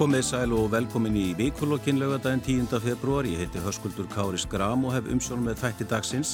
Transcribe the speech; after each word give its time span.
Komið 0.00 0.22
sæl 0.24 0.52
og 0.56 0.70
velkomin 0.72 1.12
í 1.20 1.22
vikulokkin 1.36 1.98
lögadaginn 2.00 2.40
10. 2.40 2.78
februar. 2.80 3.26
Ég 3.28 3.42
heiti 3.42 3.60
Hörskuldur 3.60 4.06
Káris 4.08 4.46
Gram 4.48 4.86
og 4.88 4.94
hef 4.94 5.10
umsjón 5.12 5.42
með 5.44 5.58
þætti 5.60 5.86
dagsins. 5.90 6.30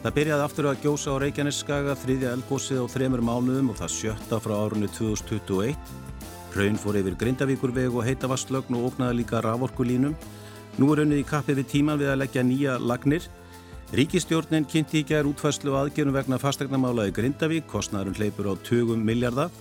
Það 0.00 0.14
byrjaði 0.16 0.44
aftur 0.46 0.68
að 0.70 0.78
gjósa 0.86 1.12
á 1.12 1.20
Reykjanesskaga 1.20 1.96
þriðja 2.00 2.30
elgósið 2.38 2.80
á 2.80 2.86
þremur 2.94 3.20
mánuðum 3.28 3.68
og 3.74 3.76
það 3.82 3.92
sjötta 3.98 4.38
frá 4.40 4.54
árunni 4.56 4.88
2021. 4.96 5.76
Hraun 6.54 6.80
fór 6.80 7.00
yfir 7.02 7.18
Grindavíkurveg 7.20 8.00
og 8.00 8.08
heitavastlögn 8.08 8.80
og 8.80 8.88
ógnaði 8.88 9.20
líka 9.20 9.44
raforkulínum. 9.44 10.16
Nú 10.80 10.90
er 10.94 11.04
unnið 11.04 11.20
í 11.20 11.28
kappið 11.34 11.60
við 11.60 11.70
tíman 11.74 12.00
við 12.00 12.14
að 12.14 12.20
leggja 12.22 12.48
nýja 12.48 12.80
lagnir. 12.80 13.28
Ríkistjórnin 13.92 14.64
kynnti 14.64 15.02
í 15.02 15.08
gerð 15.12 15.34
útfæslu 15.34 15.76
aðgerðum 15.82 16.16
vegna 16.16 16.40
fastegnamála 16.40 17.10
í 17.12 17.12
Grindavík, 17.12 17.68
kostnæðurinn 17.68 18.16
hleypur 18.16 18.48
á 18.48 18.54
20 18.56 19.04
miljardar. 19.04 19.52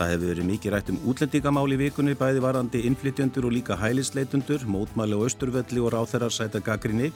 Það 0.00 0.14
hefur 0.14 0.30
verið 0.30 0.46
mikið 0.48 0.72
rætt 0.72 0.90
um 0.94 0.98
útlendingamál 1.12 1.72
í 1.74 1.76
vikunni, 1.76 2.14
bæði 2.16 2.40
varandi 2.40 2.80
innflytjöndur 2.88 3.44
og 3.44 3.52
líka 3.52 3.76
hælisleitundur, 3.76 4.64
mótmæli 4.64 5.12
og 5.12 5.26
austurvelli 5.26 5.82
og 5.84 5.92
ráþærar 5.92 6.32
sæta 6.32 6.62
gaggrinni. 6.64 7.10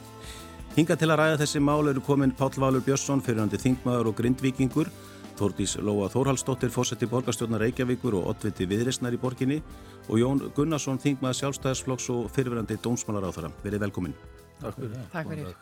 Hinga 0.77 0.99
til 1.01 1.09
að 1.09 1.23
ræða 1.23 1.41
þessi 1.41 1.65
mál 1.65 1.89
eru 1.89 2.05
komin 2.05 2.37
Páll 2.37 2.61
Valur 2.61 2.85
Björnsson, 2.85 3.25
fyrirhandi 3.25 3.57
Þingmaður 3.63 4.13
og 4.13 4.19
Grindvíkingur, 4.21 4.93
Þórdís 5.41 5.79
Lóa 5.81 6.13
Þórhalsdóttir, 6.13 6.69
fósetti 6.75 7.09
borgarstjórnar 7.09 7.65
Reykjavíkur 7.65 8.21
og 8.21 8.35
Ottviti 8.35 8.69
Viðrisnar 8.69 9.17
í 9.17 9.23
borginni 9.23 9.63
og 10.11 10.21
Jón 10.21 10.45
Gunnarsson, 10.53 11.01
Þingmaður 11.01 11.41
sjálfstæðisflokks 11.41 12.11
og 12.13 12.27
fyrirverandi 12.37 12.77
dómsmálar 12.85 13.33
á 13.33 13.35
þeirra. 13.39 13.57
Verið 13.65 13.89
velkomin. 13.89 14.19
Takk 14.61 14.77
fyrir. 14.77 15.09
Takk 15.15 15.33
fyrir. 15.33 15.57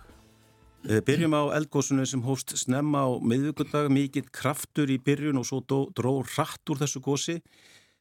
Eh, 0.83 0.99
byrjum 0.99 1.31
á 1.31 1.55
eldgósunum 1.55 2.07
sem 2.11 2.23
hóst 2.27 2.57
snemma 2.59 3.07
á 3.07 3.11
miðvíkundag, 3.23 3.87
mikill 3.87 4.27
kraftur 4.35 4.91
í 4.91 4.97
byrjun 4.99 5.39
og 5.39 5.47
svo 5.47 5.61
dró 5.63 6.15
rætt 6.27 6.73
úr 6.75 6.81
þessu 6.81 6.99
gósi. 6.99 7.37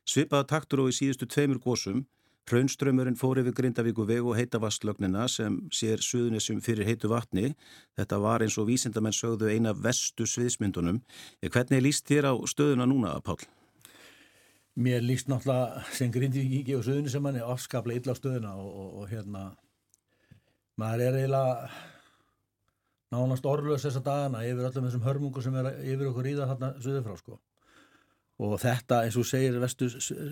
Svipaða 0.01 0.47
taktur 0.49 0.81
og 0.81 0.89
í 0.89 0.95
síðustu 0.97 1.27
tveimur 1.29 1.61
gósum. 1.61 2.07
Hraunströmmurinn 2.49 3.19
fór 3.19 3.37
yfir 3.37 3.53
Grindavíku 3.53 4.07
veg 4.09 4.25
og 4.25 4.33
heitavastlögnina 4.33 5.27
sem 5.29 5.59
sér 5.69 6.01
suðunissum 6.01 6.57
fyrir 6.57 6.89
heitu 6.89 7.11
vatni. 7.13 7.53
Þetta 8.01 8.17
var 8.17 8.41
eins 8.41 8.57
og 8.57 8.65
vísindamenn 8.71 9.13
sögðu 9.13 9.53
eina 9.53 9.75
vestu 9.77 10.25
sviðsmyndunum. 10.25 11.03
Eh, 11.37 11.53
hvernig 11.53 11.85
líst 11.85 12.09
þér 12.09 12.33
á 12.33 12.35
stöðuna 12.49 12.89
núna, 12.89 13.13
Pál? 13.21 13.37
Mér 14.73 15.05
líst 15.05 15.29
náttúrulega 15.29 15.85
sem 15.93 16.09
Grindavíki 16.09 16.73
og 16.73 16.83
suðunissemanni 16.89 17.45
afskaplega 17.45 18.01
illa 18.01 18.17
á 18.17 18.21
stöðuna 18.25 18.57
og, 18.57 18.73
og, 18.73 18.91
og 19.03 19.09
hérna 19.13 19.51
maður 20.81 21.11
er 21.11 21.21
eiginlega 21.21 21.69
nánast 23.11 23.47
orðlös 23.47 23.85
þessa 23.85 24.01
dagana 24.05 24.43
yfir 24.47 24.67
öllum 24.69 24.87
þessum 24.87 25.05
hörmungu 25.05 25.43
sem 25.43 25.55
er 25.59 25.71
yfir 25.83 26.11
okkur 26.11 26.29
í 26.29 26.35
það 26.37 26.53
þarna 26.53 26.69
söður 26.83 27.07
frá 27.07 27.17
sko. 27.19 27.39
Og 28.41 28.55
þetta 28.57 29.03
eins 29.05 29.17
og 29.19 29.27
segir 29.27 29.57
vestu, 29.61 29.89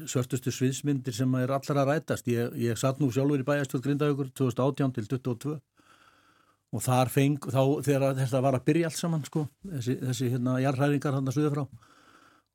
svörtustu 0.10 0.54
sviðsmyndir 0.54 1.14
sem 1.14 1.36
er 1.38 1.52
allra 1.54 1.84
að 1.84 1.92
rætast. 1.92 2.30
Ég, 2.32 2.56
ég 2.58 2.80
satt 2.80 3.02
nú 3.02 3.12
sjálfur 3.14 3.44
í 3.44 3.46
bæjastjóð 3.46 3.84
Grindavíkur 3.86 4.32
2018 4.40 4.96
til 4.96 5.10
2022 5.12 5.60
og 6.70 6.84
þar 6.86 7.10
feng 7.10 7.46
þá 7.50 7.62
þegar 7.86 8.18
þetta 8.18 8.42
var 8.46 8.58
að 8.58 8.66
byrja 8.68 8.90
allt 8.90 8.98
saman 9.00 9.24
sko 9.26 9.48
þessi, 9.64 9.96
þessi 10.04 10.32
hérna 10.36 10.58
jarðhæringar 10.62 11.16
þarna 11.18 11.36
söður 11.36 11.56
frá. 11.56 11.86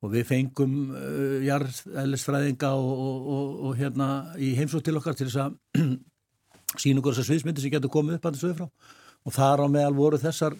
Og 0.03 0.11
við 0.11 0.27
fengum 0.27 0.75
uh, 0.91 1.39
jarðælisfræðinga 1.45 2.73
og, 2.75 2.91
og, 3.05 3.31
og, 3.35 3.55
og 3.69 3.79
hérna 3.79 4.09
í 4.41 4.51
heimsótt 4.57 4.85
til 4.89 4.97
okkar 4.99 5.15
til 5.17 5.29
þess 5.29 5.45
að 5.45 5.55
sína 6.81 6.99
okkur 6.99 7.15
þessar 7.15 7.29
sviðsmyndir 7.31 7.63
sem 7.63 7.73
getur 7.77 7.93
komið 7.93 8.19
upp 8.19 8.27
að 8.27 8.35
þessu 8.37 8.49
söður 8.49 8.61
frá 8.65 9.03
og 9.25 9.33
þar 9.33 9.65
á 9.65 9.67
meðal 9.71 9.95
voru 9.97 10.19
þessar, 10.21 10.55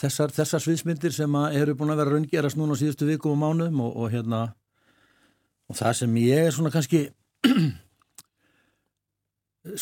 þessar, 0.00 0.34
þessar 0.36 0.64
sviðsmyndir 0.64 1.14
sem 1.14 1.38
eru 1.52 1.76
búin 1.78 1.94
að 1.94 2.02
vera 2.02 2.16
raungerast 2.16 2.58
núna 2.60 2.76
síðustu 2.78 3.08
vikum 3.08 3.36
og 3.36 3.40
mánuðum 3.42 3.80
og, 3.86 3.96
og 3.96 4.12
hérna 4.12 4.42
og 5.70 5.78
það 5.78 5.98
sem 6.02 6.18
ég 6.20 6.48
er 6.48 6.54
svona 6.54 6.72
kannski 6.74 7.06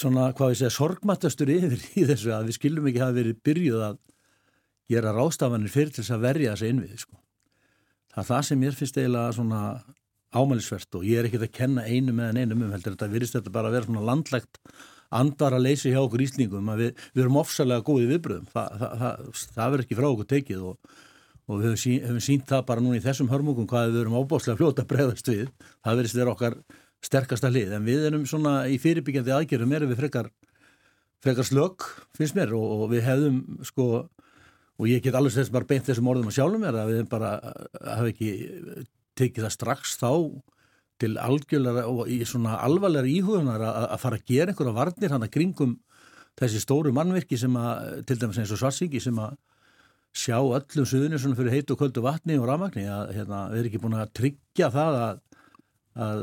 svona 0.00 0.30
hvað 0.36 0.54
ég 0.54 0.60
segja 0.60 0.74
sorgmattastur 0.74 1.50
yfir 1.52 1.80
í 1.96 2.06
þessu 2.08 2.34
að 2.36 2.50
við 2.50 2.58
skilum 2.58 2.90
ekki 2.90 3.02
hafa 3.02 3.16
verið 3.16 3.40
byrjuð 3.46 3.86
að 3.88 3.98
gera 4.90 5.14
rástafanir 5.16 5.72
fyrir 5.72 5.94
til 5.94 6.04
þess 6.04 6.14
að 6.16 6.26
verja 6.26 6.54
þessu 6.54 6.70
innvið 6.70 7.02
sko. 7.04 7.16
það 8.12 8.22
er 8.22 8.30
það 8.30 8.46
sem 8.48 8.64
ég 8.66 8.78
finnst 8.78 9.00
eiginlega 9.00 9.34
svona 9.38 9.60
ámælisvert 10.30 10.98
og 10.98 11.06
ég 11.06 11.20
er 11.20 11.28
ekkert 11.28 11.46
að 11.48 11.56
kenna 11.58 11.86
einu 11.86 12.14
meðan 12.14 12.38
einum 12.38 12.64
um 12.66 12.74
heldur 12.74 12.94
þetta 12.94 13.10
virðist 13.10 13.36
þetta 13.38 13.54
bara 13.54 13.70
að 13.70 13.78
vera 13.78 13.88
svona 13.88 14.06
landlegt 14.06 14.60
andar 15.10 15.56
að 15.56 15.64
leysi 15.66 15.92
hjá 15.92 16.00
okkur 16.02 16.24
íslingum 16.24 16.68
að 16.70 16.84
við, 16.84 17.06
við 17.14 17.24
erum 17.24 17.38
ofsalega 17.40 17.86
góði 17.86 18.10
viðbröðum 18.12 18.50
Þa, 18.50 18.64
það, 18.80 18.92
það, 19.00 19.24
það 19.56 19.72
verður 19.74 19.84
ekki 19.86 19.98
frá 19.98 20.08
okkur 20.10 20.28
tekið 20.34 20.66
og, 20.70 20.92
og 21.46 21.56
við 21.56 21.66
hefum, 21.66 21.80
sí, 21.82 21.96
hefum 22.04 22.22
sínt 22.26 22.46
það 22.50 22.62
bara 22.68 22.84
núna 22.84 23.00
í 23.00 23.04
þessum 23.04 23.32
hörmungum 23.32 23.70
hvað 23.70 23.90
við 23.90 24.04
erum 24.04 24.20
ábáslega 24.20 24.60
fljóta 24.60 24.84
að 24.84 24.92
bregðast 24.92 25.32
við. 25.32 25.50
Það 25.82 26.00
verðist 26.00 26.20
vera 26.20 26.34
okkar 26.36 26.56
sterkasta 27.02 27.50
hlið. 27.50 27.74
En 27.74 27.88
við 27.88 28.06
erum 28.10 28.28
svona 28.28 28.54
í 28.70 28.78
fyrirbyggjandi 28.82 29.34
aðgerðum 29.34 29.74
erum 29.78 29.90
við 29.90 30.02
frekar, 30.04 30.30
frekar 31.24 31.48
slögg 31.48 31.88
finnst 32.16 32.38
mér 32.38 32.54
og, 32.58 32.84
og 32.84 32.92
við 32.94 33.06
hefðum 33.08 33.42
sko 33.66 33.90
og 34.80 34.88
ég 34.88 35.02
get 35.04 35.16
alveg 35.16 35.34
þess 35.34 35.52
bara 35.52 35.68
beint 35.68 35.84
þessum 35.88 36.08
orðum 36.08 36.30
að 36.30 36.38
sjálfum 36.38 36.64
er 36.64 36.78
að 36.80 36.94
við 36.94 37.02
bara 37.10 37.34
hafa 37.74 38.08
ekki 38.08 38.30
tekið 39.18 39.46
það 39.46 39.54
strax 39.56 39.98
þá 40.00 40.12
til 41.00 41.14
algjörlega 41.20 41.86
og 41.88 42.10
í 42.10 42.20
svona 42.28 42.58
alvarlega 42.64 43.08
íhugunar 43.08 43.62
að 43.64 44.00
fara 44.02 44.18
að 44.20 44.26
gera 44.28 44.52
einhverja 44.52 44.76
varnir 44.76 45.14
hann 45.14 45.24
að 45.24 45.32
kringum 45.36 45.78
þessi 46.40 46.60
stóru 46.62 46.92
mannverki 46.96 47.38
sem 47.40 47.56
að, 47.58 48.02
til 48.08 48.18
dæmis 48.20 48.40
eins 48.40 48.52
og 48.54 48.60
Svarsingi 48.60 49.00
sem 49.02 49.16
að 49.20 49.38
sjá 50.16 50.38
öllum 50.40 50.86
suðunir 50.88 51.22
svona 51.22 51.38
fyrir 51.38 51.54
heitu 51.54 51.76
og 51.76 51.82
köldu 51.84 52.02
vatni 52.04 52.38
og 52.40 52.48
ramagni 52.50 52.86
að 52.90 53.12
hérna, 53.18 53.44
við 53.52 53.60
erum 53.60 53.70
ekki 53.70 53.82
búin 53.82 53.98
að 54.00 54.14
tryggja 54.18 54.70
það 54.74 54.98
að, 55.00 55.20
að, 56.06 56.22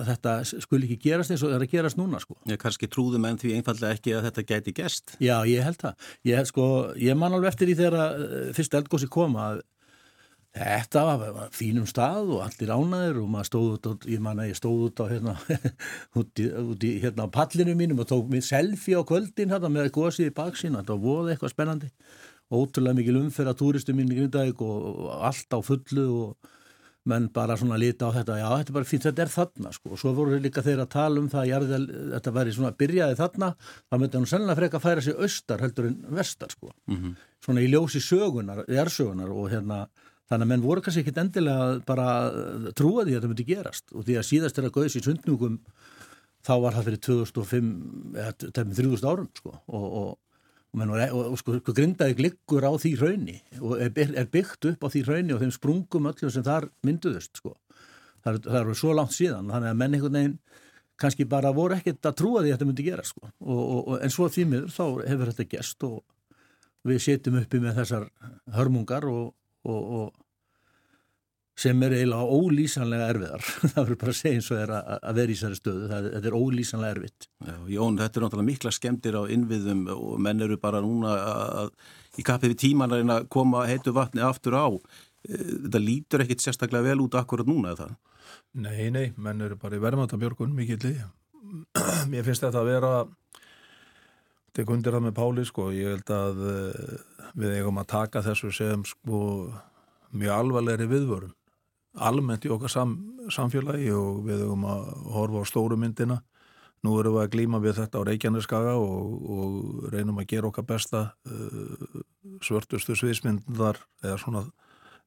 að 0.00 0.10
þetta 0.10 0.34
skul 0.52 0.80
ekki 0.80 0.98
gerast 1.04 1.34
eins 1.34 1.44
og 1.44 1.52
er 1.52 1.66
að 1.66 1.74
gerast 1.74 2.00
núna 2.00 2.20
sko. 2.22 2.38
Ég 2.48 2.60
kannski 2.62 2.88
trúðum 2.88 3.28
en 3.28 3.40
því 3.42 3.58
einfallega 3.58 3.98
ekki 3.98 4.16
að 4.16 4.28
þetta 4.30 4.46
gæti 4.52 4.76
gest. 4.80 5.16
Já, 5.20 5.36
ég 5.48 5.66
held 5.66 5.82
það. 5.82 6.10
Ég, 6.30 6.48
sko, 6.48 6.68
ég 7.02 7.18
man 7.20 7.36
alveg 7.36 7.52
eftir 7.52 7.72
í 7.72 7.76
þegar 7.76 8.26
fyrst 8.56 8.78
eldgósi 8.80 9.10
koma 9.12 9.50
að 9.50 9.64
Þetta 10.56 11.02
var, 11.04 11.48
fínum 11.52 11.84
stað 11.88 12.30
og 12.32 12.44
allir 12.46 12.70
ánaður 12.72 13.18
og 13.22 13.28
maður 13.34 13.48
stóð 13.50 13.66
út 13.74 13.88
á, 13.88 13.92
ég 14.08 14.22
manna 14.24 14.46
ég 14.48 14.56
stóð 14.56 14.86
út 14.86 15.02
á 15.02 15.06
hérna, 15.10 15.34
út 16.20 16.40
í, 16.40 16.46
út 16.48 16.86
hérna 16.86 17.26
á 17.28 17.34
pallinu 17.34 17.74
mínum 17.76 18.00
og 18.00 18.08
tók 18.08 18.30
mér 18.32 18.44
selfie 18.46 18.96
á 18.96 19.04
kvöldin 19.04 19.52
hérna 19.52 19.68
með 19.72 19.90
gósið 19.98 20.30
í 20.30 20.36
baksín, 20.36 20.78
þetta 20.78 20.96
voði 21.02 21.34
eitthvað 21.34 21.52
spennandi, 21.52 21.90
ótrúlega 22.48 22.96
mikil 22.96 23.18
umferð 23.20 23.52
að 23.52 23.58
túristum 23.60 24.00
mín 24.00 24.14
í 24.14 24.16
Grindavík 24.22 24.62
og, 24.64 25.10
allt 25.28 25.52
á 25.52 25.60
fullu 25.66 26.06
og 26.22 26.54
menn 27.06 27.28
bara 27.36 27.54
svona 27.60 27.76
lita 27.78 28.08
á 28.08 28.16
þetta, 28.16 28.40
já 28.40 28.48
þetta 28.48 28.72
er 28.72 28.78
bara 28.78 28.88
fínt, 28.88 29.04
þetta 29.06 29.22
er 29.26 29.30
þarna 29.30 29.74
sko. 29.76 29.92
Og 29.94 30.00
svo 30.00 30.14
voru 30.16 30.40
líka 30.42 30.64
þeir 30.64 30.80
að 30.82 30.90
tala 30.96 31.20
um 31.20 31.28
það 31.30 31.52
að 31.54 31.86
þetta 32.16 32.32
væri 32.34 32.56
svona 32.56 32.72
byrjaði 32.80 33.20
þarna, 33.20 33.52
það 33.92 34.02
myndi 34.02 34.18
hann 34.18 34.28
sennilega 34.32 34.58
freka 34.62 34.80
að 34.80 34.86
færa 34.88 35.04
sig 35.04 35.22
austar 35.28 35.62
heldur 35.62 35.92
en 35.92 36.00
vestar 36.16 36.56
sko, 36.56 36.72
mm 36.88 36.96
-hmm. 36.96 37.14
svona 37.44 37.62
í 37.62 37.70
ljósi 37.70 38.02
sögunar, 38.02 38.64
hérna 38.66 39.84
Þannig 40.26 40.46
að 40.46 40.50
menn 40.50 40.64
voru 40.64 40.82
kannski 40.82 41.04
ekkit 41.04 41.18
endilega 41.22 41.66
bara 41.86 42.06
trúa 42.74 43.04
því 43.06 43.12
að 43.12 43.18
þetta 43.18 43.30
myndi 43.30 43.46
gerast. 43.46 43.84
Og 43.94 44.06
því 44.06 44.16
að 44.18 44.28
síðast 44.30 44.56
er 44.58 44.66
að 44.66 44.74
gauðs 44.74 44.98
í 44.98 45.02
sundnúkum 45.04 45.58
þá 46.46 46.54
var 46.62 46.76
það 46.76 46.88
fyrir 46.88 47.02
2005 47.06 47.68
eða 48.22 48.32
3000 48.58 49.06
árum 49.06 49.28
sko. 49.38 49.52
Og, 49.70 49.86
og, 49.86 50.08
og, 50.74 50.96
og, 51.06 51.20
og 51.20 51.38
sko 51.42 51.60
grindaði 51.70 52.18
glikkur 52.18 52.66
á 52.66 52.72
því 52.74 52.92
hraunni 52.98 53.36
og 53.60 53.78
er, 53.78 53.92
er 53.94 54.26
byggt 54.32 54.70
upp 54.72 54.82
á 54.82 54.88
því 54.90 55.04
hraunni 55.06 55.36
og 55.36 55.44
þeim 55.44 55.54
sprungum 55.54 56.10
öllum 56.10 56.34
sem 56.34 56.46
þar 56.46 56.68
mynduðust 56.86 57.42
sko. 57.42 57.54
Það, 58.26 58.42
það 58.48 58.60
eru 58.64 58.76
svo 58.82 58.98
langt 58.98 59.14
síðan. 59.14 59.54
Þannig 59.54 59.70
að 59.70 59.80
menn 59.84 59.94
einhvern 59.94 60.20
veginn 60.20 60.36
kannski 60.98 61.26
bara 61.28 61.54
voru 61.54 61.76
ekkit 61.76 62.06
að 62.08 62.18
trúa 62.18 62.42
því 62.42 62.50
að 62.50 62.56
þetta 62.56 62.70
myndi 62.72 62.90
gerast 62.90 63.14
sko. 63.14 63.30
En 64.02 64.12
svo 64.12 64.26
því 64.32 64.50
miður 64.50 64.70
þá 64.74 64.84
hefur 65.06 65.30
þetta 65.30 65.50
gest 65.54 65.86
og 65.86 65.98
við 66.86 67.02
setjum 67.02 67.38
uppi 67.40 67.60
með 67.62 67.82
þessar 67.82 68.06
hörmungar 68.56 69.06
og 69.10 69.34
og, 69.66 69.90
og 70.00 70.26
sem 71.56 71.82
er 71.86 71.94
eiginlega 71.96 72.36
ólýsanlega 72.36 73.08
erfiðar. 73.14 73.44
Það 73.72 73.78
verður 73.80 74.00
bara 74.02 74.12
að 74.12 74.18
segja 74.18 74.38
eins 74.38 74.50
og 74.52 74.60
er 74.60 74.72
að, 74.76 74.90
að 74.96 75.20
vera 75.20 75.32
í 75.32 75.36
þessari 75.36 75.60
stöðu, 75.60 75.84
það, 75.92 76.08
þetta 76.14 76.30
er 76.30 76.38
ólýsanlega 76.40 76.96
erfitt. 76.96 77.28
Já, 77.48 77.54
Jón, 77.72 78.00
þetta 78.00 78.20
er 78.20 78.26
náttúrulega 78.26 78.50
mikla 78.50 78.72
skemmtir 78.76 79.16
á 79.16 79.22
innviðum 79.36 79.84
og 79.96 80.16
menn 80.26 80.46
eru 80.46 80.58
bara 80.60 80.82
núna 80.84 81.14
að, 81.16 81.70
í 82.20 82.26
kapið 82.26 82.52
við 82.52 82.60
tíman 82.66 82.96
að 83.00 83.28
koma 83.32 83.64
heitu 83.70 83.94
vatni 83.96 84.24
aftur 84.26 84.58
á. 84.60 84.66
Eh, 85.28 85.46
þetta 85.66 85.82
lítur 85.82 86.26
ekkit 86.26 86.44
sérstaklega 86.44 86.90
vel 86.90 87.06
út 87.06 87.16
akkurat 87.18 87.48
núna 87.48 87.72
eða 87.72 87.86
það? 87.86 87.96
Nei, 88.66 88.90
nei, 88.92 89.06
menn 89.16 89.44
eru 89.44 89.56
bara 89.60 89.78
í 89.78 89.82
verðmáttabjörgun 89.82 90.52
mikill 90.56 90.82
í 90.92 90.96
Mér 92.10 92.26
finnst 92.26 92.44
þetta 92.44 92.60
að 92.60 92.68
vera 92.68 92.92
tek 94.56 94.70
undir 94.72 94.94
það 94.94 95.06
með 95.06 95.16
Páli 95.18 95.46
sko, 95.46 95.70
ég 95.76 95.96
held 95.96 96.12
að 96.14 96.44
uh, 96.48 96.94
við 97.36 97.58
eigum 97.58 97.80
að 97.82 97.90
taka 97.92 98.22
þessu 98.24 98.52
sem 98.54 98.84
sko 98.88 99.18
mjög 100.16 100.32
alvarlegri 100.36 100.88
viðvörun. 100.90 101.34
Almennt 102.06 102.44
í 102.44 102.52
okkar 102.52 102.72
sam, 102.72 102.96
samfélagi 103.32 103.90
og 103.96 104.24
við 104.26 104.44
eigum 104.46 104.66
að 104.68 104.88
horfa 105.14 105.44
á 105.44 105.44
stóru 105.48 105.78
myndina. 105.80 106.20
Nú 106.84 106.98
erum 107.00 107.16
við 107.16 107.24
að 107.24 107.32
glíma 107.32 107.60
við 107.64 107.78
þetta 107.80 108.00
á 108.00 108.06
Reykjaneskaga 108.06 108.74
og, 108.78 109.14
og 109.36 109.86
reynum 109.92 110.20
að 110.20 110.28
gera 110.32 110.50
okkar 110.50 110.68
besta 110.68 111.02
uh, 111.28 112.02
svörtustu 112.44 112.96
sviðsmyndar 112.96 113.80
eða 114.04 114.20
svona 114.20 114.44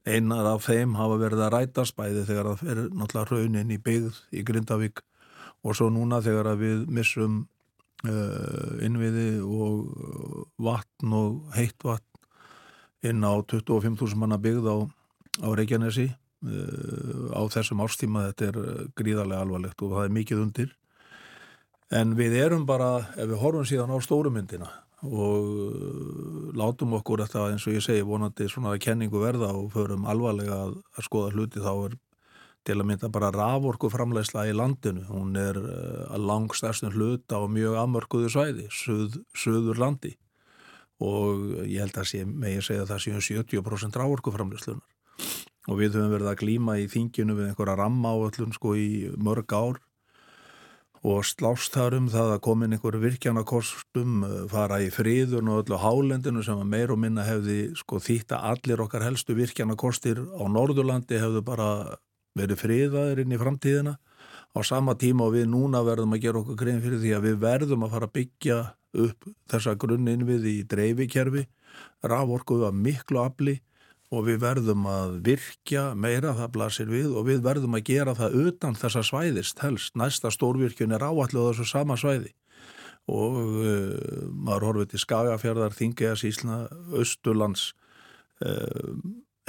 einar 0.08 0.48
af 0.48 0.66
þeim 0.66 0.96
hafa 0.98 1.20
verið 1.20 1.44
að 1.46 1.54
rætast 1.56 1.96
bæði 1.98 2.26
þegar 2.28 2.52
það 2.58 2.72
er 2.72 2.82
náttúrulega 2.88 3.30
raunin 3.36 3.74
í 3.74 3.80
byggð 3.84 4.20
í 4.32 4.44
Grindavík 4.48 5.04
og 5.64 5.76
svo 5.76 5.90
núna 5.92 6.22
þegar 6.24 6.54
við 6.60 6.86
missum 6.88 7.42
innviði 8.00 9.42
og 9.44 10.46
vatn 10.64 11.16
og 11.18 11.50
heitt 11.58 11.84
vatn 11.84 12.10
inn 13.04 13.24
á 13.24 13.34
25.000 13.40 14.20
manna 14.20 14.40
byggð 14.40 14.68
á, 14.68 14.78
á 15.44 15.48
Reykjanesi. 15.56 16.10
Uh, 16.40 17.36
á 17.36 17.44
þessum 17.52 17.82
árstíma 17.84 18.30
þetta 18.30 18.46
er 18.48 18.58
gríðarlega 18.96 19.44
alvarlegt 19.44 19.82
og 19.84 19.98
það 19.98 20.06
er 20.06 20.14
mikið 20.16 20.44
undir. 20.46 20.70
En 21.92 22.14
við 22.16 22.38
erum 22.40 22.64
bara, 22.70 23.10
ef 23.20 23.28
við 23.28 23.42
horfum 23.42 23.68
síðan 23.68 23.92
á 23.92 23.98
stórumyndina 24.00 24.70
og 25.04 25.50
uh, 25.50 26.52
látum 26.56 26.96
okkur 26.96 27.26
þetta 27.26 27.50
eins 27.52 27.68
og 27.68 27.76
ég 27.76 27.84
segi 27.84 28.08
vonandi 28.08 28.48
svona 28.52 28.78
kenningu 28.80 29.20
verða 29.20 29.52
og 29.56 29.74
förum 29.76 30.08
alvarlega 30.08 30.62
að, 30.68 30.78
að 30.96 31.08
skoða 31.10 31.36
hluti 31.36 31.64
þá 31.64 31.74
er 31.90 32.00
til 32.68 32.78
að 32.78 32.88
mynda 32.90 33.10
bara 33.14 33.32
raforku 33.34 33.90
framlegsla 33.92 34.48
í 34.50 34.56
landinu, 34.56 35.06
hún 35.10 35.38
er 35.40 35.58
uh, 35.60 36.08
að 36.14 36.26
langstærstum 36.30 36.94
hluta 36.96 37.40
á 37.40 37.44
mjög 37.50 37.78
amörkuðu 37.84 38.32
svæði, 38.34 38.68
söð, 38.74 39.22
söður 39.38 39.80
landi 39.82 40.16
og 41.00 41.62
ég 41.64 41.80
held 41.80 41.96
að 41.96 42.10
sé, 42.12 42.24
ég 42.28 42.64
segja 42.66 42.88
það 42.88 43.04
séum 43.06 43.22
70% 43.24 44.00
rávorku 44.00 44.34
framleyslunar 44.36 44.84
og 45.70 45.78
við 45.78 45.98
höfum 45.98 46.16
verið 46.16 46.32
að 46.32 46.42
glýma 46.42 46.80
í 46.82 46.88
þinginu 46.90 47.36
við 47.38 47.52
einhverja 47.52 47.78
ramma 47.80 48.16
á 48.16 48.18
öllum 48.18 48.56
sko 48.56 48.74
í 48.80 48.90
mörg 49.22 49.54
ár. 49.54 49.80
Og 51.00 51.24
slást 51.24 51.72
þar 51.78 51.96
um 51.96 52.08
það 52.12 52.34
að 52.34 52.42
komin 52.44 52.76
einhverju 52.76 53.00
virkjanakostum 53.06 54.24
fara 54.52 54.82
í 54.84 54.90
fríðun 54.92 55.48
og 55.54 55.62
öllu 55.62 55.78
hálendinu 55.80 56.44
sem 56.44 56.60
að 56.60 56.72
meir 56.74 56.92
og 56.92 57.00
minna 57.00 57.24
hefði 57.24 57.70
sko 57.80 58.02
þýtta 58.04 58.42
allir 58.50 58.84
okkar 58.84 59.06
helstu 59.08 59.38
virkjanakostir 59.38 60.20
á 60.20 60.44
Norðurlandi 60.52 61.22
hefðu 61.22 61.46
bara 61.48 61.70
verið 62.38 62.62
fríðaðir 62.64 63.24
inn 63.24 63.34
í 63.34 63.40
framtíðina. 63.40 63.96
Á 64.50 64.60
sama 64.66 64.96
tíma 64.98 65.28
og 65.28 65.36
við 65.38 65.48
núna 65.52 65.82
verðum 65.86 66.16
að 66.18 66.24
gera 66.26 66.42
okkur 66.42 66.58
grein 66.58 66.82
fyrir 66.84 67.02
því 67.02 67.16
að 67.16 67.26
við 67.28 67.40
verðum 67.44 67.86
að 67.86 67.96
fara 67.96 68.10
að 68.10 68.16
byggja 68.18 68.60
upp 69.06 69.28
þessa 69.52 69.76
grunninn 69.78 70.26
við 70.26 70.48
í 70.50 70.56
dreifikerfi, 70.70 71.46
raforkuðu 72.02 72.70
að 72.70 72.80
miklu 72.88 73.22
afli 73.22 73.60
og 74.10 74.26
við 74.26 74.40
verðum 74.42 74.88
að 74.90 75.16
virkja 75.28 75.84
meira 75.94 76.34
það 76.38 76.52
blasir 76.56 76.90
við 76.90 77.14
og 77.14 77.28
við 77.28 77.44
verðum 77.46 77.78
að 77.78 77.86
gera 77.92 78.16
það 78.18 78.38
utan 78.48 78.78
þessa 78.78 79.04
svæðist 79.06 79.62
helst. 79.62 79.94
Næsta 80.00 80.32
stórvirkjun 80.34 80.96
er 80.98 81.06
áalluð 81.06 81.52
þessu 81.52 81.68
sama 81.70 81.98
svæði. 82.00 82.34
Og 83.10 83.38
uh, 83.38 84.26
maður 84.34 84.68
horfið 84.70 84.92
til 84.92 85.04
Skagafjörðar, 85.06 85.78
Þingeas, 85.78 86.26
Ísla, 86.26 86.60
Östurlands, 86.98 87.72
uh, 88.46 88.98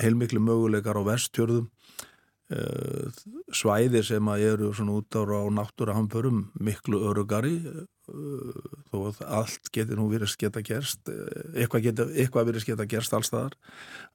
heilmiklu 0.00 0.41
möguleikar 0.44 0.97
á 0.97 1.03
vestjörðum 1.09 1.69
uh, 2.55 3.23
svæði 3.55 4.02
sem 4.06 4.31
að 4.32 4.44
eru 4.50 4.73
svona 4.76 4.99
út 4.99 5.19
ára 5.19 5.43
á 5.43 5.47
náttúrahamförum 5.61 6.44
miklu 6.61 7.02
örugari 7.11 7.56
þó 8.91 8.97
að 9.06 9.19
allt 9.23 9.69
getur 9.70 10.00
nú 10.00 10.08
verið 10.11 10.32
sketa 10.32 10.62
gerst 10.67 11.06
eitthvað, 11.55 11.85
geta, 11.85 12.06
eitthvað 12.11 12.49
verið 12.49 12.64
sketa 12.64 12.87
gerst 12.91 13.14
allstaðar 13.14 13.55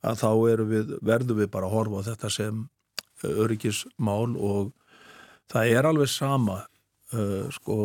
að 0.04 0.20
þá 0.20 0.30
við, 0.68 0.96
verðum 1.00 1.40
við 1.40 1.52
bara 1.54 1.70
að 1.70 1.76
horfa 1.78 2.02
á 2.04 2.08
þetta 2.10 2.32
sem 2.36 2.66
öryggismál 3.24 4.36
og 4.36 4.74
það 5.52 5.72
er 5.78 5.88
alveg 5.90 6.12
sama 6.12 6.60
uh, 7.16 7.48
sko 7.54 7.78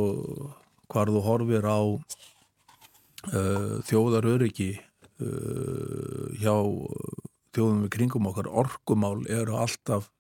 hvar 0.90 1.12
þú 1.12 1.22
horfir 1.24 1.66
á 1.66 1.80
uh, 1.86 3.74
þjóðar 3.86 4.28
öryggi 4.34 4.72
uh, 5.22 6.26
hjá 6.40 6.56
þjóðum 7.54 7.84
við 7.84 7.92
kringum 7.96 8.30
okkar. 8.30 8.50
Orkumál 8.50 9.20
eru 9.30 9.58
alltaf 9.58 10.10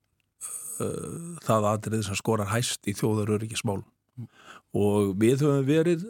það 1.44 1.66
aðrið 1.72 2.06
sem 2.06 2.18
skorar 2.18 2.50
hæst 2.52 2.88
í 2.88 2.94
þjóðar 2.96 3.34
öryggismál 3.36 3.80
og 4.76 5.14
við 5.20 5.44
höfum 5.44 5.66
verið 5.66 6.06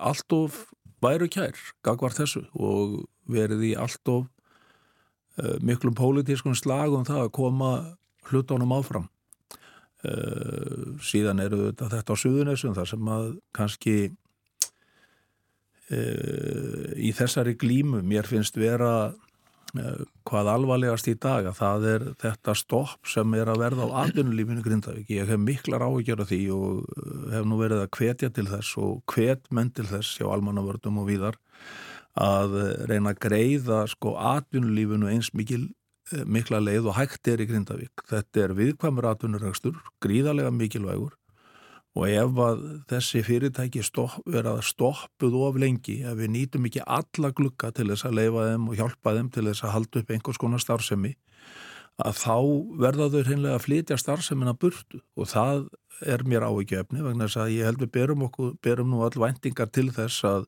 allt 0.00 0.34
of 0.34 0.64
væru 1.04 1.28
kær 1.32 1.56
gagvar 1.86 2.14
þessu 2.16 2.44
og 2.56 3.00
verið 3.30 3.64
í 3.70 3.72
allt 3.78 4.10
of 4.10 4.26
uh, 5.40 5.56
miklum 5.64 5.94
pólitískun 5.96 6.58
slagum 6.58 7.06
það 7.08 7.26
að 7.26 7.34
koma 7.36 7.70
hlutónum 8.30 8.74
áfram. 8.76 9.08
Uh, 10.00 10.96
síðan 11.04 11.42
eru 11.44 11.66
þetta, 11.68 11.90
þetta 11.92 12.14
á 12.16 12.22
suðunesum 12.22 12.76
þar 12.76 12.88
sem 12.88 13.10
að 13.12 13.26
kannski 13.56 13.96
uh, 15.92 16.92
í 16.96 17.12
þessari 17.16 17.56
glímu 17.60 18.00
mér 18.04 18.28
finnst 18.28 18.56
vera 18.60 19.12
Eh, 19.12 19.29
hvað 19.74 20.50
alvarlegast 20.50 21.08
í 21.10 21.14
dag 21.20 21.46
að 21.46 21.58
það 21.58 21.84
er 21.90 22.06
þetta 22.20 22.54
stopp 22.58 23.08
sem 23.08 23.34
er 23.38 23.50
að 23.52 23.60
verða 23.62 23.86
á 23.86 24.02
atvinnulífinu 24.04 24.64
Grindavík. 24.64 25.10
Ég 25.14 25.30
hef 25.30 25.40
miklar 25.40 25.84
áhyggjör 25.86 26.24
af 26.24 26.30
því 26.30 26.40
og 26.56 26.80
eh, 26.96 27.36
hef 27.36 27.46
nú 27.46 27.60
verið 27.60 27.84
að 27.84 27.92
hvetja 27.98 28.32
til 28.34 28.46
þess 28.50 28.78
og 28.82 29.14
hvet 29.14 29.46
menn 29.54 29.70
til 29.74 29.86
þess 29.90 30.18
hjá 30.18 30.26
almannavördum 30.30 30.98
og 31.02 31.10
víðar 31.10 31.38
að 32.18 32.56
reyna 32.90 33.14
að 33.14 33.20
greiða 33.22 33.84
sko 33.90 34.16
atvinnulífinu 34.32 35.12
eins 35.12 35.30
mikil, 35.38 35.68
eh, 36.10 36.26
mikla 36.26 36.62
leið 36.64 36.90
og 36.90 36.98
hægt 36.98 37.30
er 37.30 37.44
í 37.44 37.48
Grindavík. 37.50 38.06
Þetta 38.10 38.44
er 38.44 38.58
viðkvæmur 38.58 39.12
atvinnuregstur, 39.14 39.78
gríðarlega 40.02 40.50
mikilvægur 40.54 41.14
og 41.98 42.06
ef 42.06 42.38
að 42.44 42.60
þessi 42.90 43.22
fyrirtæki 43.26 43.82
stopp, 43.82 44.20
verða 44.30 44.60
stoppuð 44.62 45.36
of 45.40 45.58
lengi, 45.58 46.00
ef 46.06 46.18
við 46.20 46.32
nýtum 46.36 46.68
ekki 46.68 46.84
alla 46.86 47.32
glukka 47.34 47.72
til 47.74 47.88
þess 47.90 48.06
að 48.06 48.16
leifa 48.20 48.46
þeim 48.52 48.68
og 48.70 48.78
hjálpa 48.78 49.16
þeim 49.16 49.30
til 49.34 49.46
þess 49.48 49.66
að 49.66 49.74
halda 49.74 50.02
upp 50.02 50.14
einhvers 50.14 50.40
konar 50.40 50.62
starfsemi, 50.62 51.16
að 52.00 52.16
þá 52.20 52.36
verða 52.80 53.10
þau 53.12 53.22
hreinlega 53.26 53.58
að 53.58 53.64
flytja 53.66 53.98
starfseminna 54.00 54.54
burtu. 54.56 55.02
Og 55.18 55.28
það 55.28 55.66
er 56.06 56.22
mér 56.24 56.46
ávikefni 56.48 57.02
vegna 57.04 57.26
þess 57.26 57.40
að 57.42 57.54
ég 57.56 57.68
held 57.68 57.82
við 57.82 57.92
berum, 57.98 58.22
okkur, 58.28 58.54
berum 58.64 58.92
nú 58.92 59.02
all 59.04 59.18
vendingar 59.20 59.68
til 59.68 59.90
þess 59.92 60.24
að 60.24 60.46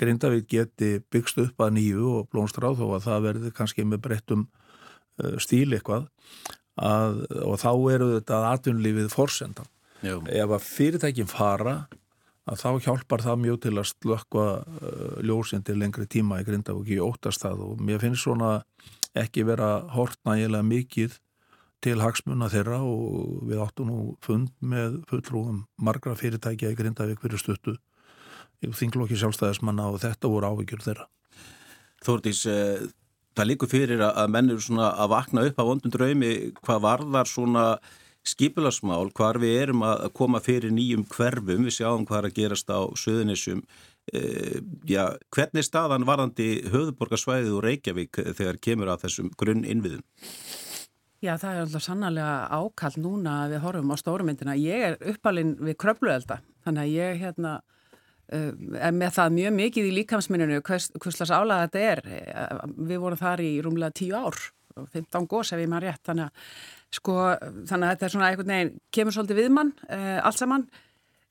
Grindavík 0.00 0.46
geti 0.48 0.96
byggst 1.12 1.40
upp 1.42 1.60
að 1.66 1.74
nýju 1.76 2.12
og 2.20 2.30
blónstráð 2.32 2.80
þó 2.80 2.86
að 2.96 3.06
það 3.10 3.26
verði 3.26 3.52
kannski 3.56 3.84
með 3.84 4.02
breyttum 4.06 4.46
uh, 4.46 5.36
stíl 5.42 5.68
eitthvað 5.76 6.08
að, 6.76 7.24
og 7.42 7.58
þá 7.60 7.70
eru 7.96 8.10
þetta 8.16 8.42
aðtunlífið 8.52 9.12
forsendan 9.12 9.68
Já. 10.06 10.16
ef 10.42 10.56
að 10.56 10.66
fyrirtækin 10.70 11.30
fara 11.30 11.76
að 12.46 12.62
þá 12.62 12.86
hjálpar 12.86 13.24
það 13.24 13.40
mjög 13.42 13.60
til 13.64 13.74
að 13.74 13.88
slökka 13.90 14.44
uh, 14.62 15.16
ljósin 15.26 15.64
til 15.66 15.78
lengri 15.80 16.06
tíma 16.06 16.40
í 16.40 16.46
Grindavík 16.46 16.94
í 16.94 17.02
óttastað 17.02 17.64
og 17.66 17.82
mér 17.82 18.02
finnst 18.02 18.22
svona 18.22 18.60
ekki 19.18 19.46
vera 19.48 19.80
hort 19.96 20.20
nægilega 20.28 20.66
mikið 20.66 21.18
til 21.84 21.98
hagsmuna 22.00 22.48
þeirra 22.52 22.78
og 22.86 23.42
við 23.50 23.60
áttum 23.64 23.90
nú 23.90 23.98
fund 24.24 24.52
með 24.60 25.00
fullrúum 25.10 25.64
margra 25.82 26.14
fyrirtækja 26.18 26.72
í 26.72 26.78
Grindavík 26.78 27.20
fyrir 27.24 27.42
stuttu 27.42 27.76
þinglokki 28.62 29.18
sjálfstæðismanna 29.20 29.90
og 29.92 30.00
þetta 30.02 30.30
voru 30.32 30.54
ávíkjur 30.54 30.86
þeirra 30.86 31.10
Þórtís, 32.04 32.44
eh, 32.46 32.86
það 33.34 33.48
líkur 33.50 33.70
fyrir 33.72 34.02
að 34.04 34.30
menn 34.30 34.50
eru 34.52 34.62
svona 34.62 34.92
að 34.94 35.12
vakna 35.14 35.44
upp 35.48 35.60
af 35.60 35.66
vondum 35.66 35.92
draumi 35.92 36.32
hvað 36.60 36.82
varðar 36.84 37.30
svona 37.30 37.64
skipilarsmál 38.26 39.10
hvar 39.16 39.38
við 39.42 39.60
erum 39.62 39.84
að 39.86 40.08
koma 40.16 40.40
fyrir 40.42 40.74
nýjum 40.74 41.06
hverfum, 41.10 41.66
við 41.66 41.78
sjáum 41.78 42.06
hvað 42.08 42.22
er 42.22 42.28
að 42.30 42.38
gerast 42.40 42.72
á 42.72 42.80
söðunissum 42.98 43.62
e, 44.12 44.22
já, 44.88 45.04
hvernig 45.34 45.66
staðan 45.66 46.06
varandi 46.08 46.48
höfðborgarsvæðið 46.72 47.56
og 47.56 47.64
Reykjavík 47.66 48.22
þegar 48.38 48.60
kemur 48.62 48.92
að 48.92 49.06
þessum 49.06 49.32
grunn 49.38 49.64
innviðum? 49.66 50.04
Já, 51.24 51.32
það 51.40 51.52
er 51.52 51.62
alltaf 51.62 51.84
sannarlega 51.86 52.34
ákall 52.52 52.98
núna 53.00 53.38
að 53.44 53.54
við 53.54 53.62
horfum 53.64 53.94
á 53.94 53.96
stórumyndina. 53.98 54.58
Ég 54.60 54.84
er 54.90 54.98
uppalinn 55.14 55.54
við 55.64 55.78
kröpluelda, 55.80 56.42
þannig 56.66 56.82
að 56.82 56.92
ég 56.92 57.22
hérna 57.22 57.54
uh, 57.56 58.52
er 58.76 58.92
með 58.94 59.14
það 59.16 59.38
mjög 59.38 59.56
mikið 59.56 59.88
í 59.88 59.94
líkamsminninu 59.96 60.60
hvers, 60.66 60.90
hverslas 61.00 61.32
álaga 61.32 61.66
þetta 61.66 61.86
er. 61.94 62.04
Við 62.76 63.00
vorum 63.02 63.22
þar 63.22 63.42
í 63.46 63.52
rúmlega 63.64 63.96
tíu 63.96 64.12
ár, 64.18 64.36
15 64.92 65.30
gós 65.30 65.54
ef 65.56 65.62
ég 65.62 65.72
maður 65.72 65.88
rétt, 65.88 66.04
þannig 66.04 66.28
að 66.28 66.52
Sko, 66.96 67.14
þannig 67.68 67.86
að 67.86 67.94
þetta 67.94 68.06
er 68.06 68.12
svona 68.14 68.26
einhvern 68.30 68.52
veginn, 68.54 68.74
kemur 68.94 69.16
svolítið 69.16 69.40
við 69.42 69.54
mann, 69.56 69.72
uh, 69.90 70.18
allt 70.24 70.40
saman. 70.40 70.66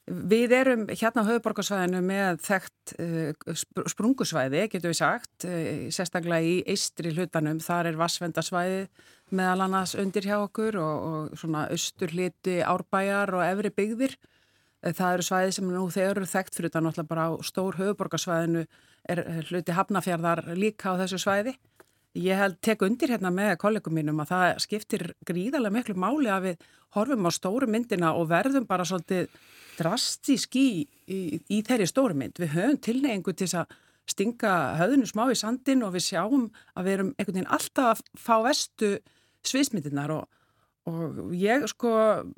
Við 0.06 0.52
erum 0.54 0.84
hérna 0.92 1.24
á 1.26 1.30
höfuborgarsvæðinu 1.32 2.02
með 2.06 2.42
þekkt 2.46 2.94
uh, 3.02 3.56
sprungusvæði, 3.90 4.68
getur 4.70 4.92
við 4.92 5.00
sagt, 5.00 5.48
uh, 5.50 5.88
sérstaklega 5.96 6.46
í 6.46 6.60
eistri 6.76 7.16
hlutanum, 7.16 7.62
þar 7.64 7.90
er 7.90 8.00
vassvendarsvæði 8.02 8.86
meðal 9.34 9.66
annars 9.66 9.96
undir 9.98 10.28
hjá 10.28 10.38
okkur 10.44 10.78
og, 10.78 11.06
og 11.10 11.40
svona 11.40 11.66
austur 11.74 12.14
hliti 12.14 12.60
árbæjar 12.62 13.34
og 13.34 13.46
efri 13.48 13.74
byggðir. 13.74 14.18
Það 14.86 15.16
eru 15.16 15.26
svæði 15.26 15.54
sem 15.56 15.70
nú 15.72 15.88
þeir 15.90 16.12
eru 16.12 16.28
þekkt 16.30 16.60
fyrir 16.60 16.70
þetta 16.70 16.84
náttúrulega 16.86 17.10
bara 17.10 17.24
á 17.26 17.32
stór 17.48 17.80
höfuborgarsvæðinu 17.80 18.68
er 19.10 19.22
hluti 19.50 19.74
hafnafjörðar 19.74 20.44
líka 20.54 20.94
á 20.94 21.00
þessu 21.02 21.18
svæði. 21.24 21.56
Ég 22.16 22.40
held 22.40 22.60
tek 22.64 22.84
undir 22.86 23.12
hérna 23.12 23.32
með 23.34 23.58
kollegum 23.60 23.96
mínum 23.98 24.22
að 24.24 24.30
það 24.32 24.60
skiptir 24.64 25.04
gríðarlega 25.28 25.76
miklu 25.76 25.96
máli 26.00 26.30
að 26.32 26.46
við 26.50 26.70
horfum 26.96 27.28
á 27.28 27.32
stóru 27.36 27.68
myndina 27.68 28.14
og 28.16 28.30
verðum 28.30 28.68
bara 28.70 28.86
svolítið 28.88 29.28
drastísk 29.76 30.56
í, 30.56 30.86
í, 31.12 31.20
í 31.52 31.58
þeirri 31.68 31.88
stóru 31.90 32.16
mynd. 32.16 32.40
Við 32.40 32.54
höfum 32.56 32.80
tilneyingu 32.88 33.36
til 33.36 33.50
að 33.60 33.76
stinga 34.08 34.54
höfðinu 34.80 35.10
smá 35.10 35.26
í 35.34 35.38
sandin 35.40 35.84
og 35.84 35.96
við 35.98 36.08
sjáum 36.08 36.48
að 36.78 36.88
við 36.88 36.96
erum 36.96 37.12
einhvern 37.18 37.40
veginn 37.40 37.54
alltaf 37.58 37.92
að 37.92 38.04
fá 38.22 38.36
vestu 38.46 38.92
sviðsmyndinar 39.46 40.14
og, 40.16 40.26
og 40.88 41.36
ég 41.36 41.66
sko 41.72 41.94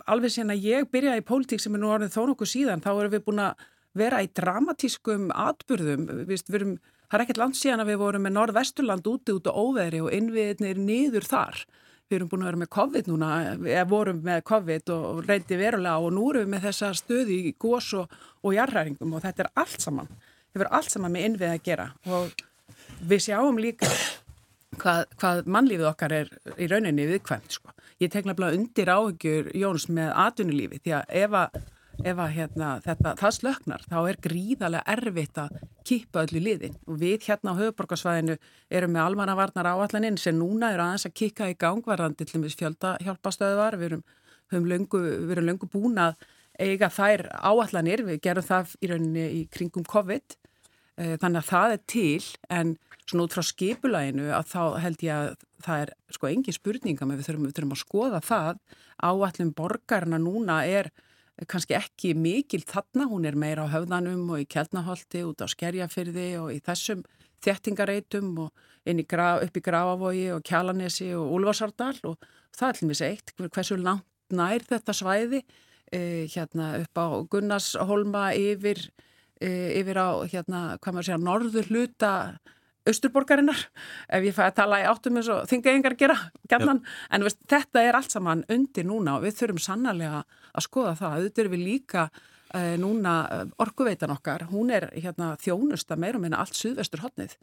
alveg 0.08 0.34
síðan 0.34 0.56
að 0.56 0.70
ég 0.72 0.92
byrjaði 0.92 1.22
í 1.22 1.28
pólitík 1.28 1.64
sem 1.64 1.76
er 1.76 1.84
nú 1.84 1.92
orðið 1.94 2.16
þó 2.16 2.22
nokkuð 2.32 2.54
síðan 2.54 2.84
þá 2.86 2.92
erum 2.96 3.14
við 3.14 3.26
búin 3.28 3.44
að 3.44 3.66
vera 3.98 4.22
í 4.24 4.30
dramatískum 4.40 5.30
atbyrðum, 5.34 6.08
við 6.30 6.50
verum 6.54 6.78
það 7.08 7.18
er 7.18 7.26
ekkert 7.26 7.42
land 7.42 7.58
síðan 7.58 7.84
að 7.84 7.92
við 7.92 8.00
vorum 8.04 8.26
með 8.28 8.36
Norðvesturland 8.38 9.12
úti 9.12 9.36
út 9.36 9.50
á 9.50 9.54
óveri 9.56 10.02
og 10.04 10.14
innviðinir 10.16 10.80
niður 10.80 11.28
þar 11.28 11.62
við 12.08 12.18
erum 12.18 12.30
búin 12.32 12.44
að 12.44 12.50
vera 12.52 12.62
með 12.62 12.70
COVID 12.72 13.10
núna, 13.12 13.30
við 13.60 13.80
vorum 13.92 14.20
með 14.24 14.44
COVID 14.48 14.92
og 14.96 15.24
reyndi 15.28 15.58
verulega 15.60 16.04
og 16.04 16.14
nú 16.16 16.30
erum 16.32 16.46
við 16.46 16.54
með 16.54 16.68
þessa 16.70 16.92
stöði 16.96 17.40
í 17.50 17.56
gós 17.60 17.90
og, 18.00 18.14
og 18.44 18.56
jarræringum 18.56 19.18
og 19.18 19.26
þetta 19.26 19.44
er 19.44 19.50
allt 19.64 19.84
saman, 19.84 20.12
þetta 20.54 20.66
er 20.66 20.72
allt 20.80 20.94
saman 20.94 21.16
með 21.16 21.28
innvið 21.28 21.56
að 21.56 21.66
gera 21.68 21.90
og 22.08 22.46
við 23.12 23.26
sjáum 23.28 23.60
líka 23.60 23.92
hvað, 24.80 25.04
hvað 25.20 25.50
mannlífið 25.52 25.90
okkar 25.92 26.16
er 26.16 26.32
í 26.56 26.70
rauninni 26.72 27.08
viðkvæmt 27.10 27.58
sko. 27.58 27.74
Ég 28.02 28.12
tekla 28.14 28.36
bara 28.38 28.54
undir 28.54 28.92
áhugjur 28.94 29.50
Jóns 29.58 29.88
með 29.90 30.12
atvinnulífi 30.24 30.80
því 30.86 30.96
að 31.00 31.16
ef 31.24 31.38
að 31.42 31.60
ef 32.06 32.20
að 32.22 32.34
hérna, 32.36 32.70
þetta, 32.86 33.14
það 33.20 33.36
slöknar 33.38 33.84
þá 33.90 33.98
er 34.04 34.20
gríðarlega 34.24 34.96
erfitt 34.96 35.42
að 35.42 35.60
kýpa 35.88 36.24
öllu 36.26 36.42
liðin. 36.44 36.78
Og 36.88 37.00
við 37.02 37.28
hérna 37.28 37.54
á 37.56 37.60
höfuborgarsvæðinu 37.60 38.38
erum 38.70 38.94
með 38.96 39.06
almannavarnar 39.06 39.70
áallaninn 39.74 40.20
sem 40.22 40.38
núna 40.38 40.74
er 40.74 40.84
aðeins 40.84 41.08
að 41.10 41.16
kýka 41.22 41.52
í 41.52 41.58
gangvarðandi 41.60 42.28
til 42.28 42.44
þess 42.44 42.60
fjölda 42.60 42.96
hjálpastöðuvar 43.06 43.80
við 43.80 43.92
erum, 43.92 44.04
löngu, 44.68 45.02
við 45.02 45.38
erum 45.38 45.50
löngu 45.52 45.72
búin 45.72 46.02
að 46.02 46.18
eiga 46.58 46.90
þær 46.90 47.28
áallanir 47.38 48.04
við 48.08 48.22
gerum 48.26 48.46
það 48.46 48.76
í 48.82 48.92
rauninni 48.92 49.26
í 49.40 49.42
kringum 49.54 49.86
COVID. 49.88 50.38
Eh, 50.98 51.16
þannig 51.22 51.44
að 51.44 51.50
það 51.52 51.74
er 51.76 51.82
til 51.94 52.30
en 52.50 52.78
svona 53.08 53.28
út 53.28 53.36
frá 53.36 53.46
skipulæginu 53.46 54.32
að 54.34 54.48
þá 54.52 54.62
held 54.84 55.04
ég 55.06 55.14
að 55.14 55.28
það 55.64 55.84
er 55.84 55.92
sko 56.16 56.30
engin 56.30 56.56
spurninga 56.56 57.08
með 57.08 57.22
við 57.22 57.28
þurfum, 57.30 57.46
við 57.48 57.58
þurfum 57.58 57.76
að 57.76 57.84
skoða 57.84 58.22
það. 58.26 58.64
Áallin 59.08 59.54
borgarna 59.58 60.20
núna 60.22 60.64
er 60.66 60.90
kannski 61.46 61.76
ekki 61.78 62.14
mikil 62.18 62.64
þarna, 62.66 63.06
hún 63.12 63.28
er 63.30 63.38
meira 63.38 63.68
á 63.70 63.74
höfðanum 63.74 64.26
og 64.34 64.42
í 64.42 64.48
kjeldnaholti 64.50 65.22
út 65.28 65.44
á 65.44 65.48
skerjafyrði 65.52 66.30
og 66.42 66.50
í 66.56 66.60
þessum 66.66 67.04
þjettingareitum 67.46 68.32
og 68.48 68.66
inn 68.90 69.02
í 69.04 69.06
graf, 69.06 69.44
upp 69.46 69.58
í 69.60 69.64
Grafavogi 69.64 70.28
og 70.34 70.44
Kjalanesi 70.48 71.12
og 71.14 71.36
Úlfarsardal 71.38 71.94
og 72.10 72.18
það 72.58 72.68
er 72.70 72.82
allir 72.82 73.04
eitt, 73.12 73.34
hversu 73.38 73.78
langt 73.78 74.08
nær 74.34 74.66
þetta 74.66 74.96
svæði 74.96 75.44
eh, 75.94 76.26
hérna 76.34 76.74
upp 76.82 76.98
á 77.00 77.06
Gunnarsholma 77.32 78.32
yfir, 78.36 78.82
eh, 79.40 79.78
yfir 79.80 80.02
á 80.02 80.10
hérna, 80.26 80.62
hvað 80.82 80.98
maður 80.98 81.10
segja, 81.12 81.22
norður 81.22 81.70
hluta 81.72 82.14
austurborgarinnar 82.92 83.60
ef 84.14 84.26
ég 84.26 84.36
fæ 84.36 84.46
að 84.48 84.56
tala 84.62 84.80
í 84.82 84.88
áttum 84.88 85.20
eins 85.20 85.30
og 85.34 85.46
þingaðingar 85.50 85.98
gera 86.00 86.16
gætnan, 86.50 86.82
en 87.12 87.26
veist, 87.26 87.40
þetta 87.50 87.84
er 87.84 87.98
allt 88.00 88.16
saman 88.16 88.46
undir 88.54 88.88
núna 88.88 89.18
og 89.18 89.28
við 89.28 89.38
þurfum 89.42 89.62
sannarlega 89.64 90.24
að 90.54 90.66
skoða 90.66 90.96
það, 91.00 91.18
auðvitað 91.18 91.44
erum 91.44 91.56
við 91.56 91.66
líka 91.66 92.08
uh, 92.08 92.74
núna 92.82 93.18
uh, 93.26 93.44
orkuveitan 93.64 94.14
okkar. 94.16 94.48
Hún 94.52 94.72
er 94.74 94.90
hérna, 94.96 95.36
þjónusta 95.42 95.98
meirum 96.00 96.28
en 96.28 96.38
allt 96.38 96.58
suðvestur 96.58 97.04
hotnið 97.06 97.38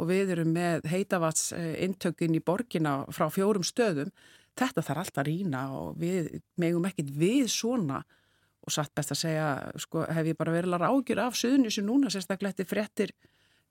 og 0.00 0.08
við 0.08 0.34
erum 0.36 0.54
með 0.56 0.86
heitavats 0.90 1.50
uh, 1.56 1.72
intökin 1.84 2.36
í 2.36 2.44
borgina 2.44 3.00
frá 3.12 3.28
fjórum 3.32 3.66
stöðum. 3.66 4.12
Þetta 4.58 4.84
þarf 4.84 5.04
alltaf 5.04 5.22
að 5.22 5.30
rína 5.30 5.66
og 5.76 6.00
við 6.00 6.40
megum 6.60 6.88
ekkit 6.88 7.12
við 7.16 7.50
svona. 7.52 8.02
Og 8.60 8.74
satt 8.74 8.92
best 8.92 9.14
að 9.14 9.22
segja, 9.22 9.44
sko, 9.80 10.02
hef 10.12 10.26
ég 10.28 10.36
bara 10.36 10.52
verið 10.52 10.74
að 10.76 10.82
rákjur 10.84 11.20
af 11.24 11.36
suðunisju 11.38 11.84
núna, 11.86 12.10
sérstaklega 12.12 12.52
eftir 12.52 12.68
frettir 12.68 13.14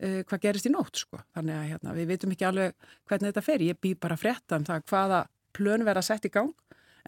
uh, 0.03 0.22
hvað 0.29 0.44
gerist 0.48 0.70
í 0.70 0.74
nótt 0.74 1.03
sko. 1.03 1.22
Þannig 1.36 1.60
að 1.60 1.70
hérna, 1.74 1.98
við 1.98 2.10
veitum 2.13 2.34
ekki 2.36 2.50
alveg 2.50 2.89
hvernig 3.10 3.32
þetta 3.32 3.46
fer. 3.46 3.68
Ég 3.68 3.79
bý 3.82 3.94
bara 4.00 4.20
frétta 4.20 4.60
um 4.60 4.68
það 4.68 4.88
hvaða 4.91 5.22
plön 5.56 5.86
verða 5.88 6.06
sett 6.06 6.27
í 6.27 6.34
gang 6.34 6.53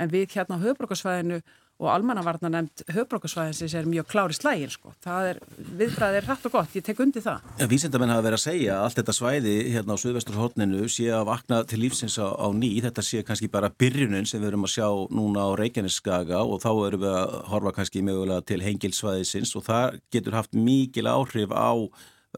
en 0.01 0.11
við 0.11 0.31
hérna 0.35 0.57
á 0.57 0.63
höfbrukarsvæðinu 0.63 1.41
og 1.81 1.89
almannavarna 1.89 2.49
nefnd 2.53 2.83
höfbrukarsvæðinsins 2.93 3.73
er 3.77 3.87
mjög 3.89 4.05
klári 4.11 4.35
slægin 4.37 4.69
sko. 4.69 4.91
Það 5.01 5.29
er, 5.31 5.39
viðbræðið 5.79 6.17
er 6.19 6.27
hrætt 6.27 6.45
og 6.45 6.53
gott, 6.53 6.75
ég 6.77 6.85
tek 6.85 7.01
undi 7.01 7.23
það. 7.25 7.47
Ja, 7.57 7.67
Vísendamenn 7.71 8.13
hafa 8.13 8.25
verið 8.27 8.37
að 8.37 8.43
segja 8.43 8.75
að 8.75 8.85
allt 8.85 8.99
þetta 8.99 9.15
svæði 9.17 9.55
hérna 9.73 9.97
á 9.97 10.01
Suðvesturhóttninu 10.03 10.91
sé 10.93 11.07
að 11.09 11.25
vakna 11.31 11.63
til 11.65 11.81
lífsins 11.81 12.19
á, 12.21 12.29
á 12.37 12.47
ný. 12.53 12.69
Þetta 12.85 13.05
sé 13.07 13.23
kannski 13.25 13.49
bara 13.49 13.73
byrjunin 13.73 14.29
sem 14.29 14.43
við 14.43 14.51
erum 14.51 14.69
að 14.69 14.75
sjá 14.75 14.87
núna 15.17 15.47
á 15.49 15.57
Reykjaneskaga 15.57 16.43
og 16.45 16.61
þá 16.61 16.71
erum 16.85 17.05
við 17.07 17.17
að 17.17 17.35
horfa 17.49 17.75
kannski 17.79 18.05
mögulega 18.05 18.45
til 18.45 18.61
hengilsvæðisins 18.61 19.57
og 19.57 19.65
það 19.65 20.01
getur 20.13 20.37
haft 20.37 20.53
mikil 20.53 21.09
áhrif 21.09 21.49
á 21.49 21.73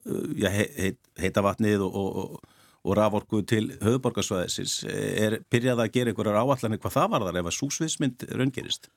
Uh, 0.02 0.34
já, 0.40 0.50
heit, 0.50 0.98
heita 1.22 1.44
vatnið 1.46 1.84
og, 1.86 1.96
og, 1.96 2.40
og 2.84 2.98
raforku 2.98 3.44
til 3.48 3.70
höfuborgarsvæðisins 3.84 4.80
er 4.90 5.38
byrjað 5.54 5.84
að 5.84 5.94
gera 5.94 6.12
einhverjar 6.12 6.40
áallanir 6.42 6.82
hvað 6.82 6.96
það 6.98 7.12
var 7.14 7.26
þar 7.28 7.40
ef 7.40 7.50
að 7.52 7.58
súsviðsmynd 7.60 8.26
raungerist? 8.34 8.90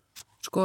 Sko, 0.46 0.64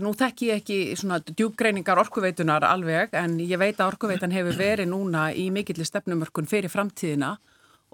nú 0.00 0.12
þekk 0.14 0.42
ég 0.46 0.60
ekki 0.60 0.78
svona 0.98 1.18
djúbgreiningar 1.26 1.98
orkuveitunar 2.02 2.64
alveg 2.66 3.14
en 3.18 3.38
ég 3.42 3.58
veit 3.60 3.78
að 3.80 3.92
orkuveitan 3.92 4.34
hefur 4.34 4.58
verið 4.58 4.90
núna 4.90 5.28
í 5.34 5.48
mikillir 5.54 5.88
stefnumörkun 5.88 6.48
fyrir 6.50 6.72
framtíðina 6.72 7.34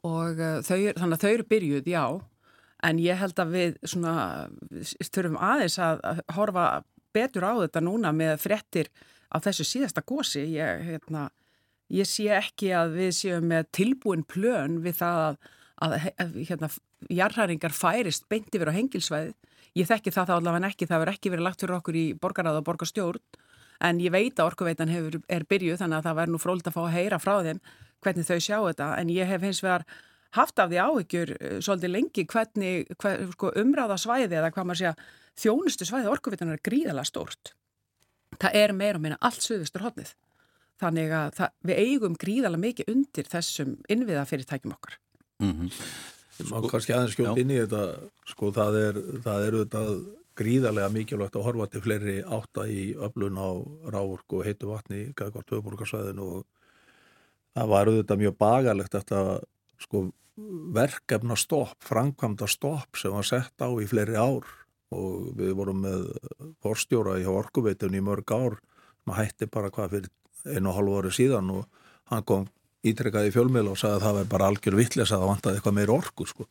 og 0.04 0.38
uh, 0.38 0.58
þau, 0.64 0.92
þannig 0.98 1.16
að 1.16 1.22
þau 1.22 1.30
eru 1.30 1.46
byrjuð, 1.50 1.88
já. 1.90 2.04
En 2.84 3.00
ég 3.00 3.18
held 3.18 3.40
að 3.40 3.54
við 3.56 3.78
svona 3.88 4.14
þurfum 5.08 5.38
aðeins 5.40 5.78
að 5.80 6.22
horfa 6.36 6.66
betur 7.16 7.48
á 7.48 7.52
þetta 7.64 7.82
núna 7.82 8.12
með 8.12 8.36
frettir 8.42 8.92
á 9.32 9.40
þessu 9.42 9.64
síðasta 9.66 10.04
gósi, 10.06 10.44
ég, 10.54 10.84
hérna 10.84 11.30
ég 11.92 12.08
sé 12.08 12.28
ekki 12.34 12.72
að 12.74 12.96
við 12.98 13.10
séum 13.20 13.48
með 13.50 13.70
tilbúin 13.76 14.24
plön 14.26 14.80
við 14.84 14.98
það 15.00 15.22
að, 15.24 15.36
að, 15.86 15.96
að 16.22 16.38
hérna, 16.48 16.70
jarðhæringar 17.12 17.76
færist 17.76 18.26
beint 18.30 18.54
yfir 18.54 18.72
á 18.72 18.76
hengilsvæði. 18.76 19.34
Ég 19.76 19.88
þekki 19.90 20.14
það 20.14 20.30
þá 20.30 20.34
allavega 20.38 20.70
ekki, 20.70 20.88
það 20.88 21.02
verður 21.02 21.18
ekki 21.18 21.32
verið 21.34 21.46
lagt 21.46 21.62
fyrir 21.62 21.76
okkur 21.76 21.98
í 22.00 22.06
borgaráð 22.20 22.60
og 22.62 22.66
borgarstjórn 22.70 23.24
en 23.84 24.00
ég 24.00 24.12
veit 24.14 24.38
að 24.38 24.50
orkuveitan 24.50 24.88
hefur, 24.88 25.18
er 25.28 25.44
byrjuð 25.44 25.82
þannig 25.82 25.98
að 25.98 26.06
það 26.08 26.18
verður 26.20 26.32
nú 26.32 26.40
fróld 26.40 26.68
að 26.68 26.76
fá 26.76 26.82
að 26.86 26.94
heyra 26.96 27.18
frá 27.20 27.34
þeim 27.44 27.60
hvernig 28.04 28.28
þau 28.28 28.38
sjá 28.40 28.56
þetta 28.56 28.86
en 28.96 29.12
ég 29.12 29.28
hef 29.28 29.44
hins 29.44 29.60
vegar 29.64 29.84
haft 30.36 30.62
af 30.62 30.70
því 30.70 30.80
áhyggjur 30.80 31.32
uh, 31.36 31.58
svolítið 31.64 31.92
lengi 31.92 32.24
hvernig 32.32 32.94
hver, 32.96 33.26
sko, 33.34 33.52
umræða 33.60 33.98
svæði 34.00 34.38
eða 34.40 34.52
hvað 34.54 34.68
maður 34.70 34.80
sé 34.80 34.88
að 34.90 35.04
þjónustu 35.44 35.88
svæði 35.88 36.12
orkuveitan 36.12 36.54
er 36.54 36.64
gríðala 36.64 37.04
stórt. 37.04 37.52
Það 38.40 38.56
er 38.62 38.72
meira 38.76 38.96
og 38.96 39.04
meina 39.04 39.20
allt 39.24 39.44
söðustur 39.44 39.84
hodnið 39.84 40.14
þannig 40.80 41.14
að 41.16 41.32
það, 41.38 41.54
við 41.68 41.80
eigum 41.84 42.18
gríðala 42.20 42.60
mikið 42.60 42.92
undir 42.92 43.30
þessum 43.30 43.74
innviða 43.92 44.26
fyrirtækjum 44.28 44.76
okkar. 44.76 44.98
Mm 45.42 45.52
-hmm. 45.52 45.72
Má 46.36 46.58
sko, 46.60 46.68
kannski 46.68 46.92
aðeins 46.92 47.16
skjótt 47.16 47.40
inn 47.40 47.50
í 47.54 47.60
þetta. 47.62 47.82
Sko 48.28 48.52
það 48.52 48.78
er, 48.82 49.00
það 49.24 49.46
er 49.46 49.56
auðvitað 49.56 49.92
gríðarlega 50.36 50.92
mikilvægt 50.92 51.38
að 51.38 51.46
horfa 51.48 51.66
til 51.72 51.82
fleiri 51.84 52.16
átta 52.20 52.66
í 52.68 52.92
öflun 53.06 53.40
á 53.40 53.48
rávork 53.88 54.36
og 54.36 54.44
heitu 54.44 54.68
vatni 54.68 54.98
í 55.06 55.14
Gagvart 55.16 55.48
höfuborgarsvæðin 55.54 56.20
og 56.20 56.44
það 57.56 57.72
var 57.72 57.90
auðvitað 57.90 58.20
mjög 58.20 58.36
bagalegt 58.42 58.92
þetta 58.92 59.22
sko 59.80 60.10
verkefna 60.76 61.36
stopp, 61.40 61.78
framkvæmda 61.80 62.48
stopp 62.50 63.00
sem 63.00 63.14
var 63.14 63.24
sett 63.24 63.64
á 63.64 63.68
í 63.80 63.88
fleiri 63.88 64.18
ár. 64.20 64.44
Og 64.94 65.32
við 65.34 65.56
vorum 65.58 65.80
með 65.82 66.04
forstjóra 66.62 67.16
í 67.18 67.24
orkuveitunni 67.26 67.98
í 67.98 68.04
mörg 68.04 68.30
ár 68.30 68.60
maður 69.06 69.24
hætti 69.24 69.48
bara 69.50 69.72
hvað 69.72 69.96
fyrir 69.96 70.12
einu 70.54 70.70
og 70.70 70.78
hálfu 70.78 71.00
ári 71.00 71.14
síðan 71.16 71.50
og 71.54 71.66
hann 72.12 72.26
kom 72.26 72.46
ítrekkaði 72.86 73.30
í 73.30 73.34
fjölmiðla 73.34 73.74
og 73.74 73.80
sagði 73.80 73.98
að 73.98 74.06
það 74.06 74.16
var 74.18 74.30
bara 74.30 74.48
algjör 74.50 74.78
vittlis 74.78 75.10
að 75.10 75.22
það 75.22 75.32
vantaði 75.32 75.58
eitthvað 75.58 75.76
meir 75.78 75.92
orku 75.94 76.28
sko. 76.28 76.46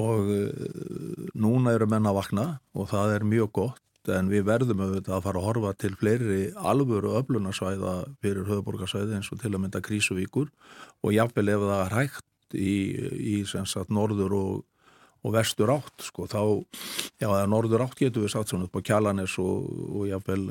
og 0.00 0.28
uh, 0.30 1.30
núna 1.34 1.74
eru 1.74 1.88
menna 1.90 2.12
að 2.12 2.20
vakna 2.20 2.46
og 2.78 2.90
það 2.92 3.14
er 3.16 3.26
mjög 3.26 3.52
gott 3.58 4.10
en 4.10 4.30
við 4.30 4.46
verðum 4.46 4.80
auðvitað 4.80 5.16
að 5.16 5.24
fara 5.26 5.40
að 5.40 5.46
horfa 5.48 5.72
til 5.76 5.92
fleiri 5.98 6.40
alvöru 6.56 7.12
öflunarsvæða 7.18 7.94
fyrir 8.22 8.48
höfuborgarsvæði 8.48 9.18
eins 9.18 9.28
og 9.34 9.42
til 9.42 9.52
að 9.52 9.60
mynda 9.64 9.82
Krísuvíkur 9.84 10.48
og 11.02 11.12
jáfnvel 11.12 11.52
ef 11.52 11.66
það 11.66 11.82
er 11.82 11.96
hægt 11.98 12.56
í, 12.56 12.74
í 13.34 13.34
sagt, 13.50 13.92
norður 13.92 14.36
og, 14.38 14.54
og 15.26 15.34
vestur 15.36 15.74
átt 15.74 16.06
sko, 16.06 16.26
þá, 16.30 16.40
já, 17.20 17.28
norður 17.50 17.84
átt 17.84 18.00
getur 18.00 18.24
við 18.24 18.34
satt 18.34 18.50
svona 18.50 18.70
upp 18.70 18.80
á 18.80 18.86
Kjalanes 18.88 19.36
og, 19.42 19.68
og 19.90 20.08
jáfnvel 20.08 20.48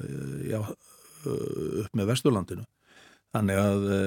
já, 0.51 0.61
Uh, 0.61 0.98
upp 1.25 1.95
með 1.97 2.11
Vesturlandinu. 2.13 2.65
Þannig 3.35 3.61
að 3.61 3.87
e, 3.89 3.99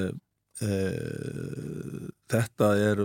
þetta 2.33 2.69
er, 2.79 3.05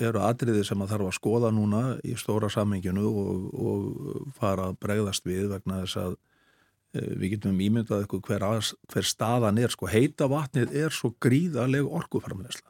eru 0.00 0.22
atriði 0.26 0.64
sem 0.66 0.82
að 0.82 0.94
þarf 0.94 1.10
að 1.10 1.16
skoða 1.18 1.52
núna 1.54 1.82
í 2.06 2.16
stóra 2.20 2.50
samminginu 2.52 3.06
og, 3.08 3.48
og 3.54 4.28
fara 4.38 4.70
að 4.70 4.78
bregðast 4.82 5.26
við 5.28 5.48
vegna 5.54 5.82
þess 5.84 6.00
að 6.02 6.16
e, 6.16 7.06
við 7.22 7.36
getum 7.36 7.62
ímyndað 7.62 8.04
eitthvað 8.04 8.26
hver, 8.30 8.48
að, 8.48 8.72
hver 8.92 9.08
staðan 9.08 9.62
er. 9.62 9.74
Sko 9.74 9.90
heita 9.90 10.30
vatnið 10.32 10.74
er 10.84 10.94
svo 10.94 11.14
gríðaleg 11.22 11.88
orgufarmlegsla 12.00 12.68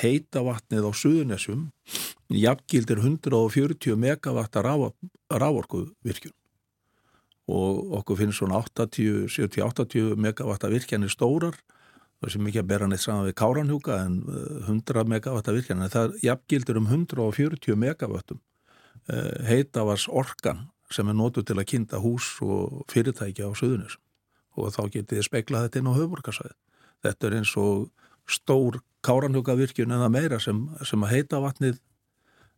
heita 0.00 0.42
vatnið 0.44 0.88
á 0.88 0.92
Suðunessum 0.96 1.66
jafngildir 2.32 3.00
140 3.02 3.98
megavatta 4.00 4.62
rávorku 4.64 5.86
virkjun 6.04 6.34
og 7.50 7.94
okkur 8.00 8.18
finnst 8.22 8.40
svona 8.40 8.62
70-80 8.64 10.14
megavatta 10.16 10.70
virkjanir 10.72 11.12
stórar. 11.12 11.58
Það 12.22 12.32
sem 12.32 12.46
ekki 12.48 12.60
að 12.62 12.70
bera 12.70 12.88
neitt 12.88 13.02
saman 13.02 13.26
við 13.28 13.36
Káranhjúka 13.40 13.98
en 14.06 14.20
100 14.64 15.04
megavatta 15.10 15.52
virkjanir. 15.52 15.92
Það 15.92 16.16
jafngildur 16.24 16.80
um 16.80 16.88
140 16.88 17.76
megavattum 17.76 18.40
uh, 18.40 19.34
heitavars 19.44 20.06
orkan 20.08 20.68
sem 20.92 21.08
er 21.08 21.16
nótu 21.18 21.42
til 21.44 21.58
að 21.58 21.68
kynna 21.72 22.00
hús 22.00 22.30
og 22.44 22.84
fyrirtækja 22.92 23.50
á 23.50 23.52
söðunis 23.56 23.98
og 24.54 24.70
þá 24.70 24.82
getið 24.86 25.18
þið 25.18 25.26
speklað 25.26 25.64
þetta 25.66 25.80
inn 25.80 25.90
á 25.90 25.98
höfburgarsvæði. 25.98 26.54
Þetta 27.04 27.26
er 27.26 27.36
eins 27.40 27.54
og 27.58 27.88
stór 28.30 28.78
káranhugavirkjun 29.04 29.94
eða 29.96 30.10
meira 30.12 30.38
sem, 30.40 30.62
sem 30.86 31.02
að 31.04 31.16
heita 31.16 31.40
vatnið 31.42 31.80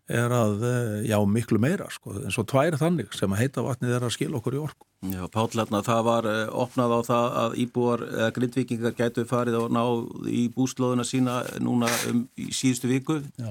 er 0.08 0.30
að, 0.30 0.62
eh, 0.62 1.08
já, 1.10 1.16
miklu 1.26 1.58
meira 1.58 1.88
sko, 1.90 2.14
eins 2.22 2.38
og 2.38 2.46
tvær 2.46 2.76
þannig 2.78 3.14
sem 3.16 3.30
að 3.30 3.40
heita 3.42 3.64
vatnið 3.66 3.94
er 3.96 4.06
að 4.06 4.14
skilja 4.14 4.38
okkur 4.38 4.54
í 4.54 4.60
orku. 4.62 4.86
Já, 5.10 5.22
Pállarna, 5.34 5.82
það 5.82 6.02
var 6.06 6.28
eh, 6.30 6.44
opnað 6.50 6.94
á 6.94 7.00
það 7.06 7.38
að 7.42 7.56
íbúar 7.64 8.04
eða 8.06 8.34
grindvikingar 8.36 8.94
gætu 8.98 9.26
farið 9.26 9.58
og 9.60 9.72
ná 9.74 9.82
í 10.30 10.46
búslóðuna 10.54 11.06
sína 11.06 11.40
núna 11.58 11.90
um 12.10 12.28
í 12.38 12.52
síðustu 12.54 12.90
viku. 12.90 13.22
Já. 13.36 13.50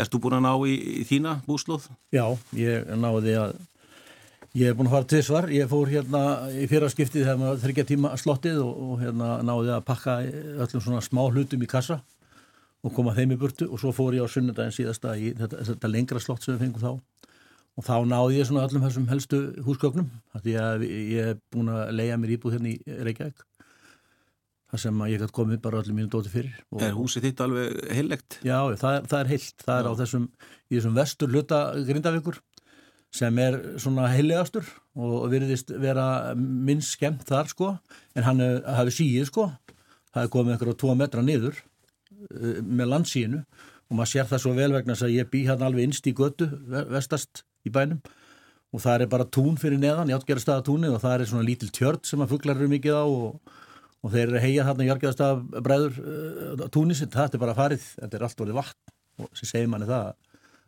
Erst 0.00 0.14
þú 0.14 0.22
búin 0.24 0.38
að 0.38 0.46
ná 0.46 0.54
í, 0.64 0.78
í 1.02 1.04
þína 1.04 1.36
búslóð? 1.44 1.90
Já, 2.14 2.24
ég 2.56 2.88
náði 2.96 3.36
að 3.36 3.60
Ég 4.52 4.68
hef 4.68 4.76
búin 4.76 4.90
að 4.90 4.92
fara 4.98 5.06
til 5.08 5.20
svar, 5.24 5.46
ég 5.48 5.68
fór 5.70 5.88
hérna 5.88 6.18
í 6.52 6.66
fyrraskiptið 6.68 7.22
þegar 7.22 7.38
maður 7.40 7.60
þryggja 7.62 7.84
tíma 7.88 8.10
slottið 8.20 8.58
og, 8.60 8.72
og 8.84 8.98
hérna 9.00 9.28
náði 9.48 9.70
að 9.72 9.86
pakka 9.86 10.16
öllum 10.60 10.82
svona 10.84 11.00
smá 11.00 11.22
hlutum 11.30 11.64
í 11.64 11.68
kassa 11.72 12.02
og 12.82 12.94
koma 12.96 13.14
þeim 13.16 13.36
í 13.36 13.38
burtu 13.40 13.68
og 13.70 13.80
svo 13.80 13.92
fór 13.94 14.16
ég 14.16 14.26
á 14.26 14.32
sunnudagin 14.32 14.74
síðasta 14.74 15.14
í 15.16 15.32
þetta, 15.38 15.62
þetta 15.70 15.90
lengra 15.90 16.22
slott 16.22 16.42
sem 16.42 16.56
við 16.56 16.66
fengum 16.66 16.82
þá 16.82 16.92
og 17.72 17.86
þá 17.86 17.94
náði 18.04 18.40
ég 18.40 18.48
svona 18.48 18.66
öllum 18.66 18.84
þessum 18.84 19.08
helstu 19.08 19.40
húsgögnum 19.64 20.10
því 20.42 20.56
að 20.60 20.84
ég 20.88 21.30
hef 21.30 21.40
búin 21.54 21.72
að 21.72 21.94
leia 21.96 22.18
mér 22.20 22.34
íbúð 22.36 22.58
hérna 22.58 22.72
í 22.74 22.98
Reykjavík 23.06 23.46
þar 24.72 24.82
sem 24.86 25.02
ég 25.12 25.22
hef 25.22 25.32
komið 25.36 25.60
bara 25.64 25.82
öllum 25.82 25.98
mínu 26.00 26.08
dóti 26.12 26.30
fyrir. 26.32 26.52
Og, 26.72 26.80
er 26.80 26.94
húsið 26.96 27.26
þitt 27.28 27.42
alveg 27.44 27.74
heillegt? 27.92 28.38
Já, 28.40 28.56
það, 28.80 28.94
það 29.10 29.18
er 29.18 29.30
heilt, 29.34 29.64
það 29.66 29.74
Já. 29.74 29.80
er 29.82 29.88
á 29.88 29.92
þessum, 30.00 30.24
í 30.68 30.76
þessum 30.78 30.94
vestur 30.96 31.34
hluta 31.34 31.58
grindavíkur 31.88 32.38
sem 33.12 33.40
er 33.44 33.58
svona 33.80 34.08
heilegastur 34.08 34.68
og 34.96 35.26
virðist 35.32 35.74
vera 35.80 36.06
minnst 36.36 36.96
skemmt 36.96 37.26
þar 37.28 37.50
sko 37.52 37.74
en 38.16 38.24
hann 38.24 38.40
hafi 38.64 38.94
síið 38.96 39.28
sko 39.28 39.50
það 40.12 40.22
er 40.22 40.32
komið 40.32 40.54
einhverja 40.54 40.78
tvo 40.80 40.94
metra 40.96 41.24
niður 41.24 41.60
með 42.30 42.90
landsíinu. 42.94 43.44
Og 43.90 43.98
maður 43.98 44.12
sér 44.14 44.28
það 44.30 44.42
svo 44.44 44.52
vel 44.56 44.72
vegna 44.72 44.96
að 44.96 45.14
ég 45.14 45.30
bý 45.32 45.42
hérna 45.44 45.68
alveg 45.68 45.88
innst 45.88 46.06
í 46.08 46.14
götu 46.16 46.48
vestast 46.90 47.42
í 47.68 47.72
bænum. 47.72 48.00
Og 48.72 48.80
það 48.80 49.04
er 49.04 49.10
bara 49.12 49.28
tún 49.28 49.58
fyrir 49.60 49.80
neðan, 49.80 50.08
játgerðarstaða 50.14 50.94
og 50.94 51.02
það 51.02 51.14
er 51.18 51.28
svona 51.28 51.44
lítil 51.44 51.68
tjörd 51.68 52.06
sem 52.08 52.22
að 52.24 52.32
fugglar 52.32 52.56
eru 52.56 52.70
mikið 52.72 52.96
á 52.96 53.04
og, 53.04 53.52
og 54.00 54.14
þeir 54.14 54.32
heia 54.40 54.64
hérna 54.64 54.86
játgerðarstaða 54.88 55.62
bræður 55.66 55.98
uh, 56.00 56.64
túnisinn, 56.72 57.12
það 57.12 57.36
er 57.36 57.42
bara 57.42 57.56
farið, 57.58 57.84
þetta 57.98 58.16
er 58.16 58.24
allt 58.24 58.40
orðið 58.40 58.58
vatn. 58.62 58.94
Og 59.20 59.28
sem 59.36 59.50
segir 59.50 59.68
manni 59.68 59.90
það 59.90 60.14